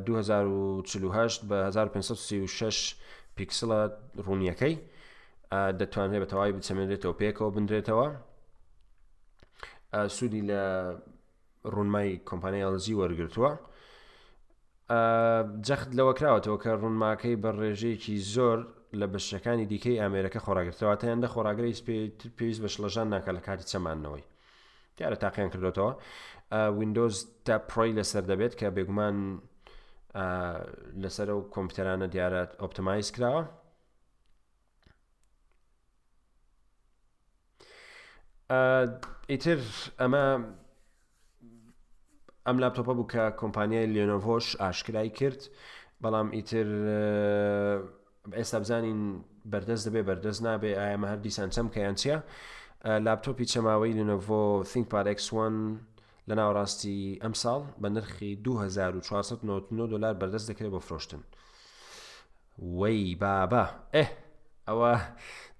2048 0.06 1.40
بە 1.48 1.58
1536 1.68 2.96
پیکسڵە 3.38 3.80
ڕوونیەکەی 4.26 4.74
دەتوانێت 5.52 6.22
بە 6.22 6.26
تەواوی 6.30 6.54
بچەمێنێتەوە 6.60 7.14
پێکەوە 7.20 7.50
بندرێتەوە 7.56 8.08
سوودی 10.16 10.42
لە 10.50 10.62
ڕوونمای 11.74 12.10
کۆمپانیاڵزی 12.30 12.94
وەرگرتووە 13.00 13.52
جەخت 15.66 15.90
لەوە 15.98 16.12
کراوەتەوە 16.18 16.58
کە 16.62 16.70
ڕوونماکەی 16.82 17.36
بە 17.42 17.50
ڕێژەیەکی 17.60 18.16
زۆر 18.34 18.58
لە 19.00 19.06
بەشەکانی 19.12 19.66
دیکەی 19.72 20.00
ئامێرەکە 20.00 20.40
خۆراگرتەوەتەیاندە 20.46 21.28
خۆراگەی 21.34 21.72
پێویست 22.36 22.60
بە 22.64 22.68
شلەژان 22.74 23.08
ناکە 23.14 23.30
لە 23.36 23.40
کاتی 23.46 23.66
چەمانەوەی 23.70 24.24
دیارە 24.96 25.16
تاقییان 25.22 25.50
کردوێتەوە 25.52 25.92
وینندۆز 26.78 27.14
تا 27.46 27.56
پرۆی 27.70 27.92
لەسەر 27.98 28.22
دەبێت 28.30 28.52
کە 28.60 28.66
بێگومان 28.76 29.16
لەسەر 31.02 31.28
و 31.36 31.40
کۆمپیوتەرانە 31.54 32.06
دیارەت 32.14 32.50
ئۆپتمایز 32.60 33.08
کراوە 33.16 33.42
ئیتر 38.50 39.60
ئەمە 39.98 40.24
ئەم 42.46 42.56
لاپتۆپە 42.62 42.92
بوو 42.96 43.08
کە 43.12 43.22
کۆمپانیای 43.40 43.86
لێنۆڤۆش 43.94 44.46
ئاشکرای 44.60 45.10
کرد 45.18 45.40
بەڵام 46.02 46.28
ئیتر 46.36 46.68
ئێستا 48.38 48.58
بزانین 48.62 49.00
بەردەست 49.52 49.84
دەبێ 49.88 50.02
بەردەست 50.08 50.40
نابێ 50.46 50.70
ئایامە 50.78 51.06
هەر 51.12 51.18
دیسان 51.24 51.48
چەم 51.54 51.66
کەیان 51.74 51.96
چیە 52.00 52.16
لاپتۆپی 53.06 53.48
چەماوەی 53.52 53.96
لێنۆڤۆ 53.98 54.42
ThinkPadX1 54.72 55.34
لە 56.28 56.34
ناوڕاستی 56.38 56.98
ئەم 57.22 57.34
ساڵ 57.42 57.60
بە 57.82 57.88
نرخی 57.94 58.32
2499 58.36 59.88
دلار 59.92 60.14
بەردەست 60.20 60.46
دەکرێت 60.50 60.70
بۆ 60.74 60.80
فرۆشتن 60.86 61.22
وەی 62.78 63.14
بابا 63.20 63.64
ئەه 63.94 64.08
ئەوە 64.68 64.92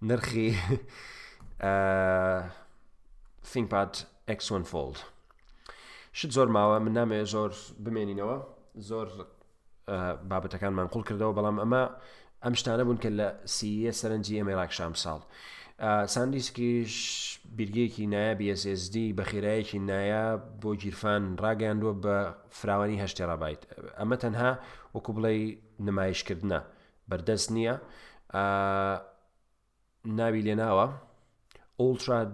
نرخی 0.03 0.49
ThinkPad 3.53 3.93
X1 4.39 4.65
Fold. 4.71 4.97
شت 6.17 6.31
زۆر 6.35 6.47
ماوە 6.57 6.79
من 6.81 6.93
نامێ 6.99 7.25
زۆر 7.33 7.51
بمێنینەوە 7.85 8.37
زۆر 8.89 9.09
بابەتەکانمان 10.31 10.87
قوڵ 10.95 11.03
کردەوە 11.09 11.35
بەڵام 11.39 11.57
ئەمە 11.63 11.83
ئەم 12.45 12.55
شتانە 12.61 12.83
بوون 12.87 12.99
کە 13.05 13.11
لە 13.21 13.29
سیە 13.57 13.93
سەرنجی 14.01 14.39
ئەمێراک 14.41 14.71
شام 14.79 14.93
ساڵ. 15.03 15.21
ساندیسکیش 16.15 16.95
بیرگەیەکی 17.59 18.05
نایە 18.13 18.35
BSSD 18.41 18.97
بە 19.17 19.25
خێرایەکی 19.31 19.79
نایە 19.91 20.25
بۆ 20.61 20.71
گیرفان 20.83 21.23
ڕاگەاندووە 21.43 21.95
بە 22.05 22.17
فراوانی 22.59 23.01
هەشتێ 23.05 23.23
ڕابیت. 23.31 23.61
ئەمە 23.99 24.17
تەنها 24.23 24.51
وەکو 24.95 25.11
بڵێ 25.17 25.35
نمایشکردە 25.87 26.59
بەردەست 27.11 27.49
نییە 27.57 27.75
ناوی 30.19 30.43
لێناوە 30.47 30.87
ultra 31.79 32.25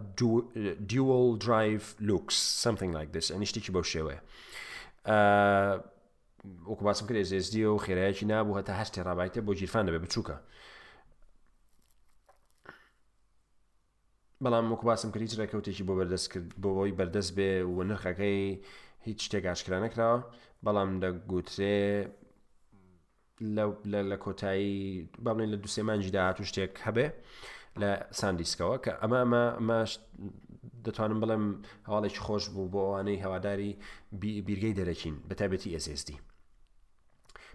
dual 0.90 1.36
drive 1.36 1.94
looks 2.00 2.34
something 2.64 2.92
like 2.98 3.10
this 3.12 3.26
ئەنیشتێکی 3.32 3.70
بەو 3.72 3.84
شێوەیە 3.92 4.20
وەکو 6.68 6.84
باسم 6.84 7.06
کرد 7.08 7.24
زSD 7.30 7.54
و 7.58 7.78
خێرایەکی 7.84 8.22
نابوو 8.30 8.58
هەتا 8.62 8.70
هەست 8.80 8.92
تێڕابایتە 8.94 9.40
بۆ 9.46 9.52
گیرفان 9.60 9.84
دەبێ 9.88 9.98
بچووکە 10.06 10.36
بەڵام 14.44 14.64
وەکو 14.72 14.84
باسم 14.90 15.10
کردی 15.12 15.36
ڕێککەوتێکی 15.40 15.84
بۆ 15.88 15.92
بەردەست 16.00 16.28
کرد 16.32 16.48
بۆەوەی 16.62 16.94
بەردەست 16.98 17.32
بێ 17.36 17.50
و 17.74 17.82
نرخەکەی 17.90 18.60
هیچ 19.06 19.18
شتێک 19.26 19.44
ئاشکرا 19.48 19.78
نەکراوە 19.86 20.18
بەڵام 20.66 20.90
دەگوترێ 21.02 21.80
لە 24.12 24.16
کۆتایی 24.24 24.74
باڵێن 25.24 25.48
لە 25.54 25.58
دوسێمانجی 25.64 26.10
داهاتوو 26.16 26.50
شتێک 26.50 26.72
هەبێ. 26.86 27.06
لە 27.82 27.90
ساندیسکەوە 28.20 28.76
کە 28.84 28.92
ئەمە 29.00 29.82
دەتوانم 30.84 31.18
بڵێم 31.22 31.44
هەواڵێکی 31.88 32.20
خۆش 32.26 32.44
بوو 32.54 32.70
بۆ 32.72 32.80
ئەوانەی 32.86 33.22
هەواداری 33.24 33.72
بیرگەی 34.48 34.74
دەرەچین 34.78 35.16
بەتابەتی 35.28 35.70
SSD 35.84 36.08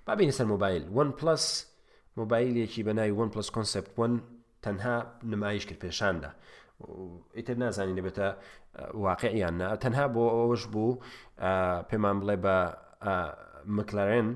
بابینە 0.05 0.33
سەر 0.39 0.47
مۆبایل 0.53 0.83
One 1.01 1.11
پلس 1.19 1.45
مۆبایلێکی 2.19 2.81
بەناوی 2.87 3.15
One 3.23 3.29
پلس 3.33 3.47
کۆنسپت 3.55 3.87
One 4.05 4.15
تەنها 4.65 4.95
نمایش 5.33 5.63
کرد 5.67 5.79
پێشاندا 5.83 6.29
ئیتر 7.37 7.55
نازانین 7.63 7.97
دەبێتە 7.99 8.27
واقعیان 9.07 9.55
تەنها 9.83 10.05
بۆ 10.15 10.23
ئەوش 10.41 10.61
بوو 10.73 11.01
پێمان 11.89 12.17
بڵێ 12.21 12.35
بە 12.45 12.55
مکلارێن 13.77 14.27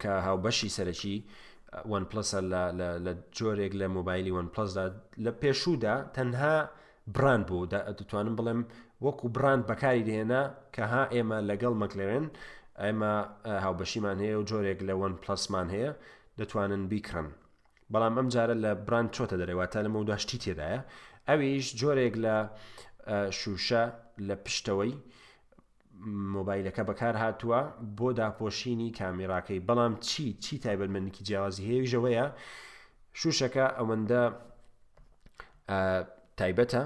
کە 0.00 0.10
هاوبەشی 0.26 0.70
سەرەکی 0.76 1.16
وان 1.90 2.04
پلسە 2.10 2.40
لە 3.04 3.12
جۆرێک 3.38 3.72
لە 3.80 3.86
مۆبایلی 3.96 4.30
وان 4.36 4.48
پلسدا 4.54 4.84
لە 5.24 5.32
پێشودا 5.42 5.94
تەنها 6.16 6.54
براند 7.16 7.44
بوو 7.48 7.66
دەتوانم 7.98 8.34
بڵێم 8.38 8.60
وەکو 9.04 9.26
براند 9.36 9.62
بەکاری 9.70 10.02
دێنا 10.08 10.42
کە 10.74 10.84
ها 10.92 11.02
ئێمە 11.14 11.38
لەگەڵ 11.50 11.74
مەکلێرن 11.82 12.26
ئێمە 12.84 13.14
هاوبەشیمان 13.64 14.16
هەیە 14.22 14.34
و 14.38 14.46
جۆرێک 14.50 14.80
لە 14.88 14.94
وان 15.00 15.14
پلسمان 15.22 15.68
هەیە 15.74 15.90
دەتوانن 16.38 16.82
بیکڕن 16.90 17.28
بەڵام 17.92 18.14
ئەم 18.18 18.28
جارە 18.34 18.56
لە 18.64 18.70
براند 18.86 19.10
چۆتە 19.16 19.36
دەرەوەتە 19.40 19.78
لە 19.84 19.90
مەوداشتی 19.94 20.38
تێدایە 20.44 20.80
ئەویش 21.28 21.66
جۆرێک 21.80 22.14
لە 22.24 22.36
شوشە 23.40 23.84
لە 24.28 24.34
پشتەوەی 24.44 24.92
مۆبایلەکە 26.34 26.82
بەکار 26.90 27.14
هاتووە 27.22 27.60
بۆ 27.98 28.08
داپۆشینی 28.18 28.90
کامیراکەی 29.00 29.60
بەڵام 29.68 29.92
چی 30.08 30.26
چی 30.44 30.54
تایبەتمەندکی 30.64 31.22
جیاوازی 31.28 31.66
هێویژەوەیە 31.70 32.24
شوشەکە 33.20 33.66
ئەوەندە 33.78 34.22
تایبەتە 36.38 36.82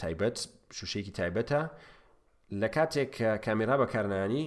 تایبەت 0.00 0.36
شوشێکی 0.76 1.12
تایبەتە 1.18 1.60
لە 2.60 2.68
کاتێک 2.76 3.12
کامێرا 3.44 3.76
بەکارنانی 3.82 4.44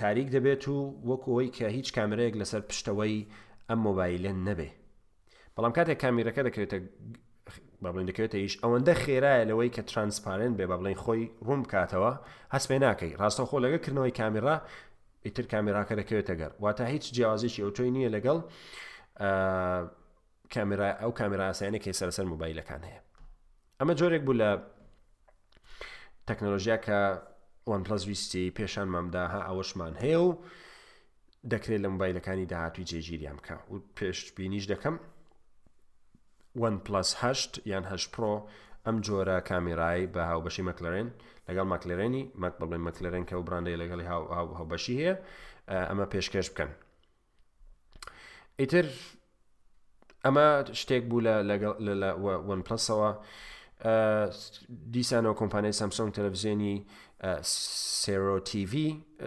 تاریک 0.00 0.28
دەبێت 0.36 0.62
و 0.68 0.76
وەکەوەی 1.10 1.50
کە 1.56 1.66
هیچ 1.76 1.88
کامرەیەک 1.96 2.34
لەسەر 2.40 2.62
پشتەوەی 2.70 3.16
ئەم 3.68 3.78
مۆبایلە 3.86 4.32
نەبێ 4.46 4.70
بەڵام 5.54 5.72
کاتێک 5.78 5.98
کامیرەکە 6.04 6.42
دەکرێتە 6.46 6.78
با 7.82 7.92
بڵین 7.92 8.06
دەکەوێتە 8.10 8.34
ئیش 8.38 8.54
ئەوەندە 8.62 8.94
خێرایە 9.04 9.44
لەوەی 9.50 9.70
کە 9.76 9.82
ترانسپارێن 9.90 10.52
بێ 10.58 10.66
با 10.70 10.76
بڵین 10.80 10.98
خۆی 11.04 11.22
ڕوون 11.46 11.60
بکاتەوە 11.64 12.12
هەسمێ 12.54 12.78
ناکەی 12.84 13.12
ڕاستە 13.20 13.42
خۆ 13.48 13.56
لەگەکردنەوەی 13.64 14.12
کامیرا 14.20 14.56
ئیتر 15.26 15.46
کامیراکە 15.52 15.94
دەکەوێتە 16.00 16.34
گەر 16.40 16.52
واتە 16.62 16.84
هیچ 16.94 17.04
جیازیشی 17.14 17.64
ئۆتۆی 17.66 17.90
نییە 17.96 18.10
لەگەڵ 18.16 18.38
کامرا 20.54 20.88
ئەو 21.02 21.12
کامراسیانێکی 21.20 21.92
سەرسەر 22.00 22.26
موبایلەکان 22.32 22.82
هەیە 22.88 23.00
ئەمە 23.80 23.94
جۆرێک 24.00 24.22
بوو 24.26 24.36
لە 24.42 24.50
تەکنۆلژیا 26.28 26.78
کە 26.86 26.96
وان 27.70 27.82
پلسویستی 27.86 28.44
پێشان 28.56 28.88
مامداها 28.94 29.40
ئەوەشمان 29.48 29.94
هەیە 30.02 30.20
و 30.24 30.28
دەکرێت 31.52 31.80
لە 31.84 31.88
موبایلەکانی 31.94 32.46
داهاتوی 32.52 32.84
جێگیریان 32.90 33.36
بکە 33.40 33.54
و 33.72 33.76
پێش 33.98 34.18
بینیش 34.36 34.66
دەکەم 34.72 34.96
OnePlusH 36.58 37.12
یان 37.66 37.84
هەش 37.92 38.04
پرۆ 38.14 38.32
ئەم 38.86 38.96
جۆرە 39.06 39.36
کامیرایی 39.50 40.06
بە 40.14 40.20
هاوبەشی 40.30 40.62
مەکلەرێن 40.70 41.08
لەگەڵ 41.48 41.66
ماکلێرێنی 41.72 42.22
مەک 42.42 42.54
بڵێن 42.60 42.82
مەکلێرێن 42.88 43.24
کە 43.28 43.32
و 43.38 43.42
براندەی 43.46 43.76
لەگەڵی 43.82 44.06
هاوبەشی 44.58 44.94
هەیە 45.00 45.14
ئەمە 45.88 46.06
پێشکەش 46.12 46.46
بکەن 46.52 46.70
ئیتر 48.60 48.86
ئەمە 50.24 50.46
شتێک 50.80 51.02
بوو 51.10 51.20
لە 51.20 51.56
OnePlusەوە 52.54 53.10
دیسانەوە 54.94 55.34
کۆمپانیای 55.40 55.78
سامسۆنگ 55.80 56.10
تەلەڤزیێنی 56.16 56.76
سێرۆ 58.02 58.36
TV 58.50 58.72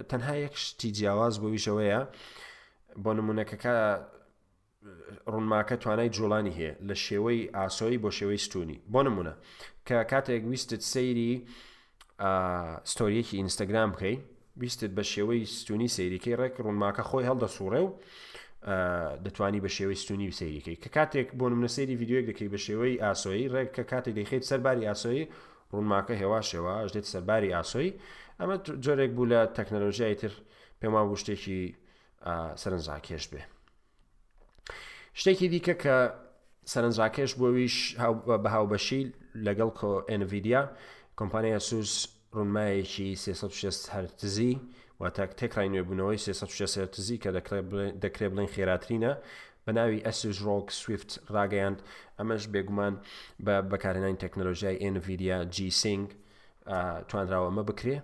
تەنها 0.09 0.35
یەک 0.45 0.55
شتی 0.63 0.89
جیاواز 0.97 1.33
بۆویشەوەیە 1.41 1.99
بۆ 3.03 3.09
نمونونەکەکە 3.17 3.75
ڕوونماکە 5.31 5.75
توانای 5.83 6.09
جوڵانی 6.15 6.53
هەیە 6.57 6.71
لە 6.89 6.95
شێوەی 7.05 7.39
ئاسۆی 7.57 7.97
بۆ 8.03 8.09
شێوەی 8.17 8.39
ستونی 8.47 8.77
بۆ 8.93 8.99
نمونە 9.07 9.33
کە 9.87 9.97
کاتێک 10.11 10.43
ویستت 10.51 10.81
سەیری 10.93 11.31
ستۆریەکی 12.91 13.35
ئینستاگرام 13.39 13.89
بکەیت 13.95 14.21
ویستت 14.61 14.91
بە 14.97 15.03
شێوەی 15.13 15.41
ستونی 15.61 15.89
سەیریکەی 15.97 16.37
ڕێک 16.41 16.53
ڕوونماکە 16.65 17.03
خۆی 17.09 17.25
هەڵدە 17.29 17.47
سوڕێ 17.57 17.81
و 17.85 17.89
دەتوانی 19.25 19.61
بە 19.65 19.69
شێوەی 19.77 19.97
ستونی 20.03 20.27
سەیریکەی 20.39 20.77
کە 20.83 20.89
کاتێک 20.97 21.27
بۆ 21.39 21.45
نمونە 21.51 21.69
سەیری 21.75 21.93
یددیوەک 21.95 22.25
دەکەی 22.31 22.49
بە 22.53 22.59
شێوەی 22.65 22.95
ئاسۆی 23.03 23.45
ڕێک 23.53 23.69
کە 23.75 23.83
کاتێک 23.91 24.13
دەیخیت 24.17 24.43
سەرباری 24.51 24.87
ئاسۆی 24.89 25.21
ڕوونماکە 25.73 26.13
هێواشەوە 26.21 26.75
ژێت 26.93 27.05
سەرباری 27.13 27.53
ئاسۆی 27.55 27.89
ئەمە 28.39 28.55
جۆرێک 28.85 29.11
بوو 29.15 29.29
لە 29.33 29.39
تەکنەلۆژیای 29.57 30.15
تر 30.21 30.33
پێما 30.79 31.01
بوو 31.07 31.21
شتێکی 31.21 31.59
سەرنجاکێش 32.61 33.25
بێ. 33.31 33.41
شتێکی 35.19 35.47
دیکە 35.53 35.75
کە 35.83 35.95
سەرنجڕاکێش 36.71 37.31
بۆویش 37.41 37.75
بە 38.43 38.49
هاوبەشی 38.55 39.01
لەگەڵ 39.47 39.69
کۆ 39.79 39.89
ئەVیدیا 40.09 40.61
کۆمپانیای 41.19 41.59
سوس 41.69 41.93
ڕونمایەکی 42.35 43.09
360 43.23 43.93
هەرتزی 43.93 44.53
و 44.99 45.01
تاک 45.17 45.31
تێکڕای 45.39 45.69
نوێبوونەوەی 45.73 46.17
360 46.25 46.79
هەرتزی 46.81 47.17
کە 47.23 47.29
دەکرێت 48.03 48.29
بڵین 48.33 48.49
خێراترینە 48.55 49.11
بە 49.65 49.71
ناوی 49.77 50.03
ئەسیز 50.07 50.37
ڕۆک 50.47 50.67
سویفت 50.81 51.09
ڕاگەیاند 51.35 51.79
ئەمەش 52.19 52.43
بێگومان 52.53 52.93
بە 53.45 53.55
بەکارێنانی 53.71 54.21
تەکنۆلژیای 54.23 54.81
ئەVیدیا 54.83 55.37
جیسنگ 55.55 56.05
توانراوە 57.09 57.47
ئەمە 57.49 57.63
بکرێ 57.69 57.97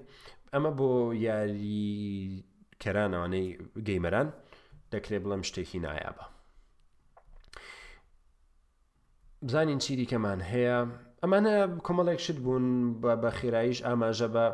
ئەمە 0.53 0.72
بۆ 0.78 0.89
یاریکەرانەوانەی 1.28 3.47
گەیمەران 3.88 4.28
دەکرێت 4.93 5.22
بڵم 5.26 5.41
شتێکی 5.49 5.82
نایابە. 5.86 6.26
بزانین 9.48 9.78
چیری 9.80 10.06
کەمان 10.12 10.40
هەیە 10.52 10.78
ئەمانە 11.24 11.56
کۆمەڵێک 11.88 12.20
شت 12.26 12.38
بوون 12.44 12.66
بە 13.22 13.32
خێراییش 13.40 13.80
ئاماژە 13.88 14.28
بە 14.36 14.46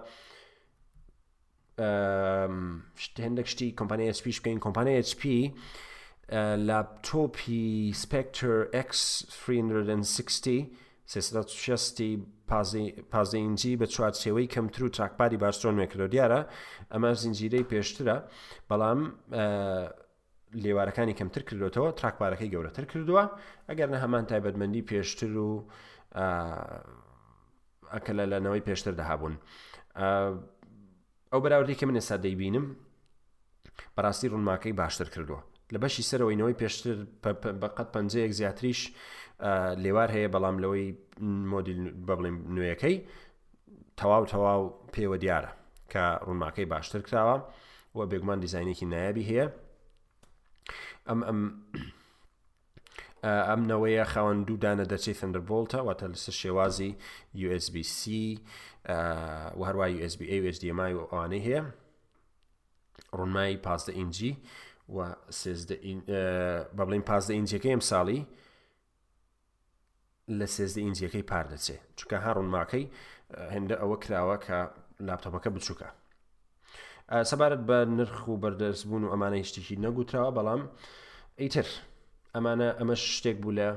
هەندێک 3.27 3.47
شتی 3.53 3.69
کۆمپانیای 3.79 4.13
سپ 4.19 4.25
بکەین 4.37 4.59
کۆمپانیای 4.65 5.03
HP 5.11 5.23
لاپتۆپی 6.67 7.63
سپکتر 8.01 8.53
X360 8.87 10.47
60 11.45 12.01
پازینجی 13.11 13.77
بە 13.79 13.85
چوارچێوەی 13.95 14.51
کەمتر 14.53 14.81
و 14.83 14.89
چاکپاری 14.95 15.37
باشترۆن 15.43 15.75
مێکرۆ 15.81 16.05
دیارە 16.13 16.41
ئەمە 16.93 17.11
زیینجیرەی 17.21 17.65
پێشترە 17.71 18.17
بەڵام 18.69 18.99
لێوارەکانی 20.63 21.13
کەمتر 21.19 21.41
کردوێتەوە 21.49 21.89
تراکپارەکەی 21.99 22.49
گەورەتر 22.53 22.85
کردووە 22.91 23.23
ئەگەر 23.69 23.87
نە 23.93 23.97
هەمان 24.03 24.23
تایبەتمەندی 24.31 24.83
پێشتر 24.89 25.33
و 25.47 25.51
ئەکە 27.93 28.11
لە 28.19 28.25
لەنەوەی 28.31 28.63
پێشتر 28.67 28.93
دەهابوون 28.99 29.35
ئەو 31.31 31.39
بەراوردی 31.43 31.75
کە 31.79 31.83
من 31.89 31.95
ئێستا 31.99 32.17
دەیبینم 32.25 32.65
بەڕاستی 33.95 34.27
ڕوونماکەی 34.31 34.73
باشتر 34.81 35.07
کردووە 35.15 35.41
لە 35.73 35.77
بەشی 35.83 36.03
سەرەوەینەوەی 36.09 36.55
پێشتر 36.61 36.97
بەقەت 37.61 37.87
پەنجەیەک 37.93 38.31
زیاتریش 38.39 38.79
لێوار 39.83 40.09
هەیە 40.15 40.29
بەڵام 40.35 40.55
لەوەی 40.63 40.87
مۆدیل 41.51 41.79
بەڵێن 42.07 42.35
نوێیەکەی 42.55 42.95
تەواو 43.99 44.23
تەواو 44.31 44.61
پێوە 44.93 45.17
دیارە 45.23 45.51
کە 45.91 46.03
ڕوونماکەی 46.25 46.67
باشتر 46.73 47.01
کراوە 47.07 47.37
و 47.97 47.99
بێگومان 48.11 48.39
دیزینێکی 48.43 48.85
نایابی 48.93 49.25
هەیە 49.29 49.47
ئەم 51.09 51.19
ئەم 51.29 51.39
ئەمنەوەیە 53.49 54.05
خاوەن 54.13 54.37
دوودانە 54.47 54.85
دەچی 54.91 55.13
فندربولتە 55.19 55.79
واتە 55.87 56.05
لەسەر 56.13 56.35
شێوازی 56.43 56.91
USBC 57.47 57.99
هەروە 59.67 59.85
USB 60.05 60.21
ASDMI 60.47 60.91
و 60.97 61.01
ئەوانەی 61.11 61.43
هەیە 61.47 61.63
ڕوونمایی 63.17 63.57
پازدە 63.65 63.91
ئینجی 63.99 64.33
و 64.95 64.97
بە 66.07 66.19
بڵین 66.77 67.03
پازدە 67.09 67.33
ئینجەکە 67.37 67.69
ئەم 67.73 67.83
ساڵی 67.91 68.19
لە 70.39 70.47
سێزدە 70.55 70.81
ئینجیەکەی 70.85 71.25
پار 71.31 71.45
دەچێت 71.53 71.81
چکە 71.99 72.17
هەڕوونماکەی 72.25 72.85
هەندە 73.53 73.75
ئەوە 73.81 73.97
کراوە 74.03 74.35
کە 74.45 74.57
لاپتۆپەکە 75.07 75.49
بچووکە 75.55 75.89
سەبارەت 77.29 77.61
بە 77.69 77.77
نرخ 77.97 78.17
و 78.31 78.39
بەردەرسبوون 78.43 79.03
و 79.05 79.09
ئەمانە 79.13 79.39
شتێکی 79.49 79.75
نەگوتراوە 79.85 80.31
بەڵام 80.37 80.61
ئیتر 81.41 81.67
ئەمانە 82.35 82.67
ئەمە 82.79 82.93
شتێک 83.15 83.37
بوو 83.41 83.55
لە 83.59 83.69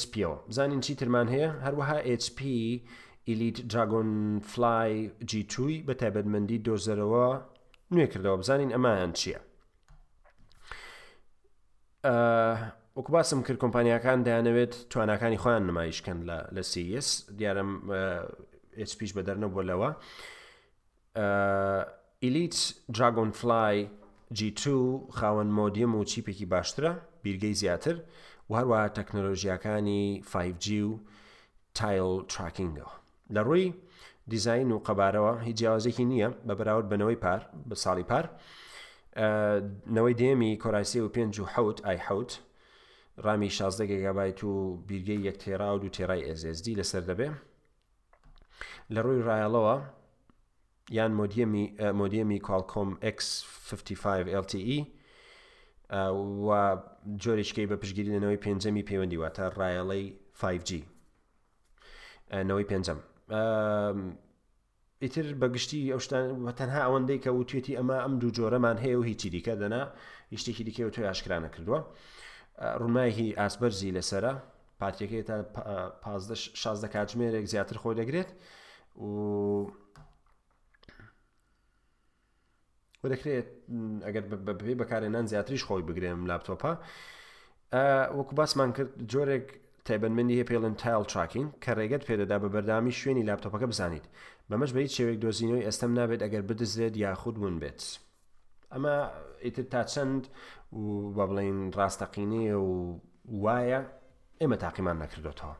HPەوە 0.00 0.38
زانین 0.56 0.80
چی 0.80 0.94
ترمان 0.98 1.28
هەیە 1.34 1.48
هەروەها 1.66 1.98
HP 2.24 2.40
ئیلیت 3.28 3.56
جاگۆن 3.72 4.40
فلای 4.42 5.10
جیتووی 5.30 5.84
بە 5.86 5.92
تایبەتمەندی 6.00 6.60
دۆزەرەوە 6.66 7.28
نوێ 7.92 8.06
کردەوە 8.12 8.38
بزانین 8.40 8.70
ئەمایان 8.74 9.12
چییە 9.18 9.40
وەکو 12.96 13.10
باسم 13.12 13.42
کرد 13.46 13.58
کۆمپانیەکان 13.64 14.18
دایانەوێت 14.26 14.74
توانەکانی 14.90 15.38
خۆیان 15.42 15.64
نمایشکەن 15.70 16.18
لە 16.56 16.62
CS 16.72 17.08
دیارم 17.38 17.70
پێش 18.98 19.12
بە 19.16 19.22
دەرنە 19.26 19.48
بۆ 19.54 19.62
لەوە 19.70 19.90
ئیلیت 22.24 22.56
دراگۆن 22.96 23.30
فلای 23.38 23.86
G2 24.38 24.60
خاوەن 25.18 25.50
مۆدیم 25.58 25.94
و 25.96 26.04
چیپێکی 26.04 26.46
باشترە 26.54 26.90
بیرگەی 27.24 27.54
زیاتر 27.60 27.96
و 28.50 28.54
هەروە 28.60 28.90
تەکنۆلۆژیەکانی 28.98 30.24
5G 30.32 30.66
و 30.86 30.98
تایل 31.74 32.22
تراکینگەوە 32.28 32.90
لە 33.34 33.40
ڕووی 33.46 33.72
دیزین 34.28 34.72
و 34.72 34.80
قەبارەوە 34.86 35.44
هیچ 35.46 35.56
جیاوازێکی 35.58 36.04
نییە 36.12 36.28
بە 36.46 36.54
بەراورد 36.58 36.86
بنەوەی 36.92 37.18
پار 37.24 37.40
بە 37.70 37.74
ساڵی 37.84 38.04
پار 38.10 38.24
نەوەی 39.96 40.14
دێمی 40.20 40.58
کۆراسی 40.62 40.98
و 41.00 41.08
پێنج 41.14 41.38
و 41.40 41.44
حوت 41.44 41.78
ئای 41.86 41.96
حوت 41.96 42.40
ڕامی 43.24 43.50
16 43.50 43.86
گگابایت 43.86 44.44
و 44.44 44.76
بیرگەی 44.88 45.24
یەک 45.28 45.38
تێرا 45.42 45.68
و 45.74 45.78
دو 45.78 45.88
تێرای 45.94 46.22
SSD 46.40 46.66
لەسەر 46.80 47.02
دەبێ 47.10 47.30
لە 48.94 49.00
ڕووی 49.04 49.22
ڕایەڵەوە 49.28 49.76
یان 50.90 51.12
مۆدیەمی 51.16 51.72
مۆدیەمی 51.98 52.38
کالکۆم 52.48 52.90
X55 53.02 54.28
LTE 54.42 54.78
و 56.48 56.50
جۆرێکەکەی 57.22 57.68
بە 57.70 57.76
پشگیرینەوەی 57.82 58.38
پێنجەمی 58.44 58.86
پەیوەندی 58.88 59.18
وە 59.22 59.28
تا 59.36 59.46
ڕایەڵی 59.58 60.04
5G 60.40 60.70
نەوەی 62.48 62.64
پێنجەم 62.70 62.98
ئیتر 65.02 65.26
بەگشتی 65.40 65.90
ئەوشتان 65.92 66.52
تەنها 66.60 66.80
ئەوەندەی 66.86 67.20
کە 67.24 67.30
و 67.36 67.44
توێتی 67.48 67.76
ئەمە 67.78 67.96
ئەم 68.04 68.14
دوو 68.20 68.30
جۆرەمان 68.36 68.76
هەیە 68.84 68.96
و 68.98 69.02
هیچی 69.08 69.28
دیکە 69.34 69.54
دەنا 69.62 69.82
یشتێکی 70.36 70.62
دیکە 70.66 70.82
و 70.86 70.90
توی 70.94 71.06
ئاشکرانە 71.10 71.48
کردووە 71.54 71.80
ڕوونایهی 72.80 73.28
ئاسبەرزی 73.40 73.90
لەسرە 73.96 74.32
پارتەکەی 74.80 75.22
تا 75.28 75.36
16 76.34 76.88
کاتژمێرێک 76.94 77.44
زیاتر 77.52 77.76
خۆی 77.82 77.96
دەگرێت 78.00 78.30
و 79.02 79.04
وەدەکرێت 83.04 83.48
ئەگەر 84.06 84.24
بەبێ 84.46 84.74
بەکارێنان 84.80 85.24
زیاتریش 85.32 85.62
خۆی 85.68 85.82
بگرێم 85.88 86.20
لاپتۆپە 86.30 86.72
وەکو 88.18 88.32
باسمان 88.40 88.70
کرد 88.76 88.92
جۆرێک 89.12 89.46
تایبەنمەندی 89.88 90.34
هەیە 90.38 90.46
پێڵن 90.50 90.74
تایل 90.82 91.04
چاکین 91.12 91.46
کە 91.62 91.70
ڕێگەت 91.78 92.02
پێدەدا 92.08 92.36
بە 92.42 92.48
بەردامی 92.54 92.92
شوێنی 93.00 93.24
لاپتۆپەکە 93.28 93.66
بزانیت 93.72 94.04
بەمەش 94.50 94.70
بە 94.74 94.80
هیچ 94.84 94.92
شێوێک 94.98 95.18
دۆزینەوەی 95.24 95.66
ئەستەم 95.68 95.92
نابێت 95.98 96.20
ئەگەر 96.26 96.42
بدزرێت 96.48 96.94
یاخود 97.04 97.36
ون 97.38 97.56
بێت. 97.62 97.80
ئەمە 98.72 98.96
ئیتر 99.44 99.62
تا 99.72 99.82
چەند 99.92 100.22
و 100.76 101.12
با 101.16 101.24
بڵین 101.30 101.58
ڕاستەقینی 101.78 102.44
و 102.66 102.70
وایە 103.44 103.80
ئێمە 104.40 104.56
تاقیمان 104.64 104.96
نەکردوێتەوە. 105.02 105.56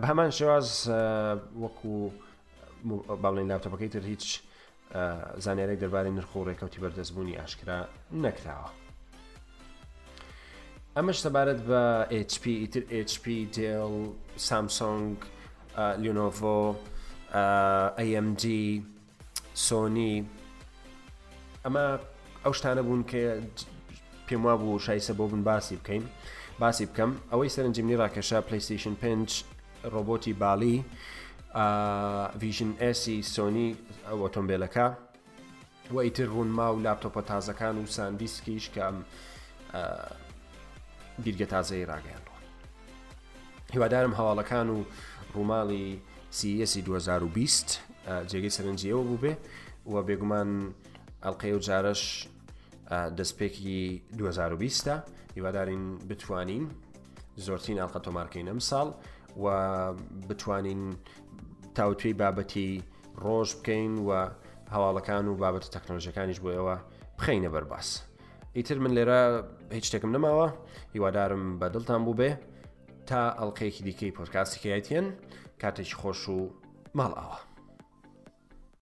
بە 0.00 0.06
هەمان 0.10 0.30
شێواز 0.38 0.68
وەکو 1.62 1.92
باڵین 3.22 3.46
لاپتۆپەکەی 3.50 3.90
تر 3.94 4.04
هیچ 4.12 4.24
زانیارێک 5.38 5.78
دەربارەی 5.82 6.12
نرخ 6.18 6.30
و 6.36 6.44
ڕێکەوتی 6.48 6.78
بەردەستبوونی 6.84 7.36
ئاشکرا 7.40 7.78
نەکراوە. 8.24 8.70
ئەمەش 10.96 11.18
سەبارەت 11.24 11.60
بە 11.68 11.82
HP 12.32 12.44
ئیتر 12.62 12.82
HP 13.10 13.24
دل 13.56 13.92
سامسۆنگ 14.48 15.14
لیۆڤۆ 16.02 16.60
AMD 18.06 18.44
سۆنی 19.66 20.14
ئەمە 21.64 21.84
ئەو 22.44 22.52
شتانە 22.58 22.82
بوون 22.86 23.02
کە 23.10 23.22
پێم 24.26 24.42
وا 24.46 24.54
بوو 24.60 24.78
شایسە 24.86 25.12
بۆ 25.18 25.24
بن 25.32 25.42
باسی 25.48 25.76
بکەین 25.80 26.04
باسی 26.60 26.86
بکەم 26.90 27.10
ئەوەی 27.32 27.50
سەرنجیمنی 27.56 27.96
ڕاکێشا 28.02 28.38
پلیسیشن 28.48 28.94
5 28.94 29.30
ڕۆبۆتی 29.92 30.32
باڵی 30.42 30.76
ڤژن 31.58 32.72
ئسی 32.86 33.16
سۆنی 33.34 33.74
ئۆتۆمبیلەکە 34.10 34.86
و 35.94 36.00
ئیتر 36.04 36.26
ڕوونما 36.32 36.66
و 36.74 36.78
لاپتۆپە 36.86 37.22
تازەکان 37.30 37.74
و 37.82 37.86
ساندیسکیش 37.96 38.64
کە 38.74 38.86
بیرگە 41.24 41.46
تازەی 41.52 41.86
ڕاگەیانەوە 41.90 42.38
هیوادارم 43.74 44.12
هەواڵەکان 44.18 44.66
و 44.70 44.84
ڕووماڵی 45.34 45.98
سیسی 46.30 46.80
e 46.82 46.86
2020 46.86 47.80
جێگەی 48.30 48.52
سەرنجیەوە 48.56 49.04
بوو 49.08 49.18
بێ 49.18 49.34
و 49.90 50.02
بێگومان 50.02 50.74
ئەلقەی 51.24 51.52
و 51.52 51.58
جارش 51.58 52.28
دەستپێکی 53.16 54.00
2020 54.18 54.90
هیوادارین 55.34 55.98
بتوانین 56.08 56.70
زۆرترین 57.36 57.78
ئەڵقە 57.82 58.00
تۆمارکەین 58.04 58.48
ئەم 58.48 58.58
ساڵ 58.70 58.88
و 59.42 59.52
بتوانین 60.28 60.80
تاوتوی 61.78 62.14
بابەتی 62.20 62.68
ڕۆژ 63.24 63.48
بکەین 63.60 63.92
و 64.06 64.10
هەواڵەکان 64.74 65.24
و 65.30 65.34
بابەت 65.42 65.64
تەکنۆلژەکانیش 65.74 66.38
بۆ 66.44 66.50
ئێوە 66.56 66.76
بخینە 67.18 67.50
بەرباس 67.54 67.88
ئیتر 68.56 68.78
من 68.82 68.92
لێرە 68.96 69.20
هیچ 69.76 69.84
شتێکم 69.88 70.10
نەماوە 70.16 70.46
هیوادارم 70.94 71.44
بەدڵتان 71.60 72.00
بوو 72.06 72.18
بێ 72.20 72.30
تا 73.08 73.20
ئەڵلقەیەکی 73.38 73.82
دیکەی 73.86 74.14
پۆرکاسی 74.16 74.58
کەیتێن 74.62 75.06
کاتێکی 75.62 75.96
خۆش 76.02 76.20
و 76.36 76.38
ماڵ 76.98 77.12
ئاوە 77.18 77.38